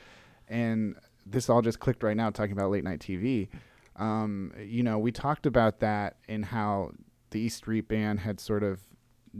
and 0.49 0.95
this 1.25 1.49
all 1.49 1.61
just 1.61 1.79
clicked 1.79 2.03
right 2.03 2.17
now 2.17 2.29
talking 2.29 2.53
about 2.53 2.71
late 2.71 2.83
night 2.83 2.99
TV. 2.99 3.47
Um, 3.95 4.53
you 4.59 4.83
know, 4.83 4.97
we 4.97 5.11
talked 5.11 5.45
about 5.45 5.79
that 5.79 6.17
and 6.27 6.45
how 6.45 6.91
the 7.31 7.39
East 7.39 7.57
Street 7.57 7.87
Band 7.87 8.19
had 8.19 8.39
sort 8.39 8.63
of 8.63 8.81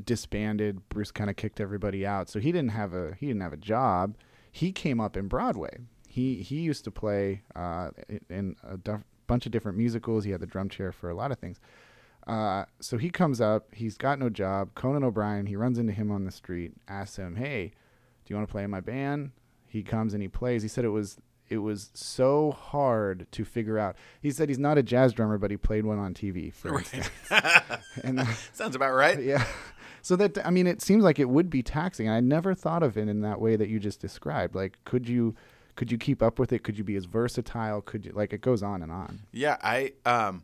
disbanded. 0.04 0.88
Bruce 0.90 1.12
kind 1.12 1.30
of 1.30 1.36
kicked 1.36 1.60
everybody 1.60 2.06
out, 2.06 2.30
so 2.30 2.40
he 2.40 2.52
didn't 2.52 2.72
have 2.72 2.94
a 2.94 3.16
he 3.20 3.28
didn't 3.28 3.42
have 3.42 3.54
a 3.54 3.58
job. 3.58 4.18
He 4.52 4.72
came 4.72 5.00
up 5.00 5.16
in 5.16 5.28
Broadway. 5.28 5.80
He 6.08 6.36
he 6.38 6.58
used 6.58 6.84
to 6.86 6.92
play 6.92 7.42
uh, 7.56 7.92
in 8.30 8.56
a 8.64 8.78
bunch 9.28 9.46
of 9.46 9.52
different 9.52 9.78
musicals. 9.78 10.24
He 10.24 10.32
had 10.32 10.42
the 10.42 10.48
drum 10.48 10.70
chair 10.70 10.92
for 10.92 11.10
a 11.10 11.16
lot 11.16 11.32
of 11.32 11.40
things. 11.40 11.60
Uh, 12.28 12.66
so 12.80 12.98
he 12.98 13.10
comes 13.10 13.42
up. 13.42 13.74
He's 13.74 13.98
got 13.98 14.20
no 14.20 14.30
job. 14.30 14.76
Conan 14.76 15.04
O'Brien. 15.04 15.48
He 15.48 15.56
runs 15.56 15.80
into 15.80 15.94
him 15.94 16.12
on 16.12 16.26
the 16.26 16.32
street. 16.32 16.74
Asks 16.88 17.18
him, 17.18 17.36
"Hey, 17.36 17.72
do 18.26 18.34
you 18.34 18.36
want 18.36 18.48
to 18.48 18.52
play 18.52 18.64
in 18.64 18.70
my 18.70 18.82
band?" 18.82 19.32
He 19.68 19.84
comes 19.84 20.14
and 20.14 20.22
he 20.22 20.28
plays. 20.28 20.62
He 20.62 20.68
said 20.68 20.84
it 20.84 20.90
was 20.90 21.18
it 21.52 21.58
was 21.58 21.92
so 21.94 22.52
hard 22.52 23.28
to 23.34 23.44
figure 23.44 23.78
out. 23.78 23.98
He 24.22 24.32
said 24.32 24.48
he's 24.48 24.58
not 24.58 24.78
a 24.78 24.84
jazz 24.84 25.12
drummer, 25.12 25.38
but 25.38 25.52
he 25.52 25.58
played 25.58 25.86
one 25.86 26.00
on 26.00 26.14
TV, 26.14 26.54
for 26.54 26.80
instance. 26.80 27.10
And 28.04 28.22
uh, 28.22 28.26
Sounds 28.54 28.76
about 28.76 28.94
right. 28.94 29.22
yeah, 29.22 29.46
so 30.02 30.16
that 30.16 30.46
I 30.46 30.50
mean, 30.50 30.66
it 30.66 30.82
seems 30.82 31.04
like 31.04 31.20
it 31.20 31.28
would 31.30 31.50
be 31.50 31.62
taxing. 31.62 32.08
I 32.08 32.22
never 32.22 32.54
thought 32.56 32.84
of 32.84 32.98
it 32.98 33.10
in 33.10 33.22
that 33.22 33.42
way 33.42 33.58
that 33.58 33.68
you 33.68 33.80
just 33.80 34.00
described. 34.00 34.56
Like, 34.56 34.78
could 34.86 35.10
you 35.10 35.36
could 35.76 35.92
you 35.92 35.98
keep 35.98 36.22
up 36.22 36.40
with 36.40 36.54
it? 36.54 36.64
Could 36.64 36.78
you 36.78 36.84
be 36.86 36.96
as 36.96 37.06
versatile? 37.06 37.82
Could 37.82 38.06
you 38.06 38.12
like 38.14 38.32
it 38.32 38.42
goes 38.42 38.64
on 38.64 38.82
and 38.82 38.92
on? 38.92 39.20
Yeah, 39.34 39.58
I 39.62 39.92
um, 40.06 40.44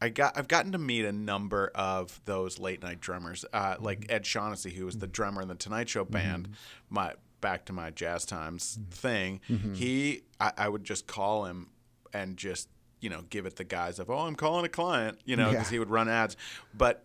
I 0.00 0.10
got 0.10 0.38
I've 0.38 0.48
gotten 0.48 0.72
to 0.72 0.78
meet 0.78 1.04
a 1.04 1.12
number 1.12 1.72
of 1.74 2.20
those 2.24 2.58
late 2.58 2.82
night 2.82 3.00
drummers, 3.00 3.44
uh, 3.52 3.76
like 3.80 4.06
Ed 4.08 4.24
Shaughnessy, 4.26 4.70
who 4.70 4.84
was 4.86 4.98
the 4.98 5.06
drummer 5.06 5.42
in 5.42 5.48
the 5.48 5.54
Tonight 5.56 5.88
Show 5.88 6.04
band. 6.04 6.50
My 6.88 7.14
back 7.40 7.64
to 7.66 7.72
my 7.72 7.90
jazz 7.90 8.24
times 8.24 8.78
mm-hmm. 8.80 8.90
thing. 8.90 9.40
Mm-hmm. 9.48 9.74
He, 9.74 10.22
I, 10.40 10.52
I 10.56 10.68
would 10.68 10.84
just 10.84 11.06
call 11.06 11.44
him 11.44 11.68
and 12.12 12.36
just 12.36 12.68
you 13.00 13.10
know 13.10 13.22
give 13.28 13.46
it 13.46 13.56
the 13.56 13.64
guise 13.64 13.98
of 13.98 14.08
oh 14.10 14.18
I'm 14.18 14.34
calling 14.36 14.64
a 14.64 14.68
client, 14.70 15.18
you 15.24 15.36
know, 15.36 15.50
because 15.50 15.66
Yeah. 15.66 15.70
he 15.72 15.78
would 15.78 15.90
run 15.90 16.08
ads, 16.08 16.36
but. 16.74 17.02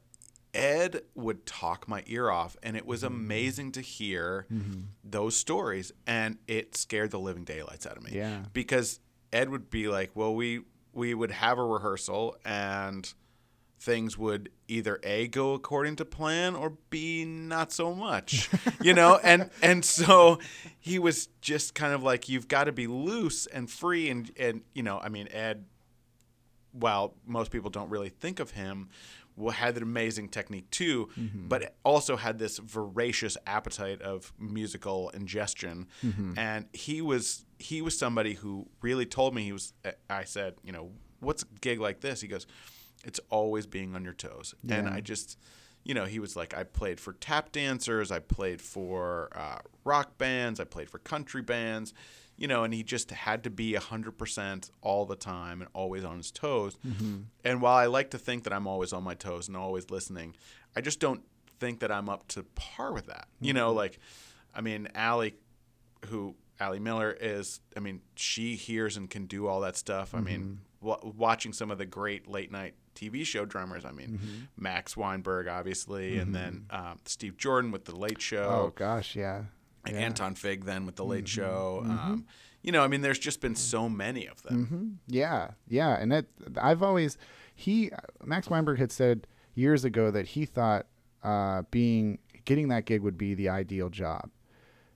Ed 0.54 1.04
would 1.16 1.46
talk 1.46 1.88
my 1.88 2.04
ear 2.08 2.30
off, 2.30 2.58
and 2.62 2.76
it 2.76 2.82
Mm-hmm. 2.82 2.90
was 2.90 3.04
amazing 3.04 3.72
to 3.72 3.80
hear 3.80 4.48
mm-hmm. 4.52 4.82
those 5.02 5.38
stories, 5.38 5.94
and 6.06 6.40
it 6.46 6.76
scared 6.76 7.12
the 7.12 7.20
living 7.20 7.46
daylights 7.46 7.88
out 7.88 7.96
of 7.96 8.04
me 8.04 8.12
Yeah. 8.14 8.44
because 8.52 9.00
Ed 9.32 9.48
would 9.48 9.70
be 9.70 9.88
like, 9.88 10.12
"Well, 10.14 10.36
we 10.36 10.64
we 10.92 11.14
would 11.14 11.32
have 11.32 11.58
a 11.58 11.64
rehearsal 11.64 12.36
and 12.44 13.14
things 13.82 14.16
would 14.16 14.50
either 14.68 15.00
a 15.04 15.28
go 15.28 15.54
according 15.54 15.96
to 15.96 16.06
plan 16.06 16.56
or 16.56 16.74
b 16.92 17.26
not 17.26 17.72
so 17.72 17.94
much, 17.94 18.50
you 18.82 18.94
know." 18.94 19.20
and 19.24 19.50
and 19.62 19.84
so 19.84 20.40
he 20.80 21.00
was 21.00 21.28
just 21.42 21.74
kind 21.74 21.94
of 21.94 22.04
like, 22.04 22.30
"You've 22.30 22.48
got 22.48 22.66
to 22.66 22.72
be 22.72 22.88
loose 22.88 23.48
and 23.48 23.70
free," 23.70 24.10
and 24.10 24.32
and 24.40 24.62
you 24.74 24.84
know, 24.84 25.00
I 25.00 25.10
mean, 25.10 25.28
Ed. 25.32 25.66
While 26.74 27.16
most 27.26 27.52
people 27.52 27.70
don't 27.70 27.90
really 27.90 28.08
think 28.08 28.40
of 28.40 28.52
him, 28.52 28.88
had 29.50 29.76
an 29.76 29.84
amazing 29.84 30.30
technique 30.30 30.70
too, 30.70 31.10
mm-hmm. 31.20 31.50
but 31.50 31.76
also 31.84 32.16
had 32.16 32.40
this 32.40 32.60
voracious 32.60 33.36
appetite 33.46 34.02
of 34.02 34.32
musical 34.40 35.10
ingestion. 35.10 35.88
Mm-hmm. 36.02 36.38
And 36.38 36.68
he 36.72 37.02
was 37.02 37.46
he 37.60 37.82
was 37.82 37.98
somebody 37.98 38.36
who 38.36 38.68
really 38.82 39.06
told 39.06 39.36
me 39.36 39.44
he 39.44 39.52
was. 39.52 39.74
I 40.10 40.24
said, 40.24 40.56
you 40.64 40.72
know, 40.72 40.92
what's 41.20 41.44
a 41.44 41.48
gig 41.60 41.82
like 41.82 42.00
this? 42.00 42.22
He 42.22 42.28
goes, 42.28 42.48
it's 43.06 43.20
always 43.30 43.66
being 43.66 43.96
on 43.96 44.04
your 44.04 44.14
toes. 44.14 44.54
And 44.70 44.88
I 44.90 45.02
just, 45.02 45.38
you 45.84 45.94
know, 45.94 46.06
he 46.06 46.20
was 46.20 46.36
like, 46.36 46.54
I 46.56 46.64
played 46.64 47.00
for 47.00 47.14
tap 47.14 47.52
dancers, 47.52 48.12
I 48.12 48.20
played 48.20 48.62
for 48.62 49.30
uh, 49.36 49.60
rock 49.84 50.18
bands, 50.18 50.60
I 50.60 50.64
played 50.66 50.90
for 50.90 51.00
country 51.00 51.42
bands, 51.42 51.94
you 52.38 52.48
know, 52.48 52.64
and 52.64 52.74
he 52.74 52.84
just 52.84 53.10
had 53.12 53.44
to 53.44 53.50
be 53.50 53.74
100% 53.74 54.70
all 54.82 55.06
the 55.06 55.16
time 55.16 55.62
and 55.62 55.70
always 55.74 56.04
on 56.04 56.18
his 56.18 56.32
toes. 56.32 56.78
And 57.44 57.62
while 57.62 57.76
I 57.76 57.86
like 57.88 58.12
to 58.12 58.18
think 58.18 58.44
that 58.44 58.54
I'm 58.54 58.68
always 58.68 58.94
on 58.94 59.04
my 59.04 59.16
toes 59.16 59.48
and 59.48 59.58
always 59.58 59.90
listening, 59.90 60.36
I 60.76 60.82
just 60.82 61.00
don't 61.00 61.22
think 61.60 61.80
that 61.82 61.92
I'm 61.92 62.10
up 62.10 62.28
to 62.30 62.44
par 62.56 62.94
with 62.94 63.08
that. 63.08 63.28
You 63.40 63.54
know, 63.54 63.72
like, 63.74 64.00
I 64.54 64.62
mean, 64.62 64.88
Allie, 64.96 65.36
who 66.08 66.36
Allie 66.60 66.80
Miller 66.80 67.16
is, 67.20 67.60
I 67.76 67.80
mean, 67.80 68.02
she 68.16 68.56
hears 68.56 68.98
and 68.98 69.10
can 69.10 69.26
do 69.26 69.48
all 69.48 69.62
that 69.62 69.76
stuff. 69.78 70.14
I 70.14 70.20
mean, 70.22 70.60
Mm-hmm. 70.84 70.88
w- 70.88 71.14
watching 71.18 71.54
some 71.54 71.70
of 71.72 71.78
the 71.78 71.86
great 71.86 72.28
late 72.28 72.52
night 72.52 72.74
TV 72.96 73.26
show 73.26 73.46
drummers, 73.46 73.86
I 73.86 73.92
mean, 73.92 74.20
Mm-hmm. 74.22 74.64
Max 74.64 74.96
Weinberg, 74.98 75.48
obviously, 75.48 76.18
and 76.18 76.34
then 76.36 76.66
um, 76.70 77.00
Steve 77.06 77.38
Jordan 77.38 77.72
with 77.72 77.86
The 77.86 77.96
Late 77.96 78.22
Show. 78.22 78.44
Oh 78.44 78.74
gosh, 78.76 79.16
yeah. 79.16 79.44
and 79.86 79.96
yeah. 79.96 80.02
Anton 80.02 80.36
Fig 80.36 80.66
then 80.66 80.86
with 80.86 80.96
The 80.96 81.06
Late 81.06 81.26
Mm-hmm. 81.26 81.42
Show. 81.42 81.82
Um, 81.86 82.26
you 82.62 82.72
know, 82.72 82.84
I 82.84 82.88
mean, 82.88 83.02
there's 83.02 83.18
just 83.20 83.42
been 83.42 83.56
so 83.56 83.90
many 83.90 84.28
of 84.28 84.44
them. 84.44 84.66
hmm 84.66 84.90
Yeah, 85.14 85.52
yeah, 85.68 85.98
and 86.00 86.12
that 86.12 86.26
I've 86.62 86.84
always 86.84 87.18
he 87.56 87.92
Max 88.24 88.50
Weinberg 88.50 88.78
had 88.80 88.92
said 88.92 89.26
years 89.56 89.84
ago 89.84 90.12
that 90.12 90.28
he 90.28 90.46
thought 90.46 90.86
uh, 91.24 91.64
being 91.72 92.20
getting 92.46 92.68
that 92.70 92.86
gig 92.86 93.02
would 93.02 93.18
be 93.18 93.34
the 93.34 93.50
ideal 93.50 93.90
job, 93.90 94.30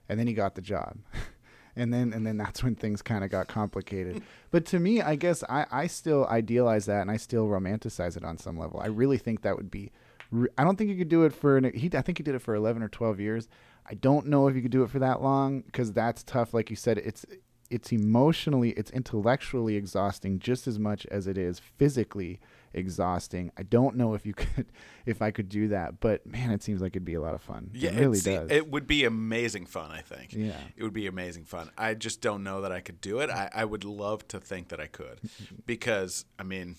and 0.08 0.18
then 0.18 0.26
he 0.26 0.32
got 0.34 0.54
the 0.54 0.60
job, 0.62 0.96
and 1.76 1.92
then 1.92 2.12
and 2.12 2.26
then 2.26 2.36
that's 2.36 2.62
when 2.64 2.74
things 2.74 3.02
kind 3.02 3.22
of 3.22 3.30
got 3.30 3.48
complicated. 3.48 4.22
but 4.50 4.64
to 4.66 4.78
me, 4.78 5.02
I 5.02 5.16
guess 5.16 5.44
I 5.48 5.66
I 5.70 5.86
still 5.86 6.26
idealize 6.26 6.86
that 6.86 7.02
and 7.02 7.10
I 7.10 7.16
still 7.16 7.46
romanticize 7.46 8.16
it 8.16 8.24
on 8.24 8.38
some 8.38 8.58
level. 8.58 8.80
I 8.80 8.86
really 8.86 9.18
think 9.18 9.42
that 9.42 9.56
would 9.56 9.70
be. 9.70 9.92
re- 10.30 10.48
I 10.56 10.64
don't 10.64 10.76
think 10.76 10.90
you 10.90 10.96
could 10.96 11.08
do 11.08 11.24
it 11.24 11.32
for 11.32 11.56
an, 11.56 11.72
he. 11.72 11.90
I 11.94 12.02
think 12.02 12.18
he 12.18 12.24
did 12.24 12.34
it 12.34 12.40
for 12.40 12.54
eleven 12.54 12.82
or 12.82 12.88
twelve 12.88 13.20
years. 13.20 13.48
I 13.88 13.94
don't 13.94 14.26
know 14.26 14.48
if 14.48 14.56
you 14.56 14.62
could 14.62 14.72
do 14.72 14.82
it 14.82 14.90
for 14.90 14.98
that 14.98 15.22
long 15.22 15.60
because 15.60 15.92
that's 15.92 16.22
tough. 16.24 16.52
Like 16.52 16.70
you 16.70 16.76
said, 16.76 16.98
it's 16.98 17.24
it's 17.70 17.92
emotionally, 17.92 18.70
it's 18.70 18.90
intellectually 18.90 19.76
exhausting 19.76 20.38
just 20.38 20.66
as 20.66 20.78
much 20.78 21.06
as 21.06 21.26
it 21.26 21.36
is 21.36 21.58
physically 21.58 22.40
exhausting. 22.72 23.50
I 23.56 23.62
don't 23.62 23.96
know 23.96 24.14
if 24.14 24.26
you 24.26 24.34
could, 24.34 24.66
if 25.04 25.22
I 25.22 25.30
could 25.30 25.48
do 25.48 25.68
that, 25.68 26.00
but 26.00 26.26
man, 26.26 26.50
it 26.50 26.62
seems 26.62 26.80
like 26.80 26.92
it'd 26.92 27.04
be 27.04 27.14
a 27.14 27.20
lot 27.20 27.34
of 27.34 27.42
fun. 27.42 27.70
Yeah, 27.74 27.90
it 27.90 28.00
really 28.00 28.20
does. 28.20 28.50
It 28.50 28.70
would 28.70 28.86
be 28.86 29.04
amazing 29.04 29.66
fun, 29.66 29.90
I 29.90 30.00
think. 30.00 30.32
Yeah. 30.32 30.58
It 30.76 30.82
would 30.82 30.92
be 30.92 31.06
amazing 31.06 31.44
fun. 31.44 31.70
I 31.76 31.94
just 31.94 32.20
don't 32.20 32.42
know 32.42 32.60
that 32.62 32.72
I 32.72 32.80
could 32.80 33.00
do 33.00 33.20
it. 33.20 33.30
I, 33.30 33.50
I 33.54 33.64
would 33.64 33.84
love 33.84 34.26
to 34.28 34.40
think 34.40 34.68
that 34.68 34.80
I 34.80 34.86
could 34.86 35.20
because, 35.66 36.24
I 36.38 36.42
mean, 36.42 36.76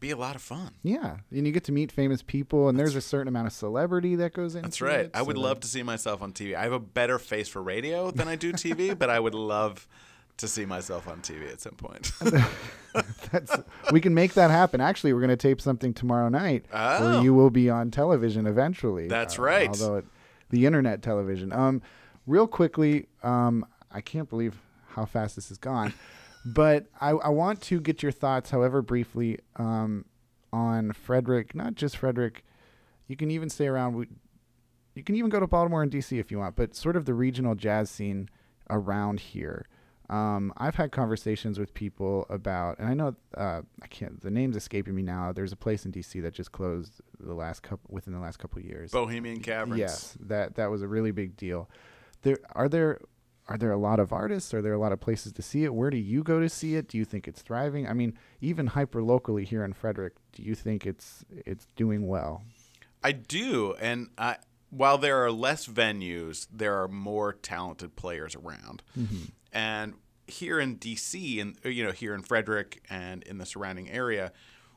be 0.00 0.10
a 0.10 0.16
lot 0.16 0.36
of 0.36 0.42
fun. 0.42 0.70
yeah, 0.82 1.16
and 1.32 1.44
you 1.44 1.52
get 1.52 1.64
to 1.64 1.72
meet 1.72 1.90
famous 1.90 2.22
people, 2.22 2.68
and 2.68 2.78
there's 2.78 2.94
a 2.94 3.00
certain 3.00 3.26
amount 3.26 3.48
of 3.48 3.52
celebrity 3.52 4.14
that 4.14 4.32
goes 4.32 4.54
into 4.54 4.68
That's 4.68 4.80
right. 4.80 5.06
it, 5.06 5.10
I 5.12 5.22
would 5.22 5.34
so 5.34 5.42
love 5.42 5.58
to 5.60 5.66
see 5.66 5.82
myself 5.82 6.22
on 6.22 6.32
TV. 6.32 6.54
I 6.54 6.62
have 6.62 6.72
a 6.72 6.78
better 6.78 7.18
face 7.18 7.48
for 7.48 7.60
radio 7.60 8.12
than 8.12 8.28
I 8.28 8.36
do 8.36 8.52
TV, 8.52 8.96
but 8.98 9.10
I 9.10 9.18
would 9.18 9.34
love 9.34 9.88
to 10.38 10.48
see 10.48 10.64
myself 10.64 11.06
on 11.08 11.20
TV 11.20 11.52
at 11.52 11.60
some 11.60 11.74
point. 11.74 12.12
That's 13.30 13.56
we 13.92 14.00
can 14.00 14.14
make 14.14 14.34
that 14.34 14.50
happen. 14.50 14.80
Actually, 14.80 15.12
we're 15.12 15.20
going 15.20 15.28
to 15.30 15.36
tape 15.36 15.60
something 15.60 15.92
tomorrow 15.92 16.28
night 16.28 16.64
Oh. 16.72 17.10
where 17.12 17.22
you 17.22 17.34
will 17.34 17.50
be 17.50 17.68
on 17.70 17.90
television 17.90 18.46
eventually. 18.46 19.08
That's 19.08 19.38
uh, 19.38 19.42
right. 19.42 19.68
Although 19.68 19.96
it, 19.96 20.06
the 20.50 20.64
internet 20.66 21.02
television. 21.02 21.52
Um, 21.52 21.82
real 22.26 22.46
quickly, 22.46 23.06
um, 23.22 23.66
I 23.90 24.00
can't 24.00 24.28
believe 24.28 24.56
how 24.88 25.04
fast 25.04 25.36
this 25.36 25.48
has 25.50 25.58
gone, 25.58 25.92
but 26.46 26.86
I, 27.00 27.10
I 27.10 27.28
want 27.28 27.60
to 27.62 27.80
get 27.80 28.02
your 28.02 28.12
thoughts, 28.12 28.50
however 28.50 28.80
briefly, 28.82 29.38
um, 29.56 30.04
on 30.52 30.92
Frederick. 30.92 31.54
Not 31.54 31.74
just 31.74 31.96
Frederick. 31.96 32.44
You 33.06 33.16
can 33.16 33.30
even 33.30 33.48
stay 33.50 33.66
around. 33.66 33.94
We, 33.96 34.06
you 34.94 35.02
can 35.04 35.14
even 35.14 35.30
go 35.30 35.40
to 35.40 35.46
Baltimore 35.46 35.82
and 35.82 35.92
DC 35.92 36.18
if 36.18 36.30
you 36.30 36.38
want, 36.38 36.56
but 36.56 36.74
sort 36.74 36.96
of 36.96 37.04
the 37.04 37.14
regional 37.14 37.54
jazz 37.54 37.90
scene 37.90 38.28
around 38.70 39.20
here. 39.20 39.66
Um, 40.10 40.54
I've 40.56 40.74
had 40.74 40.90
conversations 40.90 41.58
with 41.58 41.74
people 41.74 42.24
about, 42.30 42.78
and 42.78 42.88
I 42.88 42.94
know 42.94 43.14
uh, 43.36 43.60
I 43.82 43.86
can't. 43.88 44.20
The 44.20 44.30
name's 44.30 44.56
escaping 44.56 44.94
me 44.94 45.02
now. 45.02 45.32
There's 45.32 45.52
a 45.52 45.56
place 45.56 45.84
in 45.84 45.92
DC 45.92 46.22
that 46.22 46.32
just 46.32 46.50
closed 46.50 47.00
the 47.20 47.34
last 47.34 47.62
couple 47.62 47.90
within 47.92 48.14
the 48.14 48.20
last 48.20 48.38
couple 48.38 48.58
of 48.58 48.64
years. 48.64 48.90
Bohemian 48.90 49.40
Caverns. 49.40 49.78
Yes, 49.78 50.16
that 50.20 50.54
that 50.54 50.70
was 50.70 50.80
a 50.80 50.88
really 50.88 51.10
big 51.10 51.36
deal. 51.36 51.68
There 52.22 52.38
are 52.52 52.68
there 52.68 53.00
are 53.48 53.56
there 53.56 53.72
a 53.72 53.78
lot 53.78 53.98
of 53.98 54.12
artists? 54.12 54.52
Are 54.52 54.62
there 54.62 54.74
a 54.74 54.78
lot 54.78 54.92
of 54.92 55.00
places 55.00 55.32
to 55.32 55.42
see 55.42 55.64
it? 55.64 55.74
Where 55.74 55.90
do 55.90 55.96
you 55.96 56.22
go 56.22 56.38
to 56.40 56.48
see 56.48 56.74
it? 56.74 56.88
Do 56.88 56.98
you 56.98 57.04
think 57.04 57.26
it's 57.26 57.40
thriving? 57.40 57.88
I 57.88 57.94
mean, 57.94 58.18
even 58.40 58.68
hyper 58.68 59.02
locally 59.02 59.44
here 59.44 59.64
in 59.64 59.72
Frederick, 59.72 60.14
do 60.32 60.42
you 60.42 60.54
think 60.54 60.86
it's 60.86 61.24
it's 61.30 61.66
doing 61.76 62.06
well? 62.06 62.42
I 63.02 63.12
do, 63.12 63.74
and 63.80 64.08
I, 64.18 64.36
while 64.70 64.98
there 64.98 65.24
are 65.24 65.30
less 65.30 65.66
venues, 65.66 66.46
there 66.52 66.82
are 66.82 66.88
more 66.88 67.32
talented 67.32 67.96
players 67.96 68.34
around. 68.34 68.82
And 69.52 69.94
here 70.26 70.60
in 70.60 70.76
DC, 70.76 71.40
and 71.40 71.56
uh, 71.64 71.68
you 71.68 71.84
know, 71.84 71.92
here 71.92 72.14
in 72.14 72.22
Frederick 72.22 72.82
and 72.90 73.22
in 73.24 73.38
the 73.38 73.46
surrounding 73.46 73.88
area, 73.90 74.32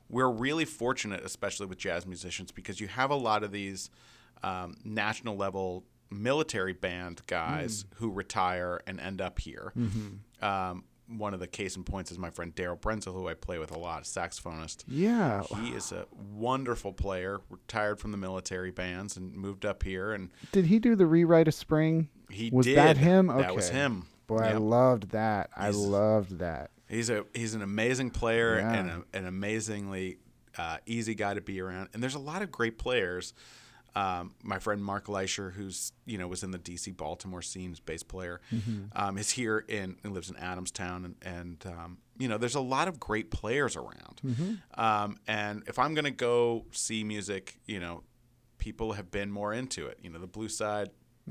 we're 0.10 0.30
really 0.30 0.66
fortunate, 0.66 1.24
especially 1.24 1.66
with 1.66 1.78
jazz 1.78 2.06
musicians, 2.06 2.52
because 2.52 2.80
you 2.80 2.88
have 2.88 3.12
a 3.12 3.16
lot 3.16 3.44
of 3.44 3.52
these 3.52 3.90
um, 4.44 4.78
national 4.84 5.36
level 5.38 5.84
military 6.10 6.74
band 6.74 7.22
guys 7.28 7.86
who 7.96 8.10
retire 8.12 8.82
and 8.86 9.00
end 9.00 9.22
up 9.22 9.40
here. 9.40 9.72
Um, 10.42 10.84
one 11.08 11.34
of 11.34 11.40
the 11.42 11.48
case 11.48 11.76
in 11.76 11.84
points 11.84 12.12
is 12.12 12.18
my 12.18 12.30
friend 12.30 12.56
Daryl 12.56 12.80
Brenzel, 12.80 13.14
who 13.14 13.28
I 13.28 13.34
play 13.34 13.58
with 13.60 13.72
a 13.72 13.78
lot, 13.80 14.04
saxophonist. 14.04 14.84
Yeah. 14.88 15.44
He 15.62 15.70
is 15.72 15.92
a 15.92 16.06
wonderful 16.34 16.94
player, 16.94 17.40
retired 17.50 18.00
from 18.00 18.12
the 18.12 18.18
military 18.18 18.72
bands 18.72 19.18
and 19.18 19.34
moved 19.36 19.66
up 19.66 19.84
here. 19.84 20.14
And 20.14 20.30
Did 20.54 20.66
he 20.68 20.80
do 20.80 20.96
the 20.96 21.06
rewrite 21.06 21.48
of 21.50 21.54
spring? 21.54 22.08
he 22.30 22.50
was 22.52 22.66
did. 22.66 22.78
that 22.78 22.98
him? 22.98 23.28
That 23.28 23.54
was 23.56 23.68
Okay. 23.70 23.78
him. 23.78 24.06
Boy, 24.38 24.44
I 24.44 24.54
loved 24.54 25.10
that. 25.12 25.50
I 25.56 25.66
He's- 25.72 25.76
loved 25.76 26.40
that. 26.40 26.72
He's 26.88 27.10
a 27.10 27.26
he's 27.34 27.54
an 27.54 27.62
amazing 27.62 28.10
player 28.12 28.60
Yeah. 28.60 28.74
and 28.74 28.90
a, 28.90 29.04
an 29.18 29.26
amazingly 29.26 30.18
uh, 30.58 30.78
easy 30.86 31.16
guy 31.16 31.34
to 31.34 31.42
be 31.42 31.62
around. 31.62 31.88
And 31.94 32.04
there's 32.04 32.16
a 32.16 32.20
lot 32.20 32.42
of 32.42 32.52
great 32.52 32.78
players. 32.78 33.34
Um, 33.96 34.36
my 34.42 34.58
friend 34.60 34.84
Mark 34.84 35.08
Leischer, 35.08 35.52
who's 35.54 35.92
you 36.06 36.18
know 36.18 36.28
was 36.28 36.44
in 36.44 36.52
the 36.52 36.60
DC 36.60 36.96
Baltimore 36.96 37.42
scene, 37.42 37.72
is 37.74 37.80
bass 37.82 38.04
player, 38.04 38.40
um, 38.96 39.18
is 39.18 39.30
here 39.32 39.60
in 39.68 39.98
and 40.04 40.14
lives 40.14 40.30
in 40.30 40.36
Adamstown, 40.38 41.04
and, 41.06 41.16
and 41.22 41.66
um, 41.68 41.98
you 42.18 42.28
know 42.30 42.38
there's 42.38 42.56
a 42.56 42.62
lot 42.62 42.88
of 42.88 43.00
great 43.02 43.32
players 43.32 43.76
around. 43.76 44.62
Um, 44.76 45.18
and 45.28 45.64
if 45.68 45.78
I'm 45.80 45.94
gonna 45.94 46.10
go 46.12 46.66
see 46.72 47.04
music, 47.04 47.58
you 47.66 47.80
know, 47.82 48.04
people 48.60 48.94
have 48.94 49.12
been 49.12 49.30
more 49.32 49.54
into 49.54 49.88
it. 49.88 49.98
You 50.02 50.10
know, 50.10 50.20
the 50.20 50.28
Blue 50.28 50.48
Side 50.50 50.90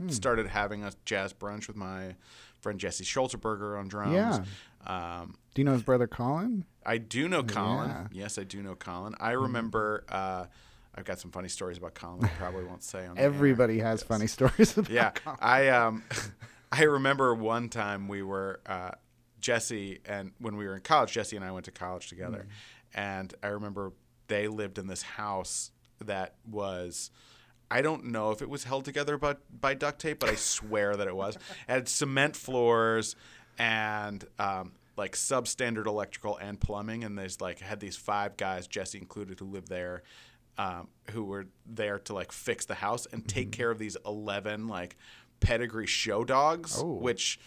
started 0.09 0.47
having 0.47 0.85
a 0.85 0.93
jazz 1.05 1.33
brunch 1.35 1.67
with 1.67 1.77
my 1.77 2.15
friend 2.61 2.79
Jesse 2.79 3.05
Schulterberger 3.05 3.79
on 3.79 3.89
drums. 3.89 4.15
Yeah. 4.15 4.45
Um, 4.87 5.35
Do 5.55 5.61
you 5.61 5.65
know 5.65 5.73
his 5.73 5.83
brother 5.83 6.07
Colin? 6.07 6.65
I 6.85 6.99
do 6.99 7.29
know 7.29 7.43
Colin. 7.43 7.91
Yeah. 7.91 8.07
Yes, 8.13 8.39
I 8.39 8.45
do 8.45 8.63
know 8.63 8.75
Colin. 8.75 9.15
I 9.21 9.33
remember. 9.33 10.05
Uh, 10.09 10.47
I've 10.95 11.05
got 11.05 11.21
some 11.21 11.31
funny 11.31 11.49
stories 11.49 11.79
about 11.79 11.95
Colin. 11.95 12.25
I 12.25 12.29
probably 12.29 12.65
won't 12.65 12.83
say 12.83 13.07
on 13.07 13.15
the 13.15 13.21
air. 13.23 13.27
Everybody 13.29 13.79
has 13.79 14.03
funny 14.03 14.27
stories 14.27 14.77
about 14.77 14.91
Yeah, 14.91 15.11
Colin. 15.11 15.39
I 15.41 15.69
um, 15.69 16.03
I 16.73 16.83
remember 16.85 17.35
one 17.35 17.69
time 17.69 18.09
we 18.09 18.23
were 18.23 18.61
uh, 18.67 18.93
Jesse 19.41 20.01
and 20.05 20.33
when 20.39 20.57
we 20.57 20.67
were 20.67 20.75
in 20.75 20.81
college, 20.83 21.13
Jesse 21.13 21.37
and 21.37 21.45
I 21.45 21.53
went 21.53 21.67
to 21.67 21.71
college 21.71 22.09
together, 22.09 22.47
and 22.95 23.33
I 23.43 23.49
remember 23.49 23.93
they 24.27 24.49
lived 24.49 24.79
in 24.79 24.87
this 24.87 25.03
house 25.03 25.71
that 26.05 26.35
was. 26.51 27.11
I 27.71 27.83
don't 27.83 28.07
know 28.07 28.31
if 28.33 28.43
it 28.43 28.49
was 28.49 28.65
held 28.65 28.85
together 28.85 29.17
by, 29.17 29.37
by 29.61 29.75
duct 29.75 30.01
tape, 30.01 30.19
but 30.21 30.29
I 30.29 30.35
swear 30.35 30.97
that 30.97 31.07
it 31.07 31.15
was. 31.15 31.37
It 31.69 31.73
had 31.73 31.89
cement 31.89 32.35
floors 32.37 33.15
and 33.59 34.25
um, 34.39 34.73
like 34.97 35.13
substandard 35.13 35.87
electrical 35.87 36.37
and 36.37 36.59
plumbing. 36.61 37.05
And 37.05 37.17
there's 37.19 37.41
like 37.41 37.61
had 37.61 37.79
these 37.81 37.97
five 37.97 38.37
guys, 38.37 38.67
Jesse 38.67 38.99
included, 38.99 39.39
who 39.39 39.47
lived 39.47 39.69
there, 39.69 40.03
um, 40.59 40.89
who 41.13 41.25
were 41.25 41.47
there 41.67 41.99
to 42.01 42.15
like 42.15 42.33
fix 42.33 42.65
the 42.67 42.75
house 42.75 43.07
and 43.13 43.27
take 43.29 43.53
care 43.53 43.71
of 43.71 43.79
these 43.79 43.97
eleven 44.05 44.67
like 44.67 44.97
pedigree 45.41 45.87
show 45.87 46.25
dogs, 46.25 46.77
Oh. 46.79 46.95
which 46.95 47.39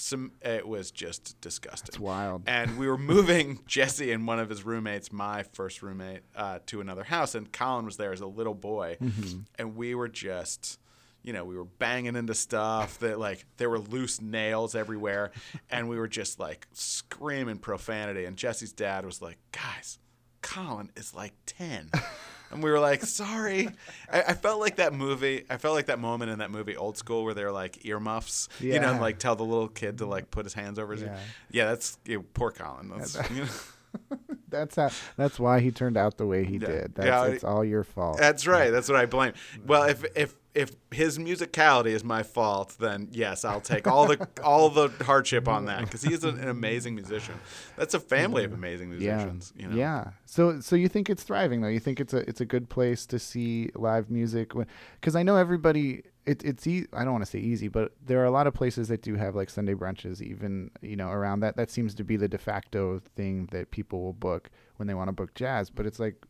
some 0.00 0.32
it 0.42 0.66
was 0.66 0.90
just 0.90 1.40
disgusting. 1.40 1.88
It's 1.88 1.98
wild. 1.98 2.42
And 2.46 2.78
we 2.78 2.86
were 2.86 2.98
moving 2.98 3.60
Jesse 3.66 4.12
and 4.12 4.26
one 4.26 4.38
of 4.38 4.48
his 4.48 4.64
roommates, 4.64 5.12
my 5.12 5.42
first 5.42 5.82
roommate, 5.82 6.20
uh, 6.36 6.60
to 6.66 6.80
another 6.80 7.04
house, 7.04 7.34
and 7.34 7.52
Colin 7.52 7.84
was 7.84 7.96
there 7.96 8.12
as 8.12 8.20
a 8.20 8.26
little 8.26 8.54
boy, 8.54 8.96
Mm-hmm. 9.00 9.40
and 9.56 9.76
we 9.76 9.94
were 9.94 10.08
just. 10.08 10.78
You 11.24 11.32
know, 11.32 11.44
we 11.44 11.56
were 11.56 11.64
banging 11.64 12.14
into 12.16 12.32
stuff 12.32 13.00
that 13.00 13.18
like 13.18 13.44
there 13.58 13.68
were 13.68 13.80
loose 13.80 14.22
nails 14.22 14.74
everywhere, 14.76 15.32
and 15.70 15.88
we 15.88 15.98
were 15.98 16.06
just 16.08 16.38
like 16.38 16.66
screaming 16.72 17.58
profanity. 17.58 18.24
And 18.24 18.36
Jesse's 18.36 18.72
dad 18.72 19.04
was 19.04 19.20
like, 19.20 19.36
"Guys, 19.52 19.98
Colin 20.42 20.90
is 20.96 21.14
like 21.14 21.34
10. 21.44 21.90
And 22.50 22.62
we 22.62 22.70
were 22.70 22.80
like, 22.80 23.02
sorry. 23.04 23.68
I, 24.10 24.22
I 24.22 24.32
felt 24.34 24.58
like 24.60 24.76
that 24.76 24.94
movie. 24.94 25.44
I 25.50 25.58
felt 25.58 25.74
like 25.74 25.86
that 25.86 25.98
moment 25.98 26.30
in 26.30 26.38
that 26.38 26.50
movie, 26.50 26.76
Old 26.76 26.96
School, 26.96 27.24
where 27.24 27.34
they're 27.34 27.52
like 27.52 27.84
earmuffs, 27.84 28.48
you 28.60 28.80
know, 28.80 28.90
and 28.92 29.00
like 29.00 29.18
tell 29.18 29.36
the 29.36 29.44
little 29.44 29.68
kid 29.68 29.98
to 29.98 30.06
like 30.06 30.30
put 30.30 30.44
his 30.46 30.54
hands 30.54 30.78
over 30.78 30.92
his 30.94 31.02
Yeah. 31.02 31.18
Yeah, 31.50 31.64
that's 31.66 31.98
you 32.06 32.18
know, 32.18 32.24
poor 32.34 32.50
Colin. 32.50 32.88
That's, 32.96 33.16
you 33.30 33.42
know, 33.42 33.48
That's 34.50 34.76
how. 34.76 34.88
That's 35.16 35.38
why 35.38 35.60
he 35.60 35.70
turned 35.70 35.96
out 35.98 36.16
the 36.16 36.26
way 36.26 36.44
he 36.44 36.54
Yeah. 36.56 36.66
did. 36.68 36.94
That's 36.94 37.06
Yeah, 37.06 37.24
it's 37.26 37.44
all 37.44 37.64
your 37.64 37.84
fault. 37.84 38.18
that's 38.18 38.46
right. 38.46 38.70
That's 38.70 38.88
what 38.88 38.96
I 38.98 39.04
blame. 39.06 39.32
Well, 39.66 39.82
if 39.84 40.04
if 40.16 40.34
if 40.58 40.72
his 40.90 41.18
musicality 41.18 41.90
is 41.90 42.02
my 42.02 42.24
fault, 42.24 42.74
then 42.80 43.08
yes, 43.12 43.44
I'll 43.44 43.60
take 43.60 43.86
all 43.86 44.08
the 44.08 44.28
all 44.42 44.68
the 44.70 44.88
hardship 45.04 45.46
on 45.46 45.66
that 45.66 45.82
because 45.82 46.02
he 46.02 46.12
is 46.12 46.24
an, 46.24 46.38
an 46.40 46.48
amazing 46.48 46.96
musician. 46.96 47.36
That's 47.76 47.94
a 47.94 48.00
family 48.00 48.44
of 48.44 48.52
amazing 48.52 48.90
yeah. 48.98 49.16
musicians. 49.16 49.52
You 49.56 49.68
know? 49.68 49.76
Yeah. 49.76 50.10
So 50.26 50.60
so 50.60 50.74
you 50.74 50.88
think 50.88 51.08
it's 51.08 51.22
thriving 51.22 51.60
though? 51.60 51.68
You 51.68 51.78
think 51.78 52.00
it's 52.00 52.12
a 52.12 52.28
it's 52.28 52.40
a 52.40 52.44
good 52.44 52.68
place 52.68 53.06
to 53.06 53.20
see 53.20 53.70
live 53.76 54.10
music? 54.10 54.52
Because 55.00 55.14
I 55.14 55.22
know 55.22 55.36
everybody 55.36 56.02
it, 56.26 56.44
it's 56.44 56.66
e- 56.66 56.86
I 56.92 57.04
don't 57.04 57.12
want 57.12 57.24
to 57.24 57.30
say 57.30 57.38
easy, 57.38 57.68
but 57.68 57.92
there 58.04 58.20
are 58.20 58.26
a 58.26 58.30
lot 58.32 58.48
of 58.48 58.52
places 58.52 58.88
that 58.88 59.00
do 59.00 59.14
have 59.14 59.36
like 59.36 59.48
Sunday 59.48 59.74
brunches, 59.74 60.20
even 60.20 60.72
you 60.82 60.96
know 60.96 61.10
around 61.10 61.40
that. 61.40 61.56
That 61.56 61.70
seems 61.70 61.94
to 61.94 62.04
be 62.04 62.16
the 62.16 62.28
de 62.28 62.36
facto 62.36 63.00
thing 63.14 63.48
that 63.52 63.70
people 63.70 64.02
will 64.02 64.12
book 64.12 64.50
when 64.76 64.88
they 64.88 64.94
want 64.94 65.06
to 65.08 65.12
book 65.12 65.34
jazz. 65.34 65.70
But 65.70 65.86
it's 65.86 66.00
like, 66.00 66.26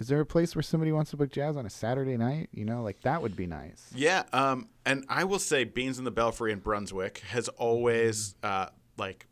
is 0.00 0.08
there 0.08 0.18
a 0.20 0.26
place 0.26 0.56
where 0.56 0.62
somebody 0.62 0.90
wants 0.92 1.10
to 1.12 1.16
book 1.16 1.30
jazz 1.30 1.56
on 1.56 1.66
a 1.66 1.70
Saturday 1.70 2.16
night? 2.16 2.48
You 2.52 2.64
know, 2.64 2.82
like 2.82 3.00
that 3.02 3.20
would 3.22 3.36
be 3.36 3.46
nice. 3.46 3.86
Yeah, 3.94 4.24
um, 4.32 4.68
and 4.86 5.04
I 5.08 5.24
will 5.24 5.38
say, 5.38 5.64
Beans 5.64 5.98
in 5.98 6.04
the 6.04 6.10
Belfry 6.10 6.52
in 6.52 6.58
Brunswick 6.58 7.18
has 7.28 7.48
always 7.48 8.34
uh, 8.42 8.66
like 8.96 9.26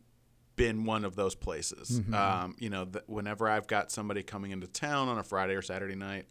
been 0.55 0.85
one 0.85 1.05
of 1.05 1.15
those 1.15 1.35
places. 1.35 2.01
Um, 2.13 2.55
you 2.59 2.69
know, 2.69 2.85
th- 2.85 3.03
whenever 3.07 3.49
I've 3.49 3.65
got 3.65 3.91
somebody 3.91 4.21
coming 4.23 4.51
into 4.51 4.67
town 4.67 5.07
on 5.07 5.17
a 5.17 5.23
Friday 5.23 5.55
or 5.55 5.61
Saturday 5.61 5.95
night, 5.95 6.27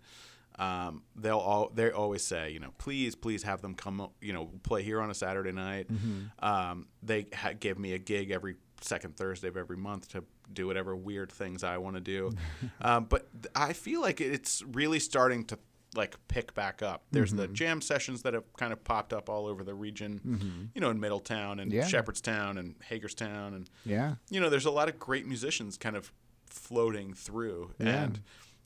um, 0.59 1.03
they'll 1.17 1.39
all 1.39 1.71
they 1.75 1.91
always 1.91 2.23
say, 2.23 2.51
you 2.51 2.61
know, 2.61 2.73
please, 2.79 3.15
please 3.17 3.43
have 3.43 3.61
them 3.63 3.75
come, 3.75 4.09
you 4.21 4.33
know, 4.33 4.51
play 4.63 4.83
here 4.83 5.01
on 5.01 5.11
a 5.11 5.15
Saturday 5.15 5.53
night. 5.53 5.89
Um, 6.41 6.87
they 7.03 7.27
ha- 7.35 7.55
give 7.59 7.79
me 7.79 7.93
a 7.95 7.99
gig 7.99 8.31
every 8.31 8.57
second 8.81 9.17
Thursday 9.17 9.49
of 9.49 9.57
every 9.57 9.77
month 9.77 10.09
to 10.11 10.23
do 10.53 10.67
whatever 10.67 10.95
weird 10.97 11.31
things 11.33 11.63
I 11.65 11.79
want 11.79 11.97
to 11.97 12.01
do. 12.01 12.31
um, 12.81 13.05
but 13.05 13.29
th- 13.43 13.53
I 13.55 13.73
feel 13.73 14.01
like 14.01 14.21
it's 14.21 14.63
really 14.63 14.99
starting 14.99 15.45
to 15.47 15.59
like 15.97 16.17
pick 16.29 16.55
back 16.55 16.83
up. 16.83 17.05
There's 17.13 17.33
the 17.33 17.49
jam 17.49 17.81
sessions 17.81 18.23
that 18.23 18.35
have 18.35 18.45
kind 18.59 18.73
of 18.75 18.85
popped 18.85 19.13
up 19.15 19.31
all 19.31 19.47
over 19.47 19.65
the 19.65 19.75
region, 19.75 20.71
you 20.75 20.81
know, 20.83 20.91
in 20.91 21.01
Middletown 21.01 21.61
and 21.61 21.73
Yeah. 21.73 21.87
Shepherdstown 21.87 22.59
and 22.59 22.75
Hagerstown 22.89 23.55
and 23.55 23.71
Yeah. 23.87 24.17
you 24.29 24.39
know, 24.39 24.51
there's 24.51 24.67
a 24.67 24.71
lot 24.71 24.89
of 24.91 24.99
great 24.99 25.27
musicians 25.27 25.79
kind 25.79 25.97
of 25.97 26.13
floating 26.47 27.15
through. 27.15 27.73
Yeah. 27.79 28.05
And 28.05 28.21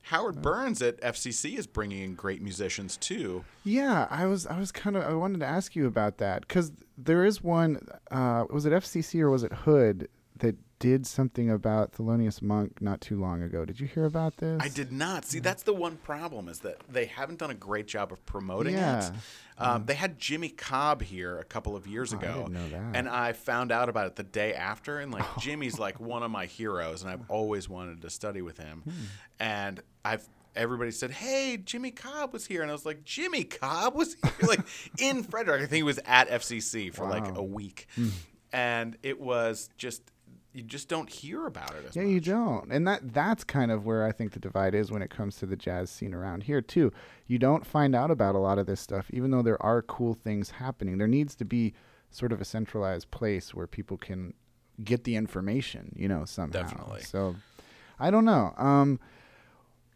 Howard 0.06 0.42
Burns 0.42 0.82
at 0.82 1.00
FCC 1.00 1.56
is 1.56 1.68
bringing 1.68 2.02
in 2.02 2.14
great 2.16 2.42
musicians 2.42 2.96
too. 2.96 3.44
Yeah, 3.62 4.08
I 4.10 4.26
was 4.26 4.44
I 4.48 4.58
was 4.58 4.72
kind 4.72 4.96
of 4.96 5.04
I 5.04 5.14
wanted 5.14 5.38
to 5.40 5.46
ask 5.46 5.76
you 5.76 5.86
about 5.86 6.18
that 6.18 6.40
because 6.40 6.72
there 6.98 7.24
is 7.24 7.40
one. 7.40 7.86
Uh, 8.10 8.46
was 8.50 8.66
it 8.66 8.72
FCC 8.72 9.20
or 9.20 9.30
was 9.30 9.44
it 9.44 9.52
Hood 9.52 10.08
that 10.38 10.56
did 10.82 11.06
something 11.06 11.48
about 11.48 11.92
Thelonious 11.92 12.42
Monk 12.42 12.82
not 12.82 13.00
too 13.00 13.18
long 13.18 13.40
ago? 13.42 13.64
Did 13.64 13.78
you 13.80 13.86
hear 13.86 14.04
about 14.04 14.38
this? 14.38 14.60
I 14.62 14.68
did 14.68 14.90
not 14.90 15.24
see. 15.24 15.38
That's 15.38 15.62
the 15.62 15.72
one 15.72 15.96
problem 15.96 16.48
is 16.48 16.58
that 16.60 16.78
they 16.90 17.06
haven't 17.06 17.38
done 17.38 17.50
a 17.50 17.54
great 17.54 17.86
job 17.86 18.12
of 18.12 18.24
promoting 18.26 18.74
Yeah. 18.74 19.06
it. 19.08 19.12
Um, 19.58 19.86
They 19.86 19.94
had 19.94 20.18
Jimmy 20.18 20.48
Cobb 20.48 21.02
here 21.02 21.38
a 21.38 21.44
couple 21.44 21.76
of 21.76 21.86
years 21.86 22.12
Oh, 22.12 22.16
I 22.16 22.20
ago, 22.20 22.48
that. 22.50 22.96
and 22.96 23.08
I 23.08 23.32
found 23.32 23.70
out 23.70 23.88
about 23.88 24.06
it 24.08 24.16
the 24.16 24.24
day 24.24 24.54
after. 24.54 24.98
And 24.98 25.12
like 25.12 25.24
Jimmy's 25.38 25.78
like 25.78 26.00
one 26.00 26.22
of 26.24 26.30
my 26.30 26.46
heroes, 26.46 27.02
and 27.02 27.10
I've 27.10 27.30
always 27.30 27.68
wanted 27.68 28.02
to 28.02 28.10
study 28.10 28.42
with 28.42 28.58
him. 28.58 28.82
Hmm. 28.84 28.90
And 29.38 29.80
I've 30.04 30.28
everybody 30.54 30.90
said, 30.90 31.10
"Hey, 31.12 31.56
Jimmy 31.56 31.92
Cobb 31.92 32.32
was 32.32 32.46
here," 32.46 32.60
and 32.62 32.70
I 32.70 32.74
was 32.74 32.84
like, 32.84 33.04
"Jimmy 33.04 33.44
Cobb 33.44 33.94
was 33.94 34.16
here?" 34.22 34.32
like 34.48 34.60
in 34.98 35.22
Frederick. 35.22 35.58
I 35.62 35.66
think 35.66 35.76
he 35.76 35.82
was 35.82 36.00
at 36.04 36.28
FCC 36.28 36.92
for 36.92 37.06
like 37.08 37.36
a 37.36 37.42
week, 37.42 37.86
Hmm. 37.94 38.08
and 38.52 38.96
it 39.02 39.20
was 39.20 39.70
just 39.78 40.02
you 40.52 40.62
just 40.62 40.88
don't 40.88 41.08
hear 41.08 41.46
about 41.46 41.74
it 41.74 41.94
Yeah, 41.94 42.02
much. 42.02 42.10
you 42.10 42.20
don't, 42.20 42.70
and 42.72 42.86
that 42.86 43.12
that's 43.14 43.42
kind 43.44 43.70
of 43.70 43.86
where 43.86 44.04
I 44.04 44.12
think 44.12 44.32
the 44.32 44.38
divide 44.38 44.74
is 44.74 44.90
when 44.90 45.00
it 45.02 45.10
comes 45.10 45.36
to 45.36 45.46
the 45.46 45.56
jazz 45.56 45.90
scene 45.90 46.12
around 46.14 46.42
here 46.44 46.60
too. 46.60 46.92
You 47.26 47.38
don't 47.38 47.66
find 47.66 47.94
out 47.94 48.10
about 48.10 48.34
a 48.34 48.38
lot 48.38 48.58
of 48.58 48.66
this 48.66 48.80
stuff, 48.80 49.06
even 49.12 49.30
though 49.30 49.42
there 49.42 49.60
are 49.62 49.80
cool 49.82 50.14
things 50.14 50.50
happening. 50.50 50.98
There 50.98 51.08
needs 51.08 51.34
to 51.36 51.44
be 51.44 51.72
sort 52.10 52.32
of 52.32 52.40
a 52.40 52.44
centralized 52.44 53.10
place 53.10 53.54
where 53.54 53.66
people 53.66 53.96
can 53.96 54.34
get 54.84 55.04
the 55.04 55.16
information, 55.16 55.94
you 55.96 56.08
know, 56.08 56.24
somehow. 56.26 56.60
Definitely. 56.62 57.02
So, 57.02 57.36
I 57.98 58.10
don't 58.10 58.24
know. 58.26 58.52
Um, 58.58 59.00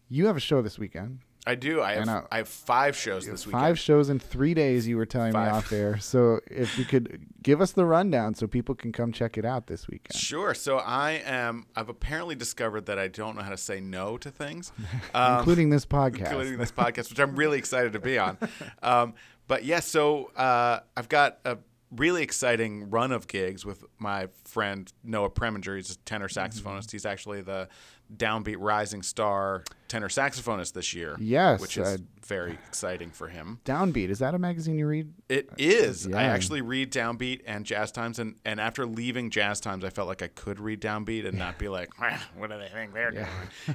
you 0.08 0.26
have 0.26 0.36
a 0.36 0.40
show 0.40 0.62
this 0.62 0.78
weekend. 0.78 1.18
I 1.46 1.54
do. 1.54 1.80
I 1.80 1.94
have, 1.94 2.08
uh, 2.08 2.22
I 2.30 2.38
have 2.38 2.48
five 2.48 2.96
shows 2.96 3.24
this 3.26 3.46
weekend. 3.46 3.62
Five 3.62 3.78
shows 3.78 4.08
in 4.10 4.18
three 4.18 4.52
days. 4.52 4.88
You 4.88 4.96
were 4.96 5.06
telling 5.06 5.32
Five. 5.32 5.52
me 5.52 5.58
off 5.58 5.72
air. 5.72 5.98
So 5.98 6.40
if 6.50 6.76
you 6.78 6.84
could 6.84 7.24
give 7.42 7.60
us 7.60 7.70
the 7.72 7.84
rundown, 7.84 8.34
so 8.34 8.46
people 8.46 8.74
can 8.74 8.90
come 8.92 9.12
check 9.12 9.38
it 9.38 9.44
out 9.44 9.66
this 9.68 9.86
weekend. 9.86 10.18
Sure. 10.20 10.54
So 10.54 10.78
I 10.78 11.22
am. 11.24 11.66
I've 11.76 11.88
apparently 11.88 12.34
discovered 12.34 12.86
that 12.86 12.98
I 12.98 13.06
don't 13.08 13.36
know 13.36 13.42
how 13.42 13.50
to 13.50 13.56
say 13.56 13.80
no 13.80 14.16
to 14.18 14.30
things, 14.30 14.72
um, 15.14 15.38
including 15.38 15.70
this 15.70 15.86
podcast. 15.96 16.30
including 16.30 16.58
this 16.58 16.72
podcast, 16.72 17.10
which 17.10 17.20
I'm 17.20 17.36
really 17.36 17.58
excited 17.58 17.92
to 17.92 18.00
be 18.00 18.18
on. 18.18 18.38
Um, 18.82 19.14
but 19.48 19.64
yeah, 19.64 19.78
so 19.80 20.32
uh, 20.36 20.80
I've 20.96 21.08
got 21.08 21.38
a 21.44 21.58
really 21.94 22.22
exciting 22.24 22.90
run 22.90 23.12
of 23.12 23.28
gigs 23.28 23.64
with 23.64 23.84
my 23.98 24.28
friend 24.44 24.92
Noah 25.04 25.30
Preminger. 25.30 25.76
He's 25.76 25.92
a 25.92 25.96
tenor 25.98 26.26
Mm-hmm. 26.28 26.66
saxophonist. 26.68 26.90
He's 26.90 27.06
actually 27.06 27.42
the 27.42 27.68
Downbeat 28.14 28.56
Rising 28.58 29.02
Star 29.02 29.62
tenor 29.88 30.08
saxophonist 30.08 30.72
this 30.72 30.94
year. 30.94 31.16
Yes, 31.18 31.60
which 31.60 31.76
is 31.76 31.86
uh, 31.86 31.96
very 32.26 32.52
exciting 32.66 33.10
for 33.10 33.28
him. 33.28 33.60
Downbeat 33.64 34.08
is 34.10 34.18
that 34.18 34.34
a 34.34 34.38
magazine 34.38 34.78
you 34.78 34.86
read? 34.86 35.12
It 35.28 35.50
is. 35.58 36.06
I 36.12 36.24
actually 36.24 36.60
read 36.60 36.92
Downbeat 36.92 37.42
and 37.46 37.64
Jazz 37.64 37.92
Times, 37.92 38.18
and, 38.18 38.36
and 38.44 38.60
after 38.60 38.86
leaving 38.86 39.30
Jazz 39.30 39.60
Times, 39.60 39.84
I 39.84 39.90
felt 39.90 40.08
like 40.08 40.22
I 40.22 40.28
could 40.28 40.60
read 40.60 40.80
Downbeat 40.80 41.26
and 41.26 41.38
not 41.38 41.58
be 41.58 41.68
like, 41.68 41.90
"Ah, 42.00 42.22
what 42.36 42.50
do 42.50 42.58
they 42.58 42.68
think 42.68 42.94
they're 42.94 43.10
doing? 43.10 43.26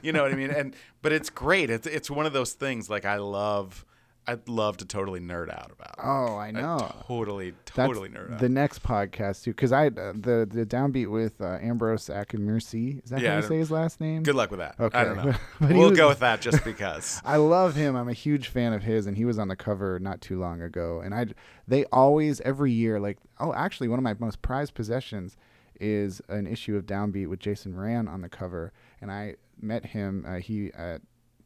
You 0.01 0.11
know 0.13 0.23
what 0.23 0.31
I 0.31 0.35
mean? 0.35 0.51
And 0.51 0.75
but 1.01 1.11
it's 1.11 1.29
great. 1.29 1.69
It's 1.69 1.87
it's 1.87 2.09
one 2.09 2.25
of 2.25 2.33
those 2.33 2.53
things. 2.53 2.89
Like 2.89 3.05
I 3.05 3.17
love, 3.17 3.85
I'd 4.27 4.47
love 4.47 4.77
to 4.77 4.85
totally 4.85 5.19
nerd 5.19 5.49
out 5.51 5.71
about. 5.71 5.95
it. 5.97 6.03
Oh, 6.03 6.37
I 6.37 6.51
know. 6.51 6.93
Totally, 7.07 7.53
That's 7.73 7.87
totally 7.87 8.09
nerd 8.09 8.33
out. 8.33 8.39
the 8.39 8.49
next 8.49 8.83
podcast 8.83 9.43
too, 9.43 9.51
because 9.51 9.71
I 9.71 9.87
uh, 9.87 10.13
the 10.13 10.47
the 10.49 10.65
downbeat 10.65 11.09
with 11.09 11.41
uh, 11.41 11.57
Ambrose 11.61 12.07
Akinmusire. 12.07 13.03
Is 13.03 13.09
that 13.09 13.19
Yeah, 13.21 13.31
how 13.31 13.35
you 13.37 13.41
say 13.47 13.57
his 13.57 13.71
last 13.71 13.99
name? 13.99 14.23
Good 14.23 14.35
luck 14.35 14.51
with 14.51 14.59
that. 14.59 14.75
Okay. 14.79 14.97
I 14.97 15.03
don't 15.03 15.17
know. 15.17 15.33
But 15.59 15.71
we'll 15.71 15.89
was- 15.89 15.97
go 15.97 16.07
with 16.07 16.19
that 16.19 16.39
just 16.41 16.63
because. 16.63 17.21
I 17.25 17.37
love 17.37 17.75
him. 17.75 17.95
I'm 17.95 18.09
a 18.09 18.13
huge 18.13 18.47
fan 18.49 18.73
of 18.73 18.83
his, 18.83 19.07
and 19.07 19.17
he 19.17 19.25
was 19.25 19.39
on 19.39 19.47
the 19.47 19.55
cover 19.55 19.99
not 19.99 20.21
too 20.21 20.39
long 20.39 20.61
ago. 20.61 21.01
And 21.03 21.13
I, 21.15 21.27
they 21.67 21.85
always 21.85 22.41
every 22.41 22.71
year 22.71 22.99
like 22.99 23.17
oh 23.39 23.53
actually 23.53 23.87
one 23.87 23.97
of 23.99 24.03
my 24.03 24.15
most 24.19 24.41
prized 24.41 24.75
possessions 24.75 25.35
is 25.79 26.21
an 26.29 26.45
issue 26.45 26.75
of 26.77 26.85
Downbeat 26.85 27.27
with 27.27 27.39
Jason 27.39 27.73
Moran 27.73 28.07
on 28.07 28.21
the 28.21 28.29
cover, 28.29 28.71
and 29.01 29.11
I 29.11 29.35
met 29.59 29.83
him. 29.87 30.25
Uh, 30.27 30.35
he 30.35 30.71
uh, 30.77 30.99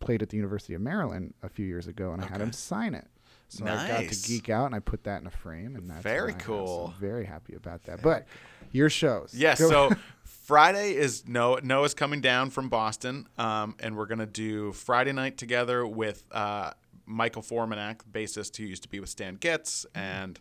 played 0.06 0.22
at 0.22 0.30
the 0.30 0.38
University 0.38 0.74
of 0.76 0.82
Maryland 0.82 1.34
a 1.44 1.50
few 1.50 1.66
years 1.66 1.88
ago, 1.88 2.14
and 2.14 2.24
I 2.24 2.28
had 2.28 2.40
him 2.40 2.54
sign 2.54 2.94
it. 2.94 3.08
So 3.48 3.66
I 3.66 3.88
got 3.88 4.04
to 4.10 4.28
geek 4.28 4.50
out, 4.50 4.66
and 4.68 4.76
I 4.76 4.80
put 4.80 5.04
that 5.04 5.22
in 5.22 5.28
a 5.28 5.32
frame, 5.32 5.76
and 5.76 5.90
that's 5.90 6.02
Very 6.04 6.34
cool. 6.34 6.94
I'm 6.96 7.00
very 7.00 7.26
happy 7.26 7.56
about 7.56 7.84
that. 7.84 8.02
but 8.02 8.26
your 8.72 8.90
shows, 8.90 9.34
Yes. 9.36 9.60
Go- 9.60 9.70
So 9.70 9.96
Friday 10.24 10.96
is 10.96 11.28
Noah. 11.28 11.62
Noah's 11.62 11.94
coming 11.94 12.22
down 12.22 12.50
from 12.50 12.70
Boston, 12.70 13.28
um, 13.38 13.76
and 13.80 13.96
we're 13.98 14.06
gonna 14.08 14.26
do 14.26 14.72
Friday 14.74 15.12
night 15.12 15.38
together 15.38 15.86
with 15.88 16.24
uh, 16.32 16.72
Michael 17.06 17.42
Formanek, 17.42 18.02
bassist 18.12 18.58
who 18.58 18.64
used 18.64 18.84
to 18.84 18.90
be 18.90 19.00
with 19.00 19.10
Stan 19.10 19.36
Getz 19.36 19.86
and 19.96 20.40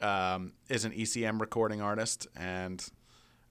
um, 0.00 0.52
is 0.68 0.84
an 0.84 0.92
ECM 0.92 1.40
recording 1.40 1.80
artist. 1.82 2.26
And 2.36 2.86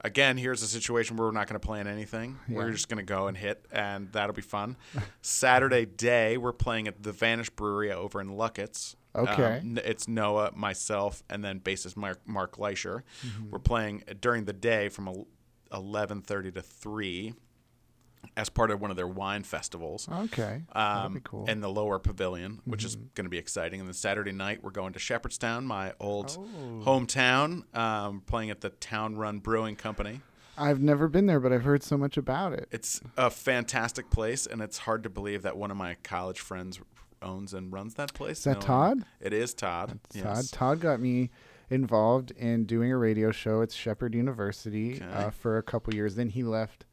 again, 0.01 0.37
here's 0.37 0.61
a 0.61 0.67
situation 0.67 1.17
where 1.17 1.27
we're 1.27 1.33
not 1.33 1.47
gonna 1.47 1.59
plan 1.59 1.87
anything. 1.87 2.37
We're 2.47 2.71
just 2.71 2.89
gonna 2.89 3.03
go 3.03 3.27
and 3.27 3.37
hit, 3.37 3.65
and 3.71 4.11
that'll 4.11 4.35
be 4.35 4.41
fun. 4.41 4.77
Saturday 5.21 5.85
day, 5.85 6.37
we're 6.37 6.53
playing 6.53 6.87
at 6.87 7.03
the 7.03 7.11
Vanish 7.11 7.49
Brewery 7.49 7.91
over 7.91 8.21
in 8.21 8.29
Luckett's. 8.29 8.95
Okay. 9.15 9.59
Um, 9.59 9.79
it's 9.83 10.07
Noah, 10.07 10.51
myself, 10.55 11.23
and 11.29 11.43
then 11.43 11.59
bassist 11.59 11.97
Mark, 11.97 12.19
Mark 12.27 12.57
Leischer. 12.57 13.01
Mm-hmm. 13.25 13.49
We're 13.49 13.59
playing 13.59 14.03
during 14.21 14.45
the 14.45 14.53
day 14.53 14.89
from 14.89 15.25
11:30 15.71 16.53
to 16.53 16.61
3 16.61 17.33
as 18.35 18.49
part 18.49 18.69
of 18.71 18.79
one 18.81 18.91
of 18.91 18.97
their 18.97 19.07
wine 19.07 19.43
festivals. 19.43 20.07
okay, 20.09 20.63
that'd 20.73 21.05
Um, 21.05 21.13
be 21.15 21.19
cool. 21.21 21.41
Mm-hmm. 21.41 21.49
in 21.49 21.61
the 21.61 21.69
lower 21.69 21.97
pavilion, 21.99 22.61
which 22.65 22.83
is 22.83 22.95
going 22.95 23.25
to 23.25 23.29
be 23.29 23.37
exciting. 23.37 23.79
And 23.79 23.87
then 23.87 23.93
Saturday 23.93 24.31
night, 24.31 24.63
we're 24.63 24.71
going 24.71 24.93
to 24.93 24.99
Shepherdstown, 24.99 25.65
my 25.65 25.93
old 25.99 26.37
Oh. 26.39 26.83
hometown, 26.85 27.63
um, 27.75 28.21
playing 28.21 28.49
at 28.51 28.61
the 28.61 28.69
Town 28.69 29.15
Run 29.17 29.39
Brewing 29.39 29.75
Company. 29.75 30.21
I've 30.57 30.81
never 30.81 31.07
been 31.07 31.27
there, 31.27 31.39
but 31.39 31.53
I've 31.53 31.63
heard 31.63 31.83
so 31.83 31.97
much 31.97 32.17
about 32.17 32.53
it. 32.53 32.67
It's 32.71 33.01
a 33.15 33.29
fantastic 33.29 34.09
place, 34.09 34.47
and 34.47 34.61
it's 34.61 34.79
hard 34.79 35.03
to 35.03 35.09
believe 35.09 35.43
that 35.43 35.55
one 35.57 35.69
of 35.71 35.77
my 35.77 35.95
college 36.03 36.39
friends 36.39 36.79
owns 37.21 37.53
and 37.53 37.71
runs 37.73 37.95
that 37.95 38.13
place. 38.13 38.39
Is 38.39 38.43
that 38.45 38.51
knowing- 38.53 38.65
Todd? 38.65 39.05
It 39.19 39.33
is 39.33 39.53
Todd. 39.53 39.89
Todd. 39.89 39.99
yes. 40.13 40.51
Todd 40.51 40.79
got 40.79 40.99
me 40.99 41.29
involved 41.69 42.31
in 42.31 42.65
doing 42.65 42.91
a 42.91 42.97
radio 42.97 43.31
show 43.31 43.61
at 43.61 43.71
Shepherd 43.71 44.15
University 44.15 45.01
uh, 45.01 45.29
for 45.31 45.57
a 45.57 45.63
couple 45.63 45.93
years. 45.93 46.15
Then 46.15 46.29
he 46.29 46.43
left 46.43 46.85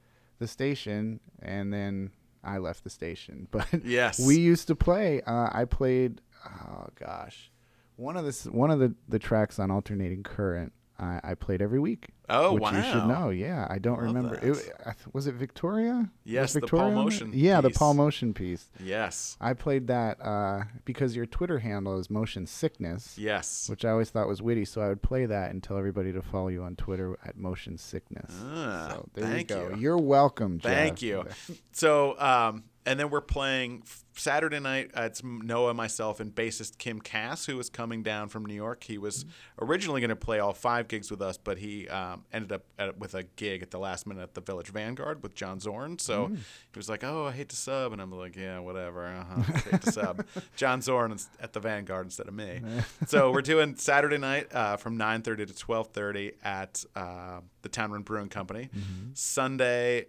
the 0.45 0.49
station, 0.49 1.21
and 1.41 1.73
then 1.73 2.11
I 2.43 2.59
left 2.59 2.85
the 2.85 2.91
station. 2.91 3.49
But 3.57 3.67
Yes. 3.85 4.19
we 4.21 4.39
used 4.39 4.67
to 4.69 4.75
play. 4.77 5.23
Uh, 5.23 5.49
I 5.53 5.65
played. 5.65 6.21
Oh 6.47 6.87
gosh, 6.97 7.51
one 7.97 8.17
of 8.19 8.25
the 8.27 8.51
one 8.51 8.71
of 8.71 8.79
the 8.79 8.95
the 9.09 9.19
tracks 9.19 9.59
on 9.59 9.71
alternating 9.71 10.23
current. 10.23 10.73
I, 11.05 11.21
I 11.23 11.35
played 11.35 11.61
every 11.61 11.79
week. 11.79 12.09
Oh, 12.31 12.55
which 12.55 12.63
you 12.73 12.83
should 12.83 13.07
wow. 13.07 13.25
know. 13.25 13.31
Yeah, 13.31 13.67
I 13.69 13.79
don't 13.79 13.99
Love 14.03 14.15
remember. 14.15 14.35
It, 14.37 14.73
was 15.13 15.27
it 15.27 15.35
Victoria? 15.35 15.93
Was 15.95 16.07
Yes, 16.25 16.53
the 16.55 16.61
Victoria 16.61 16.95
Paul 16.95 16.99
on 17.03 17.09
it? 17.09 17.11
Motian 17.11 17.31
Yeah, 17.35 17.61
the. 17.61 17.69
Paul 17.71 17.95
Motian 17.95 18.35
piece. 18.35 18.71
Yes. 18.83 19.37
I 19.43 19.53
played 19.53 19.89
that 19.89 20.19
uh, 20.25 20.65
because 20.87 21.15
your 21.15 21.27
Twitter 21.27 21.59
handle 21.59 21.99
is 21.99 22.09
Motian 22.09 22.49
Sickness 22.49 23.19
Yes. 23.19 23.69
which 23.69 23.85
I 23.85 23.91
always 23.91 24.09
thought 24.09 24.27
was 24.27 24.41
witty. 24.41 24.65
So 24.65 24.81
I 24.81 24.89
would 24.89 25.03
play 25.03 25.27
that 25.27 25.51
and 25.51 25.63
tell 25.63 25.77
everybody 25.77 26.13
to 26.15 26.23
follow 26.23 26.49
you 26.49 26.63
on 26.63 26.77
Twitter 26.77 27.19
at 27.27 27.37
Motian 27.37 27.79
Sickness. 27.79 28.33
Ah, 28.43 28.87
so 28.91 29.09
there 29.13 29.25
thank 29.27 29.51
you 29.51 29.57
go. 29.57 29.69
you. 29.71 29.77
You're 29.77 29.99
welcome. 29.99 30.59
Jeff. 30.61 30.73
Thank 30.73 31.03
you. 31.03 31.27
So, 31.73 32.19
um, 32.19 32.65
and 32.87 33.01
then 33.01 33.11
we're 33.11 33.21
playing 33.21 33.83
Saturday 34.15 34.61
night. 34.61 34.91
Uh, 34.97 35.03
it's 35.03 35.23
Noah, 35.25 35.75
myself, 35.75 36.21
and 36.21 36.35
bassist 36.35 36.79
Kim 36.79 37.01
Cass, 37.01 37.47
who 37.47 37.59
is 37.59 37.69
coming 37.69 38.03
down 38.03 38.29
from 38.29 38.45
New 38.45 38.55
York. 38.55 38.85
He 38.85 38.99
was 38.99 39.25
originally 39.61 40.01
going 40.01 40.11
to 40.11 40.17
play 40.17 40.39
all 40.39 40.53
five 40.53 40.87
gigs 40.89 41.11
with 41.11 41.23
us, 41.23 41.37
but 41.37 41.59
he 41.59 41.89
um, 41.89 42.25
ended 42.33 42.53
up 42.53 42.65
at, 42.79 42.99
with 42.99 43.15
a 43.15 43.23
gig 43.23 43.63
at 43.63 43.71
the 43.71 43.79
last 43.79 44.07
minute 44.07 44.23
at 44.23 44.35
the 44.35 44.41
Village 44.41 44.69
Vanguard 44.69 45.23
with 45.23 45.35
John 45.35 45.61
Zorn. 45.61 45.99
So 45.99 46.29
he 46.29 46.79
was 46.79 46.89
like, 46.89 47.03
"Oh, 47.03 47.27
I 47.27 47.33
hate 47.33 47.49
to 47.49 47.57
sub," 47.57 47.93
and 47.93 48.01
I'm 48.01 48.13
like, 48.13 48.37
"Yeah, 48.37 48.59
whatever. 48.59 49.07
Uh-huh. 49.07 49.43
hate 49.71 49.83
to 49.83 49.93
sub." 49.93 50.27
John 50.57 50.81
Zorn 50.83 51.13
is 51.13 51.29
at 51.41 51.53
the 51.53 51.61
Vanguard 51.61 52.07
instead 52.07 52.29
of 52.29 52.35
me. 52.35 52.61
so 53.07 53.33
we're 53.33 53.43
doing 53.43 53.77
Saturday 53.77 54.19
night 54.19 54.55
uh, 54.55 54.77
from 54.77 54.99
9:30 54.99 55.47
to 55.47 55.55
12:30 55.55 56.35
at 56.45 56.85
uh, 56.95 57.41
the 57.63 57.69
Town 57.69 57.93
Run 57.93 58.03
Brewing 58.03 58.29
Company. 58.29 58.69
Sunday 59.15 60.07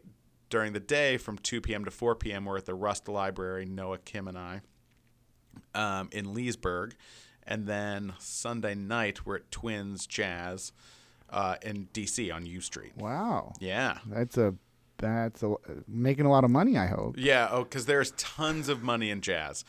during 0.49 0.73
the 0.73 0.79
day 0.79 1.17
from 1.17 1.37
2 1.37 1.61
p.m. 1.61 1.85
to 1.85 1.91
4 1.91 2.15
p.m. 2.15 2.45
We're 2.45 2.57
at 2.57 2.65
the 2.65 2.75
Rust 2.75 3.07
Library, 3.07 3.65
Noah, 3.65 3.97
Kim, 3.99 4.27
and 4.27 4.37
I 4.37 4.61
um, 5.73 6.09
in 6.11 6.33
Leesburg. 6.33 6.95
And 7.47 7.67
then 7.67 8.13
Sunday 8.19 8.73
night, 8.75 9.25
we're 9.25 9.37
at 9.37 9.51
Twins 9.51 10.07
Jazz 10.07 10.71
uh, 11.29 11.55
in 11.61 11.89
D.C. 11.93 12.31
on 12.31 12.45
U 12.45 12.59
Street. 12.61 12.93
Wow. 12.97 13.53
Yeah. 13.59 13.99
That's 14.07 14.37
a 14.37 14.55
that's 14.97 15.43
a, 15.43 15.53
making 15.87 16.25
a 16.25 16.31
lot 16.31 16.43
of 16.45 16.49
money. 16.51 16.77
I 16.77 16.87
hope. 16.87 17.15
Yeah. 17.17 17.49
Oh, 17.51 17.63
because 17.63 17.85
there's 17.85 18.11
tons 18.11 18.69
of 18.69 18.81
money 18.81 19.09
in 19.11 19.19
jazz. 19.21 19.65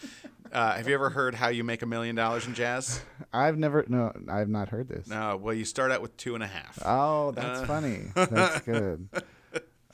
Uh, 0.52 0.74
have 0.76 0.86
you 0.88 0.94
ever 0.94 1.10
heard 1.10 1.34
how 1.34 1.48
you 1.48 1.64
make 1.64 1.82
a 1.82 1.86
million 1.86 2.14
dollars 2.14 2.46
in 2.46 2.54
jazz? 2.54 3.00
I've 3.32 3.58
never 3.58 3.84
no, 3.88 4.12
I've 4.28 4.48
not 4.48 4.68
heard 4.68 4.88
this. 4.88 5.08
No. 5.08 5.36
Well, 5.36 5.52
you 5.52 5.64
start 5.64 5.90
out 5.90 6.00
with 6.00 6.16
two 6.16 6.34
and 6.36 6.44
a 6.44 6.46
half. 6.46 6.78
Oh, 6.84 7.32
that's 7.32 7.60
Uh. 7.60 7.66
funny. 7.66 8.02
That's 8.14 8.60
good. 8.64 9.08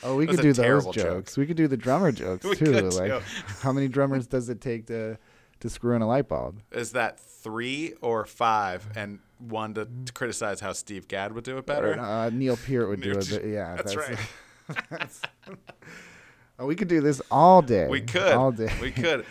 Oh, 0.03 0.16
we 0.16 0.26
could 0.26 0.40
do 0.40 0.53
those 0.53 0.84
jokes. 0.84 0.96
jokes. 0.96 1.36
We 1.36 1.46
could 1.46 1.57
do 1.57 1.68
the 1.68 1.76
drummer 1.76 2.12
jokes 2.12 2.44
too. 2.59 2.72
like, 2.90 3.11
too. 3.12 3.20
how 3.61 3.72
many 3.72 3.88
drummers 3.96 4.26
does 4.26 4.48
it 4.48 4.61
take 4.61 4.86
to 4.86 5.18
to 5.61 5.70
screw 5.70 5.94
in 5.94 6.03
a 6.03 6.07
light 6.09 6.28
bulb? 6.28 6.61
Is 6.72 6.92
that 6.92 7.20
three 7.20 7.94
or 8.00 8.24
five? 8.24 8.86
And 8.96 9.20
one 9.38 9.74
to, 9.74 9.86
to 10.07 10.12
criticize 10.12 10.61
how 10.61 10.72
Steve 10.72 11.07
Gadd 11.09 11.32
would 11.32 11.44
do 11.44 11.59
it 11.59 11.66
better. 11.66 11.92
Or, 11.94 12.00
uh, 12.00 12.30
Neil 12.30 12.57
Peart 12.57 12.88
would 12.88 13.00
do 13.03 13.12
it. 13.12 13.28
but 13.30 13.44
Yeah, 13.46 13.76
That's 13.76 13.94
right. 13.96 14.18
that's- 14.90 15.22
oh, 16.59 16.66
we 16.66 16.74
could 16.76 16.88
do 16.88 17.00
this 17.00 17.20
all 17.30 17.62
day. 17.62 17.88
We 17.88 18.00
could. 18.00 18.32
all 18.32 18.53
day. 18.53 18.72
We 18.80 18.90
could. 18.90 19.24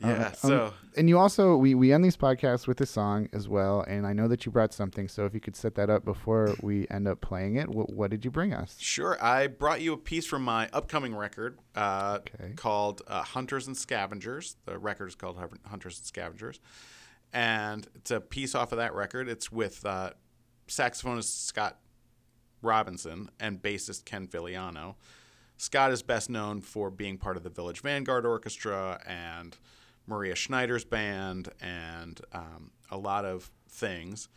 Yeah. 0.00 0.28
Um, 0.28 0.34
so 0.34 0.74
and 0.96 1.08
you 1.08 1.18
also 1.18 1.56
we 1.56 1.74
we 1.74 1.92
end 1.92 2.04
these 2.04 2.16
podcasts 2.16 2.66
with 2.66 2.80
a 2.80 2.86
song 2.86 3.28
as 3.32 3.48
well. 3.48 3.80
And 3.82 4.06
I 4.06 4.12
know 4.12 4.28
that 4.28 4.46
you 4.46 4.52
brought 4.52 4.72
something. 4.72 5.08
So 5.08 5.24
if 5.24 5.34
you 5.34 5.40
could 5.40 5.56
set 5.56 5.74
that 5.74 5.90
up 5.90 6.04
before 6.04 6.54
we 6.62 6.86
end 6.88 7.08
up 7.08 7.20
playing 7.20 7.56
it, 7.56 7.68
what, 7.68 7.92
what 7.92 8.10
did 8.10 8.24
you 8.24 8.30
bring 8.30 8.52
us? 8.52 8.76
sure, 8.78 9.16
I 9.22 9.46
brought 9.48 9.80
you 9.80 9.92
a 9.92 9.96
piece 9.96 10.26
from 10.26 10.42
my 10.42 10.68
upcoming 10.72 11.14
record 11.16 11.58
uh, 11.74 12.18
Okay. 12.20 12.52
called 12.54 13.02
uh, 13.08 13.22
"Hunters 13.22 13.66
and 13.66 13.76
Scavengers." 13.76 14.56
The 14.66 14.78
record 14.78 15.08
is 15.08 15.14
called 15.14 15.36
"Hunters 15.66 15.98
and 15.98 16.06
Scavengers," 16.06 16.60
and 17.32 17.86
it's 17.94 18.10
a 18.10 18.20
piece 18.20 18.54
off 18.54 18.72
of 18.72 18.78
that 18.78 18.94
record. 18.94 19.28
It's 19.28 19.50
with 19.50 19.84
uh, 19.84 20.10
saxophonist 20.68 21.44
Scott 21.46 21.78
Robinson 22.62 23.30
and 23.38 23.60
bassist 23.62 24.04
Ken 24.04 24.26
Filiano. 24.26 24.96
Scott 25.56 25.90
is 25.90 26.02
best 26.02 26.30
known 26.30 26.60
for 26.60 26.90
being 26.90 27.18
part 27.18 27.36
of 27.36 27.42
the 27.42 27.50
Village 27.50 27.80
Vanguard 27.80 28.24
Orchestra 28.24 29.00
and 29.06 29.56
Maria 30.08 30.34
Schneider's 30.34 30.84
band 30.84 31.50
and 31.60 32.20
um, 32.32 32.70
a 32.90 32.96
lot 32.98 33.24
of 33.24 33.50
things. 33.68 34.28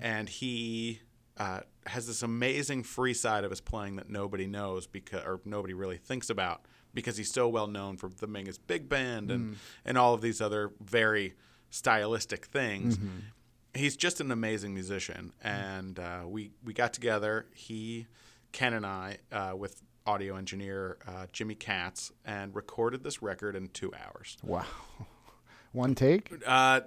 And 0.00 0.28
he 0.28 1.00
uh, 1.36 1.60
has 1.86 2.06
this 2.06 2.22
amazing 2.22 2.84
free 2.84 3.14
side 3.14 3.44
of 3.44 3.50
his 3.50 3.60
playing 3.60 3.96
that 3.96 4.08
nobody 4.08 4.46
knows 4.46 4.86
because 4.86 5.22
or 5.24 5.40
nobody 5.44 5.74
really 5.74 5.96
thinks 5.98 6.30
about 6.30 6.62
because 6.94 7.16
he's 7.16 7.32
so 7.32 7.48
well 7.48 7.66
known 7.66 7.96
for 7.96 8.08
the 8.08 8.26
Mingus 8.26 8.58
Big 8.64 8.88
Band 8.88 9.30
and 9.30 9.56
and 9.84 9.98
all 9.98 10.14
of 10.14 10.20
these 10.20 10.40
other 10.40 10.72
very 10.80 11.34
stylistic 11.70 12.46
things. 12.46 12.98
He's 13.74 13.96
just 13.96 14.20
an 14.20 14.30
amazing 14.32 14.72
musician, 14.74 15.32
and 15.42 15.98
uh, 15.98 16.22
we 16.26 16.50
we 16.64 16.72
got 16.72 16.92
together. 16.94 17.46
He, 17.54 18.06
Ken, 18.52 18.72
and 18.72 18.86
I 18.86 19.18
uh, 19.30 19.52
with 19.56 19.82
audio 20.08 20.36
engineer 20.36 20.96
uh, 21.06 21.26
Jimmy 21.32 21.54
Katz, 21.54 22.12
and 22.24 22.54
recorded 22.54 23.04
this 23.04 23.20
record 23.22 23.54
in 23.54 23.68
two 23.68 23.92
hours. 23.94 24.38
Wow, 24.42 24.64
one 25.72 25.94
take. 25.94 26.32
Uh, 26.46 26.80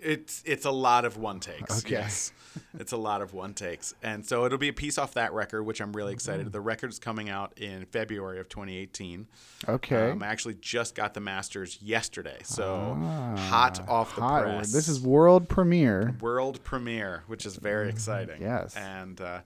it's 0.00 0.44
it's 0.46 0.64
a 0.64 0.70
lot 0.70 1.04
of 1.04 1.16
one 1.16 1.40
takes. 1.40 1.80
Okay. 1.84 1.94
Yes, 1.96 2.32
it's 2.78 2.92
a 2.92 2.96
lot 2.96 3.20
of 3.20 3.32
one 3.32 3.52
takes, 3.54 3.94
and 4.02 4.24
so 4.24 4.44
it'll 4.44 4.56
be 4.58 4.68
a 4.68 4.72
piece 4.72 4.96
off 4.98 5.14
that 5.14 5.32
record, 5.32 5.64
which 5.64 5.80
I'm 5.80 5.92
really 5.92 6.12
excited. 6.12 6.52
The 6.52 6.60
record 6.60 6.90
is 6.90 6.98
coming 7.00 7.28
out 7.30 7.52
in 7.58 7.84
February 7.86 8.38
of 8.38 8.48
2018. 8.48 9.26
Okay. 9.68 10.10
Um, 10.10 10.22
I 10.22 10.26
actually 10.28 10.54
just 10.60 10.94
got 10.94 11.14
the 11.14 11.20
masters 11.20 11.78
yesterday, 11.82 12.38
so 12.44 12.96
Ah, 13.00 13.34
hot 13.48 13.88
off 13.88 14.14
the 14.14 14.20
hot. 14.20 14.42
press. 14.44 14.72
This 14.72 14.86
is 14.86 15.00
world 15.00 15.48
premiere. 15.48 16.14
world 16.20 16.62
premiere, 16.62 17.24
which 17.26 17.44
is 17.44 17.56
very 17.56 17.88
exciting. 17.88 18.38
Mm, 18.40 18.42
yes. 18.42 18.76
And 18.76 19.20
uh, 19.20 19.40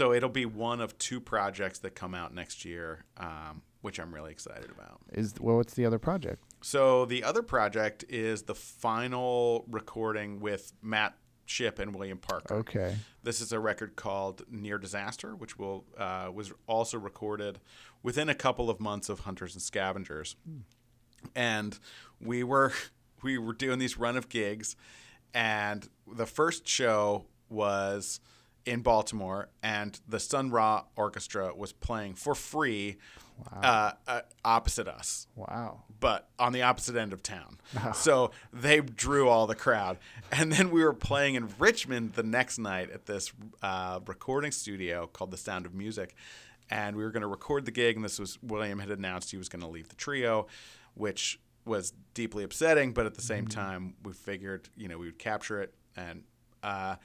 so 0.00 0.14
it'll 0.14 0.30
be 0.30 0.46
one 0.46 0.80
of 0.80 0.96
two 0.96 1.20
projects 1.20 1.80
that 1.80 1.94
come 1.94 2.14
out 2.14 2.32
next 2.32 2.64
year, 2.64 3.04
um, 3.18 3.60
which 3.82 4.00
I'm 4.00 4.14
really 4.14 4.32
excited 4.32 4.70
about. 4.70 4.98
Is 5.12 5.34
well, 5.38 5.56
what's 5.56 5.74
the 5.74 5.84
other 5.84 5.98
project? 5.98 6.40
So 6.62 7.04
the 7.04 7.22
other 7.22 7.42
project 7.42 8.06
is 8.08 8.44
the 8.44 8.54
final 8.54 9.66
recording 9.68 10.40
with 10.40 10.72
Matt 10.80 11.18
Shipp 11.44 11.78
and 11.78 11.94
William 11.94 12.16
Parker. 12.16 12.54
Okay. 12.54 12.96
This 13.24 13.42
is 13.42 13.52
a 13.52 13.60
record 13.60 13.94
called 13.94 14.40
Near 14.50 14.78
Disaster, 14.78 15.36
which 15.36 15.58
will 15.58 15.84
uh, 15.98 16.30
was 16.32 16.50
also 16.66 16.96
recorded 16.96 17.58
within 18.02 18.30
a 18.30 18.34
couple 18.34 18.70
of 18.70 18.80
months 18.80 19.10
of 19.10 19.20
Hunters 19.20 19.52
and 19.52 19.60
Scavengers. 19.60 20.34
And 21.34 21.78
we 22.22 22.42
were 22.42 22.72
we 23.22 23.36
were 23.36 23.52
doing 23.52 23.78
these 23.78 23.98
run 23.98 24.16
of 24.16 24.30
gigs, 24.30 24.76
and 25.34 25.86
the 26.10 26.24
first 26.24 26.66
show 26.66 27.26
was 27.50 28.20
in 28.66 28.80
Baltimore, 28.82 29.48
and 29.62 29.98
the 30.08 30.20
Sun 30.20 30.50
Ra 30.50 30.84
Orchestra 30.96 31.54
was 31.54 31.72
playing 31.72 32.14
for 32.14 32.34
free 32.34 32.96
uh, 33.54 33.92
uh, 34.06 34.20
opposite 34.44 34.86
us 34.86 35.26
Wow. 35.34 35.84
but 35.98 36.28
on 36.38 36.52
the 36.52 36.60
opposite 36.60 36.94
end 36.94 37.14
of 37.14 37.22
town. 37.22 37.56
So 37.94 38.32
they 38.52 38.80
drew 38.80 39.28
all 39.30 39.46
the 39.46 39.54
crowd. 39.54 39.96
And 40.30 40.52
then 40.52 40.70
we 40.70 40.84
were 40.84 40.92
playing 40.92 41.36
in 41.36 41.48
Richmond 41.58 42.12
the 42.14 42.22
next 42.22 42.58
night 42.58 42.90
at 42.90 43.06
this 43.06 43.32
uh, 43.62 44.00
recording 44.06 44.52
studio 44.52 45.06
called 45.10 45.30
The 45.30 45.38
Sound 45.38 45.64
of 45.64 45.72
Music. 45.74 46.14
And 46.68 46.96
we 46.96 47.02
were 47.02 47.10
going 47.10 47.22
to 47.22 47.26
record 47.28 47.64
the 47.64 47.70
gig. 47.70 47.96
And 47.96 48.04
this 48.04 48.18
was 48.18 48.38
William 48.42 48.78
had 48.78 48.90
announced 48.90 49.30
he 49.30 49.38
was 49.38 49.48
going 49.48 49.62
to 49.62 49.68
leave 49.68 49.88
the 49.88 49.96
trio, 49.96 50.46
which 50.94 51.40
was 51.64 51.94
deeply 52.12 52.44
upsetting. 52.44 52.92
But 52.92 53.06
at 53.06 53.14
the 53.14 53.22
same 53.22 53.46
time, 53.46 53.94
we 54.04 54.12
figured, 54.12 54.68
you 54.76 54.86
know, 54.88 54.98
we 54.98 55.06
would 55.06 55.18
capture 55.18 55.62
it. 55.62 55.72
And 55.96 56.24
uh, 56.62 56.96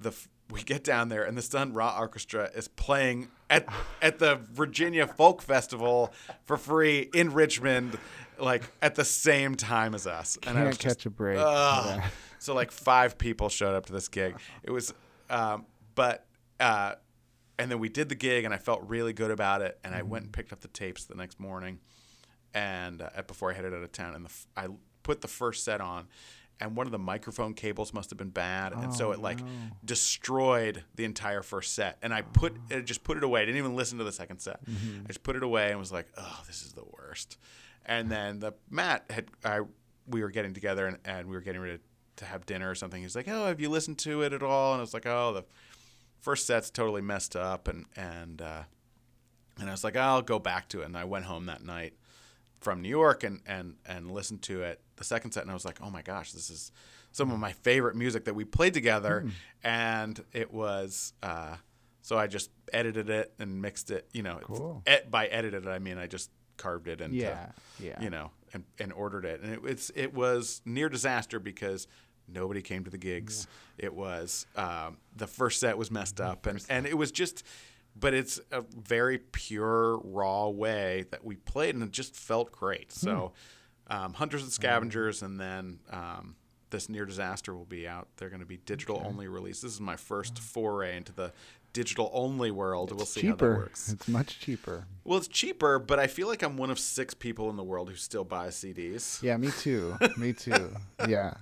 the 0.00 0.10
f- 0.10 0.28
we 0.50 0.62
get 0.62 0.84
down 0.84 1.08
there 1.08 1.24
and 1.24 1.36
the 1.36 1.42
Sun 1.42 1.72
Ra 1.72 1.96
Orchestra 1.98 2.50
is 2.54 2.68
playing 2.68 3.28
at 3.48 3.66
at 4.02 4.18
the 4.18 4.36
Virginia 4.52 5.06
Folk 5.06 5.42
Festival 5.42 6.12
for 6.44 6.56
free 6.56 7.08
in 7.14 7.32
Richmond, 7.32 7.98
like 8.38 8.64
at 8.82 8.94
the 8.94 9.04
same 9.04 9.54
time 9.54 9.94
as 9.94 10.06
us. 10.06 10.38
And 10.46 10.58
I 10.58 10.62
Can't 10.62 10.78
just, 10.78 10.80
catch 10.98 11.06
a 11.06 11.10
break. 11.10 11.38
Yeah. 11.38 12.08
So 12.42 12.54
like 12.54 12.70
five 12.70 13.18
people 13.18 13.50
showed 13.50 13.74
up 13.74 13.84
to 13.86 13.92
this 13.92 14.08
gig. 14.08 14.34
It 14.62 14.70
was, 14.70 14.94
um, 15.28 15.66
but 15.94 16.24
uh, 16.58 16.94
and 17.58 17.70
then 17.70 17.78
we 17.78 17.90
did 17.90 18.08
the 18.08 18.14
gig 18.14 18.46
and 18.46 18.54
I 18.54 18.56
felt 18.56 18.82
really 18.88 19.12
good 19.12 19.30
about 19.30 19.60
it. 19.60 19.78
And 19.84 19.94
I 19.94 20.00
went 20.00 20.24
and 20.24 20.32
picked 20.32 20.50
up 20.50 20.60
the 20.60 20.68
tapes 20.68 21.04
the 21.04 21.14
next 21.14 21.38
morning, 21.38 21.80
and 22.54 23.02
uh, 23.02 23.20
before 23.26 23.50
I 23.50 23.54
headed 23.54 23.74
out 23.74 23.82
of 23.82 23.92
town, 23.92 24.14
and 24.14 24.24
the 24.24 24.30
f- 24.30 24.46
I 24.56 24.68
put 25.02 25.20
the 25.20 25.28
first 25.28 25.64
set 25.64 25.82
on. 25.82 26.08
And 26.60 26.76
one 26.76 26.86
of 26.86 26.92
the 26.92 26.98
microphone 26.98 27.54
cables 27.54 27.94
must 27.94 28.10
have 28.10 28.18
been 28.18 28.30
bad, 28.30 28.72
and 28.72 28.92
so 28.94 29.08
Oh, 29.08 29.12
it 29.12 29.18
like 29.20 29.40
no. 29.40 29.46
destroyed 29.84 30.84
the 30.94 31.04
entire 31.04 31.42
first 31.42 31.74
set. 31.74 31.98
And 32.02 32.12
I 32.12 32.22
put 32.22 32.54
it 32.70 32.82
just 32.82 33.02
put 33.04 33.16
it 33.16 33.24
away. 33.24 33.42
I 33.42 33.44
didn't 33.44 33.58
even 33.58 33.76
listen 33.76 33.98
to 33.98 34.04
the 34.04 34.12
second 34.12 34.40
set. 34.40 34.64
Mm-hmm. 34.66 35.04
I 35.04 35.06
just 35.08 35.22
put 35.22 35.36
it 35.36 35.42
away 35.42 35.70
and 35.70 35.78
was 35.78 35.92
like, 35.92 36.06
"Oh, 36.16 36.42
this 36.46 36.62
is 36.62 36.72
the 36.72 36.84
worst." 36.84 37.38
And 37.86 38.10
then 38.10 38.40
the 38.40 38.52
Matt 38.70 39.04
had 39.10 39.28
I 39.44 39.60
we 40.06 40.22
were 40.22 40.30
getting 40.30 40.52
together 40.54 40.86
and, 40.86 40.98
and 41.04 41.28
we 41.28 41.34
were 41.36 41.40
getting 41.42 41.60
ready 41.60 41.78
to 42.16 42.24
have 42.24 42.44
dinner 42.46 42.68
or 42.70 42.74
something. 42.74 43.00
He's 43.02 43.16
like, 43.16 43.28
"Oh, 43.28 43.46
have 43.46 43.60
you 43.60 43.68
listened 43.70 43.98
to 44.00 44.22
it 44.22 44.32
at 44.32 44.42
all?" 44.42 44.72
And 44.72 44.80
I 44.80 44.82
was 44.82 44.94
like, 44.94 45.06
"Oh, 45.06 45.32
the 45.32 45.44
first 46.20 46.46
set's 46.46 46.70
totally 46.70 47.00
messed 47.02 47.36
up." 47.36 47.68
And 47.68 47.86
and 47.96 48.42
uh, 48.42 48.62
and 49.58 49.68
I 49.68 49.72
was 49.72 49.84
like, 49.84 49.96
"I'll 49.96 50.22
go 50.22 50.38
back 50.38 50.68
to 50.70 50.82
it." 50.82 50.86
And 50.86 50.96
I 50.96 51.04
went 51.04 51.24
home 51.24 51.46
that 51.46 51.62
night 51.64 51.94
from 52.60 52.82
New 52.82 52.88
York 52.88 53.24
and 53.24 53.40
and 53.46 53.76
and 53.86 54.10
listened 54.10 54.42
to 54.42 54.62
it 54.62 54.80
the 54.96 55.04
second 55.04 55.32
set 55.32 55.42
and 55.42 55.50
I 55.50 55.54
was 55.54 55.64
like, 55.64 55.78
"Oh 55.82 55.90
my 55.90 56.02
gosh, 56.02 56.32
this 56.32 56.50
is 56.50 56.72
some 57.12 57.30
of 57.30 57.38
my 57.38 57.52
favorite 57.52 57.96
music 57.96 58.24
that 58.26 58.34
we 58.34 58.44
played 58.44 58.74
together." 58.74 59.26
And 59.62 60.22
it 60.32 60.52
was 60.52 61.12
uh, 61.22 61.56
so 62.02 62.18
I 62.18 62.26
just 62.26 62.50
edited 62.72 63.10
it 63.10 63.32
and 63.38 63.60
mixed 63.60 63.90
it, 63.90 64.08
you 64.12 64.22
know, 64.22 64.38
Cool. 64.42 64.82
et- 64.86 65.10
by 65.10 65.26
edited 65.26 65.66
it 65.66 65.68
I 65.68 65.78
mean 65.78 65.98
I 65.98 66.06
just 66.06 66.30
carved 66.56 66.88
it 66.88 67.00
into 67.00 67.16
Yeah. 67.16 67.52
Yeah. 67.78 68.00
you 68.00 68.10
know, 68.10 68.30
and, 68.52 68.64
and 68.78 68.92
ordered 68.92 69.24
it. 69.24 69.40
And 69.40 69.54
it, 69.54 69.60
it's 69.64 69.90
it 69.94 70.12
was 70.14 70.60
near 70.64 70.88
disaster 70.90 71.38
because 71.40 71.86
nobody 72.28 72.62
came 72.62 72.84
to 72.84 72.90
the 72.90 72.98
gigs. 72.98 73.46
It 73.78 73.94
was 73.94 74.46
um, 74.56 74.98
the 75.16 75.26
first 75.26 75.60
set 75.60 75.76
was 75.78 75.90
messed 75.90 76.20
up, 76.20 76.46
and 76.46 76.62
and 76.68 76.86
it 76.86 76.96
was 76.98 77.10
just 77.10 77.42
but 77.96 78.14
it's 78.14 78.40
a 78.50 78.62
very 78.62 79.18
pure, 79.18 79.98
raw 79.98 80.48
way 80.48 81.06
that 81.10 81.24
we 81.24 81.36
played, 81.36 81.74
and 81.74 81.84
it 81.84 81.90
just 81.90 82.16
felt 82.16 82.52
great. 82.52 82.92
So, 82.92 83.32
um, 83.88 84.14
Hunters 84.14 84.42
and 84.42 84.52
Scavengers, 84.52 85.22
and 85.22 85.38
then 85.40 85.80
um, 85.90 86.36
this 86.70 86.88
Near 86.88 87.04
Disaster 87.04 87.54
will 87.54 87.64
be 87.64 87.86
out. 87.86 88.08
They're 88.16 88.30
going 88.30 88.40
to 88.40 88.46
be 88.46 88.58
digital 88.58 89.02
only 89.04 89.28
release. 89.28 89.60
This 89.60 89.72
is 89.72 89.80
my 89.80 89.96
first 89.96 90.38
foray 90.38 90.96
into 90.96 91.12
the 91.12 91.32
digital 91.72 92.10
only 92.12 92.50
world. 92.50 92.92
we'll 92.92 93.06
see 93.06 93.26
how 93.26 93.36
that 93.36 93.44
works. 93.44 93.92
It's 93.92 94.08
much 94.08 94.40
cheaper. 94.40 94.86
Well, 95.04 95.18
it's 95.18 95.28
cheaper, 95.28 95.78
but 95.78 95.98
I 95.98 96.06
feel 96.06 96.26
like 96.28 96.42
I'm 96.42 96.56
one 96.56 96.70
of 96.70 96.78
six 96.78 97.14
people 97.14 97.50
in 97.50 97.56
the 97.56 97.64
world 97.64 97.88
who 97.90 97.96
still 97.96 98.24
buy 98.24 98.48
CDs. 98.48 99.22
Yeah, 99.22 99.36
me 99.36 99.50
too. 99.50 99.96
me 100.16 100.32
too. 100.32 100.74
Yeah, 101.08 101.34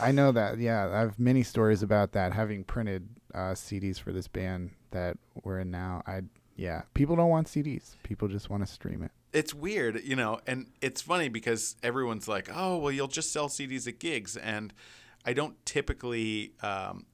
I 0.00 0.12
know 0.12 0.32
that. 0.32 0.58
Yeah, 0.58 0.88
I 0.88 1.00
have 1.00 1.18
many 1.18 1.42
stories 1.42 1.82
about 1.82 2.12
that. 2.12 2.32
Having 2.32 2.64
printed 2.64 3.08
uh, 3.34 3.52
CDs 3.52 4.00
for 4.00 4.12
this 4.12 4.28
band 4.28 4.70
that 4.90 5.16
we're 5.42 5.60
in 5.60 5.70
now, 5.70 6.02
I 6.06 6.22
yeah, 6.56 6.82
people 6.92 7.14
don't 7.14 7.30
want 7.30 7.46
CDs. 7.46 7.94
People 8.02 8.26
just 8.26 8.50
want 8.50 8.66
to 8.66 8.72
stream 8.72 9.02
it. 9.02 9.12
It's 9.32 9.54
weird, 9.54 10.02
you 10.02 10.16
know, 10.16 10.40
and 10.46 10.66
it's 10.80 11.00
funny 11.00 11.28
because 11.28 11.76
everyone's 11.82 12.26
like, 12.26 12.48
"Oh, 12.52 12.78
well, 12.78 12.90
you'll 12.90 13.06
just 13.06 13.32
sell 13.32 13.48
CDs 13.48 13.86
at 13.86 13.98
gigs," 14.00 14.36
and 14.36 14.74
I 15.24 15.32
don't 15.32 15.54
typically. 15.64 16.52
Um, 16.62 17.06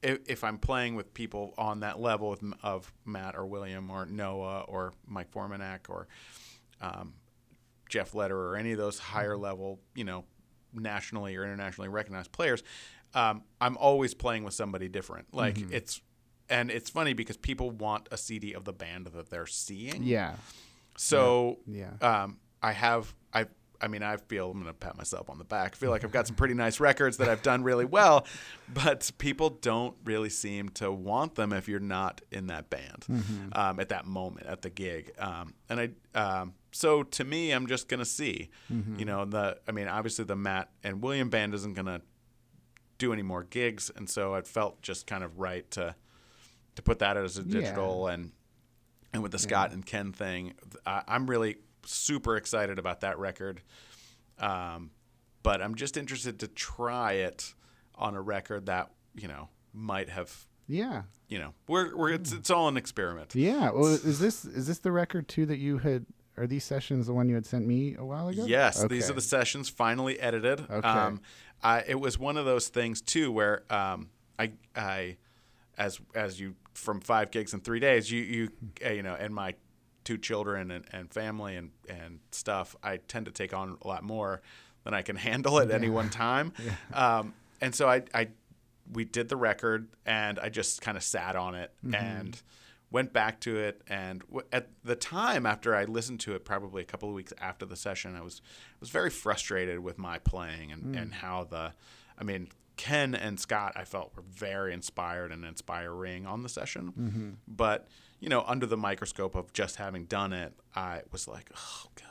if, 0.00 0.18
if 0.26 0.44
I'm 0.44 0.58
playing 0.58 0.94
with 0.94 1.12
people 1.12 1.54
on 1.58 1.80
that 1.80 2.00
level 2.00 2.32
of, 2.32 2.40
of 2.62 2.92
Matt 3.04 3.34
or 3.36 3.46
William 3.46 3.90
or 3.90 4.06
Noah 4.06 4.60
or 4.68 4.92
Mike 5.06 5.32
Formanek 5.32 5.88
or 5.88 6.06
um, 6.80 7.14
Jeff 7.88 8.14
Letter 8.14 8.38
or 8.38 8.56
any 8.56 8.72
of 8.72 8.78
those 8.78 8.98
higher 8.98 9.36
level, 9.36 9.80
you 9.96 10.04
know, 10.04 10.24
nationally 10.72 11.36
or 11.36 11.42
internationally 11.42 11.88
recognized 11.88 12.30
players, 12.30 12.62
um, 13.14 13.42
I'm 13.60 13.76
always 13.76 14.14
playing 14.14 14.44
with 14.44 14.54
somebody 14.54 14.88
different. 14.88 15.34
Like 15.34 15.58
it's, 15.72 16.00
and 16.50 16.70
it's 16.70 16.90
funny 16.90 17.12
because 17.12 17.36
people 17.36 17.70
want 17.70 18.08
a 18.10 18.16
CD 18.16 18.52
of 18.54 18.64
the 18.64 18.72
band 18.72 19.06
that 19.06 19.30
they're 19.30 19.46
seeing. 19.46 20.02
Yeah, 20.02 20.34
So 20.96 21.58
yeah. 21.66 21.90
um, 22.00 22.38
I 22.62 22.72
have 22.72 23.14
I 23.32 23.46
I 23.80 23.86
mean 23.86 24.02
I 24.02 24.16
feel 24.16 24.50
I'm 24.50 24.58
gonna 24.58 24.72
pat 24.72 24.96
myself 24.96 25.30
on 25.30 25.38
the 25.38 25.44
back. 25.44 25.74
I 25.74 25.76
feel 25.76 25.90
like 25.90 26.02
I've 26.04 26.10
got 26.10 26.26
some 26.26 26.34
pretty 26.36 26.54
nice 26.54 26.80
records 26.80 27.18
that 27.18 27.28
I've 27.28 27.42
done 27.42 27.62
really 27.62 27.84
well, 27.84 28.26
but 28.74 29.10
people 29.18 29.50
don't 29.50 29.94
really 30.04 30.30
seem 30.30 30.68
to 30.70 30.90
want 30.90 31.36
them 31.36 31.52
if 31.52 31.68
you're 31.68 31.78
not 31.80 32.20
in 32.32 32.48
that 32.48 32.68
band 32.70 33.04
um, 33.52 33.78
at 33.78 33.90
that 33.90 34.06
moment 34.06 34.46
at 34.46 34.62
the 34.62 34.70
gig. 34.70 35.12
Um, 35.18 35.54
and 35.68 35.80
I 35.80 36.18
um, 36.18 36.54
so 36.72 37.02
to 37.04 37.24
me 37.24 37.52
I'm 37.52 37.66
just 37.68 37.88
gonna 37.88 38.04
see, 38.04 38.50
you 38.68 39.04
know 39.04 39.24
the 39.24 39.58
I 39.68 39.72
mean 39.72 39.86
obviously 39.86 40.24
the 40.24 40.36
Matt 40.36 40.70
and 40.82 41.00
William 41.02 41.28
band 41.30 41.54
isn't 41.54 41.74
gonna 41.74 42.00
do 42.98 43.12
any 43.12 43.22
more 43.22 43.44
gigs, 43.44 43.92
and 43.94 44.10
so 44.10 44.34
it 44.34 44.48
felt 44.48 44.82
just 44.82 45.06
kind 45.06 45.22
of 45.22 45.38
right 45.38 45.70
to 45.70 45.94
to 46.78 46.82
put 46.82 47.00
that 47.00 47.16
as 47.16 47.36
a 47.38 47.42
digital 47.42 48.06
and 48.06 48.30
and 49.12 49.20
with 49.22 49.32
the 49.32 49.38
Scott 49.38 49.72
and 49.72 49.84
Ken 49.84 50.12
thing, 50.12 50.54
I, 50.86 51.02
I'm 51.08 51.26
really 51.26 51.56
super 51.84 52.36
excited 52.36 52.78
about 52.78 53.00
that 53.00 53.18
record. 53.18 53.62
Um, 54.38 54.90
but 55.42 55.60
I'm 55.60 55.74
just 55.74 55.96
interested 55.96 56.38
to 56.40 56.46
try 56.48 57.14
it 57.14 57.54
on 57.96 58.14
a 58.14 58.20
record 58.20 58.66
that 58.66 58.90
you 59.16 59.26
know 59.26 59.48
might 59.72 60.08
have 60.08 60.46
Yeah. 60.68 61.02
you 61.28 61.38
know 61.40 61.52
we're 61.66 61.96
we're 61.96 62.10
it's, 62.12 62.32
it's 62.32 62.48
all 62.50 62.68
an 62.68 62.76
experiment. 62.76 63.34
Yeah. 63.34 63.70
Well, 63.70 63.86
is 63.86 64.20
this 64.20 64.44
is 64.44 64.68
this 64.68 64.78
the 64.78 64.92
record 64.92 65.26
too 65.26 65.46
that 65.46 65.58
you 65.58 65.78
had? 65.78 66.06
Are 66.36 66.46
these 66.46 66.62
sessions 66.62 67.08
the 67.08 67.12
one 67.12 67.28
you 67.28 67.34
had 67.34 67.46
sent 67.46 67.66
me 67.66 67.96
a 67.98 68.04
while 68.04 68.28
ago? 68.28 68.44
Yes, 68.46 68.84
these 68.84 69.10
are 69.10 69.14
the 69.14 69.20
sessions 69.20 69.68
finally 69.68 70.20
edited. 70.20 70.60
Okay. 70.70 70.88
Um, 70.88 71.20
I, 71.60 71.82
it 71.88 71.98
was 71.98 72.16
one 72.16 72.36
of 72.36 72.44
those 72.44 72.68
things 72.68 73.00
too 73.00 73.32
where 73.32 73.64
um, 73.68 74.10
I, 74.38 74.52
I, 74.76 75.16
as 75.78 76.00
as 76.14 76.38
you 76.38 76.54
from 76.74 77.00
five 77.00 77.30
gigs 77.30 77.54
in 77.54 77.60
three 77.60 77.80
days, 77.80 78.10
you 78.10 78.22
you 78.22 78.48
uh, 78.84 78.90
you 78.90 79.02
know, 79.02 79.14
and 79.18 79.34
my 79.34 79.54
two 80.04 80.18
children 80.18 80.70
and, 80.70 80.84
and 80.92 81.10
family 81.10 81.56
and 81.56 81.70
and 81.88 82.18
stuff, 82.32 82.76
I 82.82 82.96
tend 82.98 83.26
to 83.26 83.32
take 83.32 83.54
on 83.54 83.78
a 83.82 83.88
lot 83.88 84.02
more 84.02 84.42
than 84.84 84.92
I 84.94 85.02
can 85.02 85.16
handle 85.28 85.60
at 85.60 85.70
any 85.70 85.88
one 85.88 86.10
time. 86.10 86.52
Um, 86.92 87.34
and 87.60 87.74
so 87.74 87.88
I 87.88 88.02
I 88.12 88.28
we 88.92 89.04
did 89.04 89.28
the 89.28 89.36
record 89.36 89.88
and 90.06 90.38
I 90.38 90.48
just 90.48 90.80
kind 90.80 90.96
of 90.96 91.02
sat 91.02 91.36
on 91.36 91.54
it 91.54 91.72
and 91.92 92.40
went 92.90 93.12
back 93.12 93.38
to 93.40 93.58
it. 93.58 93.82
And 93.86 94.20
w- 94.20 94.46
at 94.50 94.70
the 94.82 94.96
time 94.96 95.44
after 95.44 95.74
I 95.74 95.84
listened 95.84 96.20
to 96.20 96.34
it 96.34 96.44
probably 96.46 96.80
a 96.80 96.86
couple 96.86 97.08
of 97.08 97.14
weeks 97.14 97.32
after 97.38 97.66
the 97.66 97.76
session 97.76 98.16
I 98.16 98.22
was 98.22 98.40
was 98.80 98.88
very 98.88 99.10
frustrated 99.10 99.80
with 99.80 99.98
my 99.98 100.18
playing 100.20 100.72
and, 100.72 100.96
and 100.96 101.12
how 101.14 101.44
the 101.44 101.72
I 102.18 102.24
mean 102.24 102.48
Ken 102.76 103.14
and 103.14 103.38
Scott 103.40 103.72
I 103.76 103.84
felt 103.84 104.12
were 104.16 104.22
very 104.28 104.72
inspired 104.72 105.32
and 105.32 105.44
inspiring 105.44 106.26
on 106.26 106.42
the 106.42 106.48
session. 106.48 107.38
But 107.48 107.88
you 108.20 108.28
know 108.28 108.44
under 108.46 108.66
the 108.66 108.76
microscope 108.76 109.34
of 109.34 109.52
just 109.52 109.76
having 109.76 110.04
done 110.04 110.32
it 110.32 110.52
I 110.74 111.02
was 111.12 111.26
like 111.28 111.50
oh 111.56 111.86
god. 111.94 112.04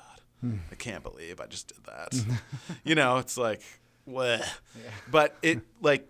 I 0.71 0.75
can't 0.75 1.03
believe 1.03 1.39
I 1.41 1.47
just 1.47 1.67
did 1.69 1.83
that. 1.85 2.13
You 2.83 2.95
know 2.95 3.17
it's 3.17 3.37
like 3.37 3.61
what 4.05 4.41
but 5.11 5.35
it 5.41 5.61
like 5.81 6.09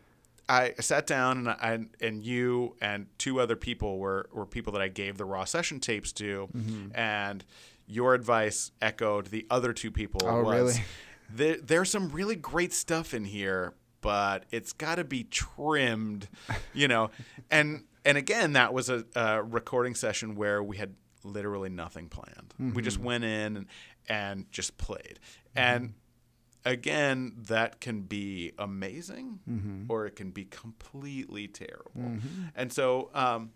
I 0.50 0.74
sat 0.80 1.08
down 1.08 1.40
and 1.40 1.50
I 1.50 1.80
and 2.06 2.24
you 2.24 2.76
and 2.82 3.08
two 3.18 3.40
other 3.42 3.56
people 3.56 3.98
were 4.00 4.30
were 4.32 4.46
people 4.46 4.72
that 4.74 4.82
I 4.82 4.88
gave 4.88 5.18
the 5.18 5.26
raw 5.26 5.44
session 5.44 5.80
tapes 5.82 6.12
to, 6.14 6.48
Mm-hmm. 6.56 6.96
and 6.98 7.44
your 7.86 8.14
advice 8.14 8.72
echoed 8.82 9.28
the 9.28 9.46
other 9.50 9.74
two 9.74 9.92
people. 9.92 10.22
Oh, 10.24 10.44
was, 10.44 10.56
really? 10.56 10.86
There, 11.34 11.58
there's 11.58 11.90
some 11.90 12.10
really 12.10 12.36
great 12.38 12.72
stuff 12.74 13.14
in 13.14 13.26
here, 13.26 13.74
but 14.02 14.46
it's 14.52 14.74
got 14.74 14.96
to 14.96 15.04
be 15.04 15.24
trimmed, 15.24 16.28
you 16.74 16.88
know. 16.88 17.10
and 17.52 17.84
and 18.06 18.18
again, 18.18 18.54
that 18.54 18.74
was 18.74 18.90
a, 18.90 19.06
a 19.16 19.44
recording 19.44 19.96
session 19.96 20.36
where 20.36 20.62
we 20.64 20.78
had 20.78 20.96
literally 21.24 21.70
nothing 21.70 22.08
planned. 22.10 22.54
We 22.58 22.66
Mm-hmm. 22.66 22.80
just 22.82 23.00
went 23.00 23.24
in 23.24 23.58
and, 23.58 23.66
and 24.08 24.52
just 24.52 24.78
played, 24.78 25.20
and 25.56 25.94
again, 26.66 27.34
that 27.48 27.80
can 27.80 28.02
be 28.02 28.52
amazing 28.58 29.40
Mm-hmm. 29.50 29.84
or 29.92 30.06
it 30.06 30.16
can 30.16 30.32
be 30.32 30.46
completely 30.46 31.48
terrible. 31.48 32.20
And 32.56 32.72
so, 32.74 33.10
um, 33.14 33.52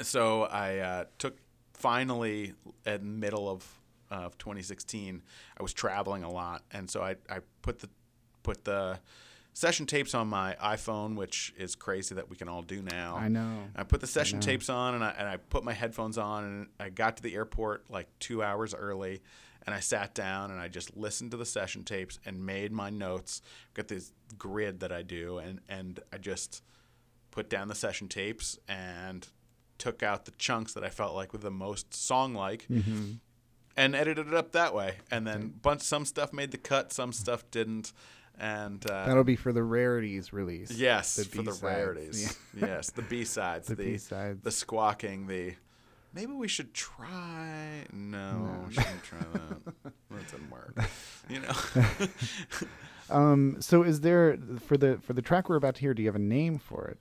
so 0.00 0.42
I 0.44 0.78
uh, 0.78 1.04
took 1.18 1.36
finally 1.74 2.54
at 2.86 3.00
the 3.00 3.06
middle 3.06 3.48
of 3.48 3.66
of 4.10 4.36
2016. 4.36 5.22
I 5.58 5.62
was 5.62 5.72
traveling 5.72 6.22
a 6.22 6.30
lot, 6.30 6.62
and 6.70 6.90
so 6.90 7.02
I, 7.02 7.16
I 7.30 7.38
put 7.62 7.78
the 7.78 7.88
put 8.42 8.64
the 8.64 8.98
session 9.54 9.86
tapes 9.86 10.14
on 10.14 10.28
my 10.28 10.56
iPhone, 10.62 11.14
which 11.16 11.52
is 11.58 11.74
crazy 11.74 12.14
that 12.14 12.30
we 12.30 12.36
can 12.36 12.48
all 12.48 12.62
do 12.62 12.82
now. 12.82 13.16
I 13.16 13.28
know. 13.28 13.64
I 13.76 13.82
put 13.84 14.00
the 14.00 14.06
session 14.06 14.40
tapes 14.40 14.68
on 14.68 14.94
and 14.94 15.04
I, 15.04 15.14
and 15.18 15.28
I 15.28 15.36
put 15.36 15.62
my 15.64 15.72
headphones 15.74 16.16
on 16.18 16.44
and 16.44 16.66
I 16.80 16.88
got 16.88 17.16
to 17.18 17.22
the 17.22 17.34
airport 17.34 17.84
like 17.90 18.08
two 18.18 18.42
hours 18.42 18.74
early 18.74 19.20
and 19.66 19.74
I 19.74 19.80
sat 19.80 20.14
down 20.14 20.50
and 20.50 20.58
I 20.60 20.68
just 20.68 20.96
listened 20.96 21.30
to 21.32 21.36
the 21.36 21.44
session 21.46 21.84
tapes 21.84 22.18
and 22.24 22.44
made 22.46 22.72
my 22.72 22.90
notes. 22.90 23.42
Got 23.74 23.88
this 23.88 24.12
grid 24.38 24.80
that 24.80 24.90
I 24.90 25.02
do 25.02 25.38
and, 25.38 25.60
and 25.68 26.00
I 26.12 26.18
just 26.18 26.62
put 27.30 27.48
down 27.50 27.68
the 27.68 27.74
session 27.74 28.08
tapes 28.08 28.58
and 28.68 29.28
took 29.78 30.02
out 30.02 30.24
the 30.24 30.32
chunks 30.32 30.72
that 30.74 30.84
I 30.84 30.88
felt 30.88 31.14
like 31.14 31.32
were 31.32 31.38
the 31.38 31.50
most 31.50 31.92
song 31.94 32.34
like 32.34 32.66
Mm-hmm. 32.70 33.12
and 33.76 33.94
edited 33.94 34.28
it 34.28 34.34
up 34.34 34.52
that 34.52 34.74
way. 34.74 34.96
And 35.10 35.26
then 35.26 35.52
bunch 35.60 35.82
some 35.82 36.04
stuff 36.06 36.32
made 36.32 36.50
the 36.52 36.58
cut, 36.58 36.92
some 36.92 37.12
stuff 37.12 37.44
didn't. 37.50 37.92
And 38.42 38.84
uh, 38.90 39.06
That'll 39.06 39.22
be 39.22 39.36
for 39.36 39.52
the 39.52 39.62
rarities 39.62 40.32
release. 40.32 40.72
Yes, 40.72 41.14
The 41.14 41.24
for 41.24 41.42
the 41.42 41.52
rarities. 41.62 42.36
yes, 42.60 42.90
the 42.90 43.02
B 43.02 43.24
sides, 43.24 43.68
The 43.68 43.76
the 43.76 43.84
B-sides. 43.92 44.42
the 44.42 44.50
squawking, 44.50 45.28
the 45.28 45.54
maybe 46.12 46.32
we 46.32 46.48
should 46.48 46.74
try. 46.74 47.84
No, 47.92 48.64
we 48.66 48.74
shouldn't 48.74 49.02
try 49.04 49.20
that. 49.32 49.64
that 50.10 50.30
didn't 50.30 50.50
work. 50.50 50.76
You 51.30 51.40
know. 51.40 52.06
Um. 53.10 53.56
So, 53.60 53.82
is 53.84 54.00
there 54.00 54.38
for 54.66 54.76
the 54.76 54.98
for 54.98 55.12
the 55.12 55.22
track 55.22 55.48
we're 55.48 55.54
about 55.56 55.76
to 55.76 55.80
hear? 55.80 55.94
Do 55.94 56.02
you 56.02 56.08
have 56.08 56.16
a 56.16 56.18
name 56.18 56.58
for 56.58 56.86
it 56.88 56.98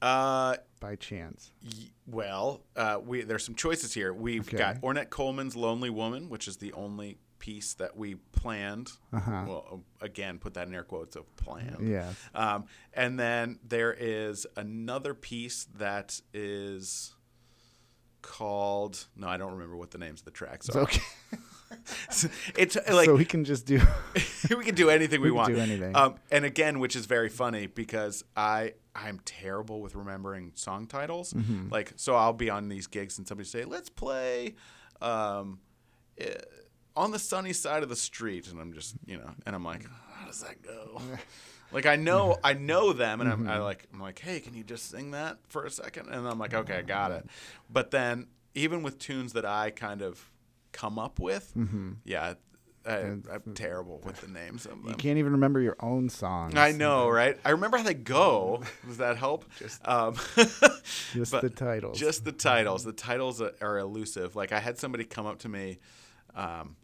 uh, 0.00 0.56
by 0.80 0.96
chance? 0.96 1.52
y- 1.62 1.90
well, 2.06 2.62
uh, 2.76 2.98
we 3.04 3.22
there's 3.22 3.44
some 3.44 3.54
choices 3.54 3.92
here. 3.92 4.12
We've 4.14 4.46
Okay. 4.48 4.56
got 4.56 4.80
Ornette 4.80 5.10
Coleman's 5.10 5.56
"Lonely 5.56 5.90
Woman," 5.90 6.28
which 6.30 6.46
is 6.48 6.56
the 6.58 6.72
only 6.72 7.18
piece 7.38 7.74
that 7.74 7.96
we 7.96 8.16
planned. 8.16 8.92
Uh-huh. 9.12 9.44
Well, 9.46 9.84
again, 10.00 10.38
put 10.38 10.54
that 10.54 10.66
in 10.68 10.74
air 10.74 10.82
quotes 10.84 11.16
of 11.16 11.34
planned. 11.36 11.88
Yes. 11.88 12.14
Um, 12.34 12.64
and 12.94 13.18
then 13.18 13.58
there 13.66 13.92
is 13.92 14.46
another 14.56 15.14
piece 15.14 15.66
that 15.76 16.20
is 16.32 17.14
called 18.20 19.06
no, 19.16 19.28
I 19.28 19.36
don't 19.36 19.52
remember 19.52 19.76
what 19.76 19.90
the 19.90 19.98
names 19.98 20.20
of 20.20 20.24
the 20.24 20.30
tracks 20.32 20.66
It's 20.68 20.76
are. 20.76 20.82
okay. 20.82 21.00
it's 22.56 22.76
like 22.90 23.06
so 23.06 23.14
we 23.14 23.24
can 23.24 23.44
just 23.44 23.66
do. 23.66 23.80
we 24.56 24.64
can 24.64 24.74
do 24.74 24.90
anything 24.90 25.20
we, 25.20 25.30
We 25.30 25.30
can 25.30 25.36
want. 25.36 25.54
do 25.54 25.60
anything. 25.60 25.94
Um, 25.96 26.16
and 26.30 26.44
again, 26.44 26.78
which 26.78 26.96
is 26.96 27.06
very 27.06 27.28
funny 27.28 27.66
because 27.66 28.24
I 28.36 28.74
I'm 28.94 29.20
terrible 29.24 29.80
with 29.80 29.94
remembering 29.94 30.52
song 30.54 30.86
titles. 30.86 31.32
Mm-hmm. 31.32 31.68
Like, 31.70 31.92
so 31.96 32.14
I'll 32.16 32.32
be 32.32 32.50
on 32.50 32.68
these 32.68 32.86
gigs 32.86 33.18
and 33.18 33.26
somebody 33.26 33.48
say, 33.48 33.64
"Let's 33.64 33.88
play." 33.88 34.56
Um, 35.00 35.60
eh, 36.18 36.34
on 36.98 37.10
the 37.12 37.18
sunny 37.18 37.52
side 37.52 37.82
of 37.82 37.88
the 37.88 37.96
street, 37.96 38.48
and 38.48 38.60
I'm 38.60 38.72
just, 38.72 38.96
you 39.06 39.16
know, 39.16 39.30
and 39.46 39.54
I'm 39.54 39.64
like, 39.64 39.84
how 40.14 40.26
does 40.26 40.42
that 40.42 40.62
go? 40.62 41.00
like 41.72 41.86
I 41.86 41.96
know 41.96 42.36
I 42.42 42.52
know 42.54 42.92
them, 42.92 43.20
and 43.20 43.30
I'm 43.30 43.48
I 43.48 43.58
like 43.58 43.86
I'm 43.92 44.00
like, 44.00 44.18
hey, 44.18 44.40
can 44.40 44.54
you 44.54 44.64
just 44.64 44.90
sing 44.90 45.12
that 45.12 45.38
for 45.48 45.64
a 45.64 45.70
second? 45.70 46.08
And 46.10 46.26
I'm 46.26 46.38
like, 46.38 46.54
okay, 46.54 46.78
I 46.78 46.82
got 46.82 47.12
it. 47.12 47.26
But 47.70 47.90
then 47.90 48.26
even 48.54 48.82
with 48.82 48.98
tunes 48.98 49.32
that 49.34 49.44
I 49.46 49.70
kind 49.70 50.02
of 50.02 50.30
come 50.72 50.98
up 50.98 51.18
with, 51.20 51.52
yeah, 52.04 52.34
I, 52.86 52.96
I'm 52.96 53.52
terrible 53.54 54.00
with 54.04 54.20
the 54.22 54.28
names 54.28 54.64
of 54.64 54.72
them. 54.72 54.84
You 54.88 54.94
can't 54.94 55.18
even 55.18 55.32
remember 55.32 55.60
your 55.60 55.76
own 55.80 56.08
songs. 56.08 56.54
I 56.56 56.72
know, 56.72 57.08
right? 57.08 57.38
I 57.44 57.50
remember 57.50 57.76
how 57.76 57.82
they 57.84 57.94
go. 57.94 58.62
Does 58.86 58.96
that 58.98 59.16
help? 59.18 59.44
um, 59.84 60.14
Just 61.12 61.32
the 61.40 61.50
titles. 61.50 61.98
Just 61.98 62.24
the 62.24 62.32
titles. 62.32 62.84
The 62.84 62.92
titles 62.92 63.40
are- 63.42 63.54
are 63.60 63.78
elusive. 63.78 64.34
Like 64.36 64.52
I 64.52 64.58
had 64.60 64.78
somebody 64.78 65.04
come 65.04 65.26
up 65.26 65.38
to 65.40 65.48
me. 65.48 65.78
Um, 66.34 66.76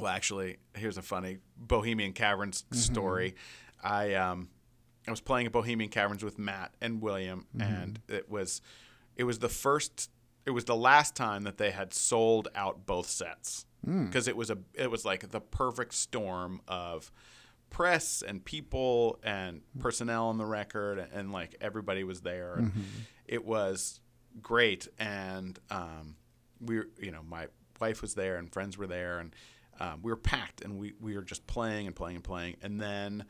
well, 0.00 0.12
actually, 0.12 0.58
here's 0.74 0.98
a 0.98 1.02
funny 1.02 1.38
Bohemian 1.56 2.12
Caverns 2.12 2.64
story. 2.72 3.34
I 3.82 4.14
um, 4.14 4.48
I 5.06 5.10
was 5.10 5.20
playing 5.20 5.46
at 5.46 5.52
Bohemian 5.52 5.90
Caverns 5.90 6.22
with 6.22 6.38
Matt 6.38 6.72
and 6.80 7.00
William, 7.02 7.46
and 7.58 8.00
it 8.08 8.30
was 8.30 8.60
it 9.16 9.24
was 9.24 9.38
the 9.38 9.48
first. 9.48 10.10
It 10.46 10.50
was 10.52 10.64
the 10.64 10.76
last 10.76 11.14
time 11.14 11.42
that 11.44 11.58
they 11.58 11.70
had 11.70 11.92
sold 11.92 12.48
out 12.54 12.86
both 12.86 13.08
sets. 13.08 13.66
Because 14.06 14.28
it 14.28 14.36
was 14.36 14.50
a 14.50 14.58
it 14.74 14.90
was 14.90 15.04
like 15.04 15.30
the 15.30 15.40
perfect 15.40 15.94
storm 15.94 16.60
of 16.68 17.10
press 17.70 18.22
and 18.26 18.44
people 18.44 19.18
and 19.22 19.62
personnel 19.78 20.26
on 20.26 20.38
the 20.38 20.44
record 20.44 20.98
and, 20.98 21.12
and 21.12 21.32
like 21.32 21.54
everybody 21.60 22.04
was 22.04 22.20
there. 22.22 22.54
And 22.54 22.72
it 23.26 23.44
was 23.46 24.00
great 24.42 24.88
and 24.98 25.58
um, 25.70 26.16
we 26.60 26.76
were, 26.78 26.88
you 27.00 27.10
know 27.10 27.22
my 27.26 27.46
wife 27.80 28.02
was 28.02 28.14
there 28.14 28.36
and 28.36 28.52
friends 28.52 28.76
were 28.76 28.86
there 28.86 29.18
and 29.18 29.34
um, 29.80 30.00
we 30.02 30.12
were 30.12 30.16
packed 30.16 30.60
and 30.60 30.78
we, 30.78 30.92
we 31.00 31.16
were 31.16 31.22
just 31.22 31.46
playing 31.46 31.86
and 31.86 31.96
playing 31.96 32.16
and 32.16 32.24
playing 32.24 32.56
and 32.62 32.80
then 32.80 33.24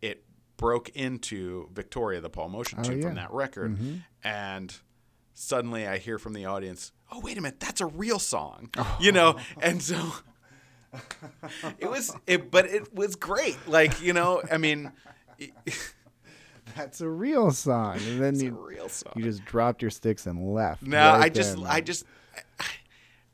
it 0.00 0.24
broke 0.56 0.88
into 0.90 1.68
Victoria 1.74 2.20
the 2.20 2.30
Paul 2.30 2.48
Motian 2.50 2.78
Oh, 2.78 2.82
tune 2.82 2.92
yeah. 2.92 2.98
Mm-hmm. 2.98 3.06
from 3.08 3.14
that 3.16 3.32
record 3.32 3.78
and 4.24 4.74
suddenly 5.34 5.86
I 5.86 5.98
hear 5.98 6.18
from 6.18 6.32
the 6.32 6.44
audience 6.46 6.92
oh 7.12 7.20
wait 7.20 7.36
a 7.36 7.40
minute 7.40 7.60
that's 7.60 7.80
a 7.80 7.86
real 7.86 8.18
song 8.18 8.70
you 9.00 9.12
know 9.12 9.36
and 9.60 9.82
so 9.82 10.00
it 11.78 11.90
was 11.90 12.14
it 12.26 12.50
but 12.50 12.66
it 12.66 12.94
was 12.94 13.16
great 13.16 13.58
like 13.66 14.00
you 14.00 14.12
know 14.12 14.42
I 14.50 14.56
mean 14.58 14.92
it- 15.38 15.52
That's 16.76 17.00
a 17.00 17.08
real 17.08 17.52
song. 17.52 17.94
And 18.06 18.20
then 18.20 18.34
it's 18.34 18.42
a 18.42 18.46
you 18.46 18.66
real 18.68 18.88
song 18.88 19.12
you 19.16 19.22
just 19.22 19.44
dropped 19.44 19.80
your 19.80 19.90
sticks 19.90 20.26
and 20.26 20.52
left. 20.52 20.82
No, 20.82 20.98
right 20.98 21.22
I 21.22 21.28
just. 21.30 21.56
I 21.60 21.80
just, 21.80 22.04
I, 22.60 22.64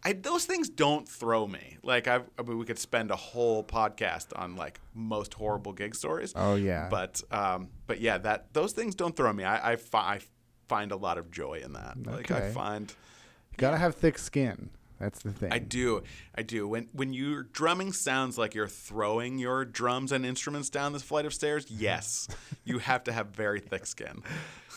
I, 0.04 0.14
those 0.14 0.44
things 0.44 0.68
don't 0.68 1.08
throw 1.08 1.46
me. 1.46 1.78
Like 1.82 2.08
I've, 2.08 2.28
I 2.38 2.42
mean, 2.42 2.58
we 2.58 2.64
could 2.64 2.78
spend 2.78 3.10
a 3.10 3.16
whole 3.16 3.62
podcast 3.62 4.28
on 4.34 4.56
like 4.56 4.80
most 4.94 5.34
horrible 5.34 5.72
gig 5.72 5.94
stories. 5.94 6.32
Oh 6.34 6.56
yeah. 6.56 6.88
But, 6.90 7.22
um, 7.30 7.68
but 7.86 8.00
yeah, 8.00 8.18
that 8.18 8.52
those 8.52 8.72
things 8.72 8.94
don't 8.94 9.14
throw 9.16 9.32
me. 9.32 9.44
I, 9.44 9.72
I, 9.72 9.76
fi- 9.76 10.14
I 10.14 10.20
find 10.68 10.90
a 10.90 10.96
lot 10.96 11.18
of 11.18 11.30
joy 11.30 11.60
in 11.64 11.74
that. 11.74 11.96
Like 12.04 12.30
I 12.30 12.50
find, 12.50 12.90
you 12.90 13.56
gotta 13.58 13.76
have 13.76 13.94
thick 13.94 14.18
skin. 14.18 14.70
That's 14.98 15.20
the 15.20 15.32
thing. 15.32 15.52
I 15.52 15.58
do, 15.58 16.04
I 16.34 16.42
do. 16.42 16.68
When 16.68 16.88
when 16.92 17.12
your 17.12 17.42
drumming 17.42 17.92
sounds 17.92 18.38
like 18.38 18.54
you're 18.54 18.68
throwing 18.68 19.36
your 19.38 19.64
drums 19.64 20.12
and 20.12 20.24
instruments 20.24 20.70
down 20.70 20.92
this 20.92 21.02
flight 21.02 21.26
of 21.26 21.34
stairs, 21.34 21.66
yes, 21.68 22.28
you 22.64 22.78
have 22.78 23.02
to 23.04 23.12
have 23.12 23.28
very 23.30 23.58
thick 23.58 23.84
skin. 23.84 24.22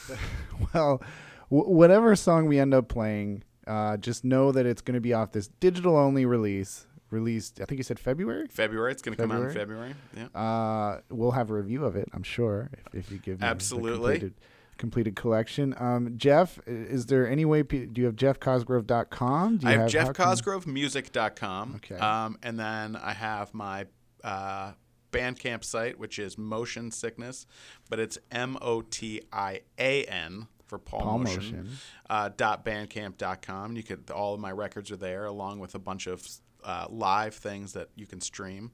well, 0.73 1.03
w- 1.51 1.69
whatever 1.69 2.15
song 2.15 2.47
we 2.47 2.57
end 2.57 2.73
up 2.73 2.87
playing, 2.87 3.43
uh, 3.67 3.97
just 3.97 4.23
know 4.23 4.51
that 4.51 4.65
it's 4.65 4.81
going 4.81 4.95
to 4.95 5.01
be 5.01 5.13
off 5.13 5.31
this 5.31 5.47
digital 5.59 5.97
only 5.97 6.25
release. 6.25 6.85
Released, 7.11 7.61
I 7.61 7.65
think 7.65 7.77
you 7.77 7.83
said 7.83 7.99
February. 7.99 8.47
February, 8.49 8.91
it's 8.91 9.01
going 9.01 9.15
to 9.15 9.21
come 9.21 9.31
out 9.31 9.43
in 9.43 9.53
February? 9.53 9.93
Yeah. 10.17 10.25
Uh, 10.39 11.01
we'll 11.09 11.31
have 11.31 11.49
a 11.51 11.53
review 11.53 11.85
of 11.85 11.95
it, 11.95 12.09
I'm 12.13 12.23
sure, 12.23 12.69
if, 12.73 12.95
if 13.05 13.11
you 13.11 13.19
give 13.19 13.35
me 13.35 13.41
the 13.41 13.45
Absolutely. 13.45 14.13
completed, 14.13 14.33
completed 14.79 15.15
collection. 15.15 15.75
Um, 15.77 16.17
Jeff, 16.17 16.59
is 16.65 17.05
there 17.05 17.29
any 17.29 17.45
way? 17.45 17.61
Do 17.61 17.87
you 17.95 18.05
have 18.05 18.15
jeffcosgrove.com? 18.15 19.57
Do 19.57 19.67
you 19.67 19.73
I 19.73 19.77
have 19.77 19.91
can- 19.91 20.13
jeffcosgrovemusic.com. 20.13 21.75
Okay. 21.75 21.95
Um, 21.95 22.37
and 22.43 22.59
then 22.59 22.95
I 22.95 23.13
have 23.13 23.53
my 23.53 23.85
uh, 24.23 24.71
Bandcamp 25.11 25.63
site, 25.63 25.97
which 25.99 26.19
is 26.19 26.35
Motian 26.35 26.91
Sickness, 26.91 27.45
but 27.89 27.99
it's 27.99 28.17
M 28.31 28.57
O 28.61 28.81
T 28.81 29.21
I 29.31 29.61
A 29.79 30.03
N 30.05 30.47
for 30.67 30.77
Paul, 30.77 31.01
Paul 31.01 31.19
Motian. 31.19 31.51
Motian. 31.51 31.67
Uh, 32.09 32.29
dot 32.35 32.65
bandcamp.com. 32.65 33.75
You 33.75 33.83
could 33.83 34.11
all 34.11 34.33
of 34.33 34.39
my 34.39 34.51
records 34.51 34.91
are 34.91 34.97
there, 34.97 35.25
along 35.25 35.59
with 35.59 35.75
a 35.75 35.79
bunch 35.79 36.07
of 36.07 36.25
uh, 36.63 36.87
live 36.89 37.35
things 37.35 37.73
that 37.73 37.89
you 37.95 38.05
can 38.05 38.21
stream. 38.21 38.71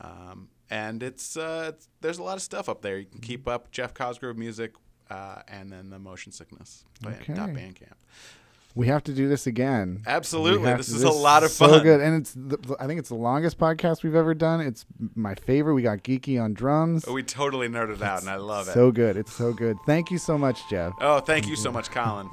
Um, 0.00 0.48
and 0.70 1.02
it's, 1.02 1.36
uh, 1.36 1.72
it's 1.74 1.88
there's 2.00 2.18
a 2.18 2.22
lot 2.22 2.36
of 2.36 2.42
stuff 2.42 2.68
up 2.68 2.82
there. 2.82 2.98
You 2.98 3.06
can 3.06 3.20
keep 3.20 3.46
up 3.46 3.70
Jeff 3.70 3.92
Cosgrove 3.94 4.36
music, 4.38 4.72
uh, 5.10 5.42
and 5.48 5.70
then 5.70 5.90
the 5.90 5.98
Motian 5.98 6.32
Sickness. 6.32 6.84
Okay. 7.04 7.34
dot 7.34 7.50
Bandcamp. 7.50 7.94
We 8.74 8.86
have 8.86 9.04
to 9.04 9.12
do 9.12 9.28
this 9.28 9.46
again. 9.46 10.02
Absolutely. 10.06 10.72
This 10.74 10.88
to- 10.88 10.94
is 10.96 11.02
a 11.02 11.10
lot 11.10 11.44
of 11.44 11.52
fun. 11.52 11.70
so 11.70 11.80
good, 11.80 12.00
and 12.00 12.16
it's 12.16 12.32
the, 12.34 12.76
I 12.80 12.86
think 12.86 12.98
it's 13.00 13.10
the 13.10 13.14
longest 13.16 13.58
podcast 13.58 14.02
we've 14.02 14.14
ever 14.14 14.34
done. 14.34 14.60
It's 14.60 14.86
my 15.14 15.34
favorite. 15.34 15.74
We 15.74 15.82
got 15.82 15.98
geeky 15.98 16.42
on 16.42 16.54
drums. 16.54 17.04
Oh, 17.06 17.12
we 17.12 17.22
totally 17.22 17.68
nerded 17.68 18.00
out, 18.02 18.20
and 18.20 18.30
I 18.30 18.36
love 18.36 18.68
it. 18.68 18.72
So 18.72 18.90
good. 18.90 19.16
It's 19.16 19.32
so 19.32 19.52
good. 19.52 19.76
Thank 19.84 20.10
you 20.10 20.18
so 20.18 20.38
much, 20.38 20.68
Jeff. 20.70 20.94
Oh, 21.00 21.20
thank 21.20 21.46
you 21.46 21.56
so 21.56 21.70
much, 21.70 21.90
Colin. 21.90 22.30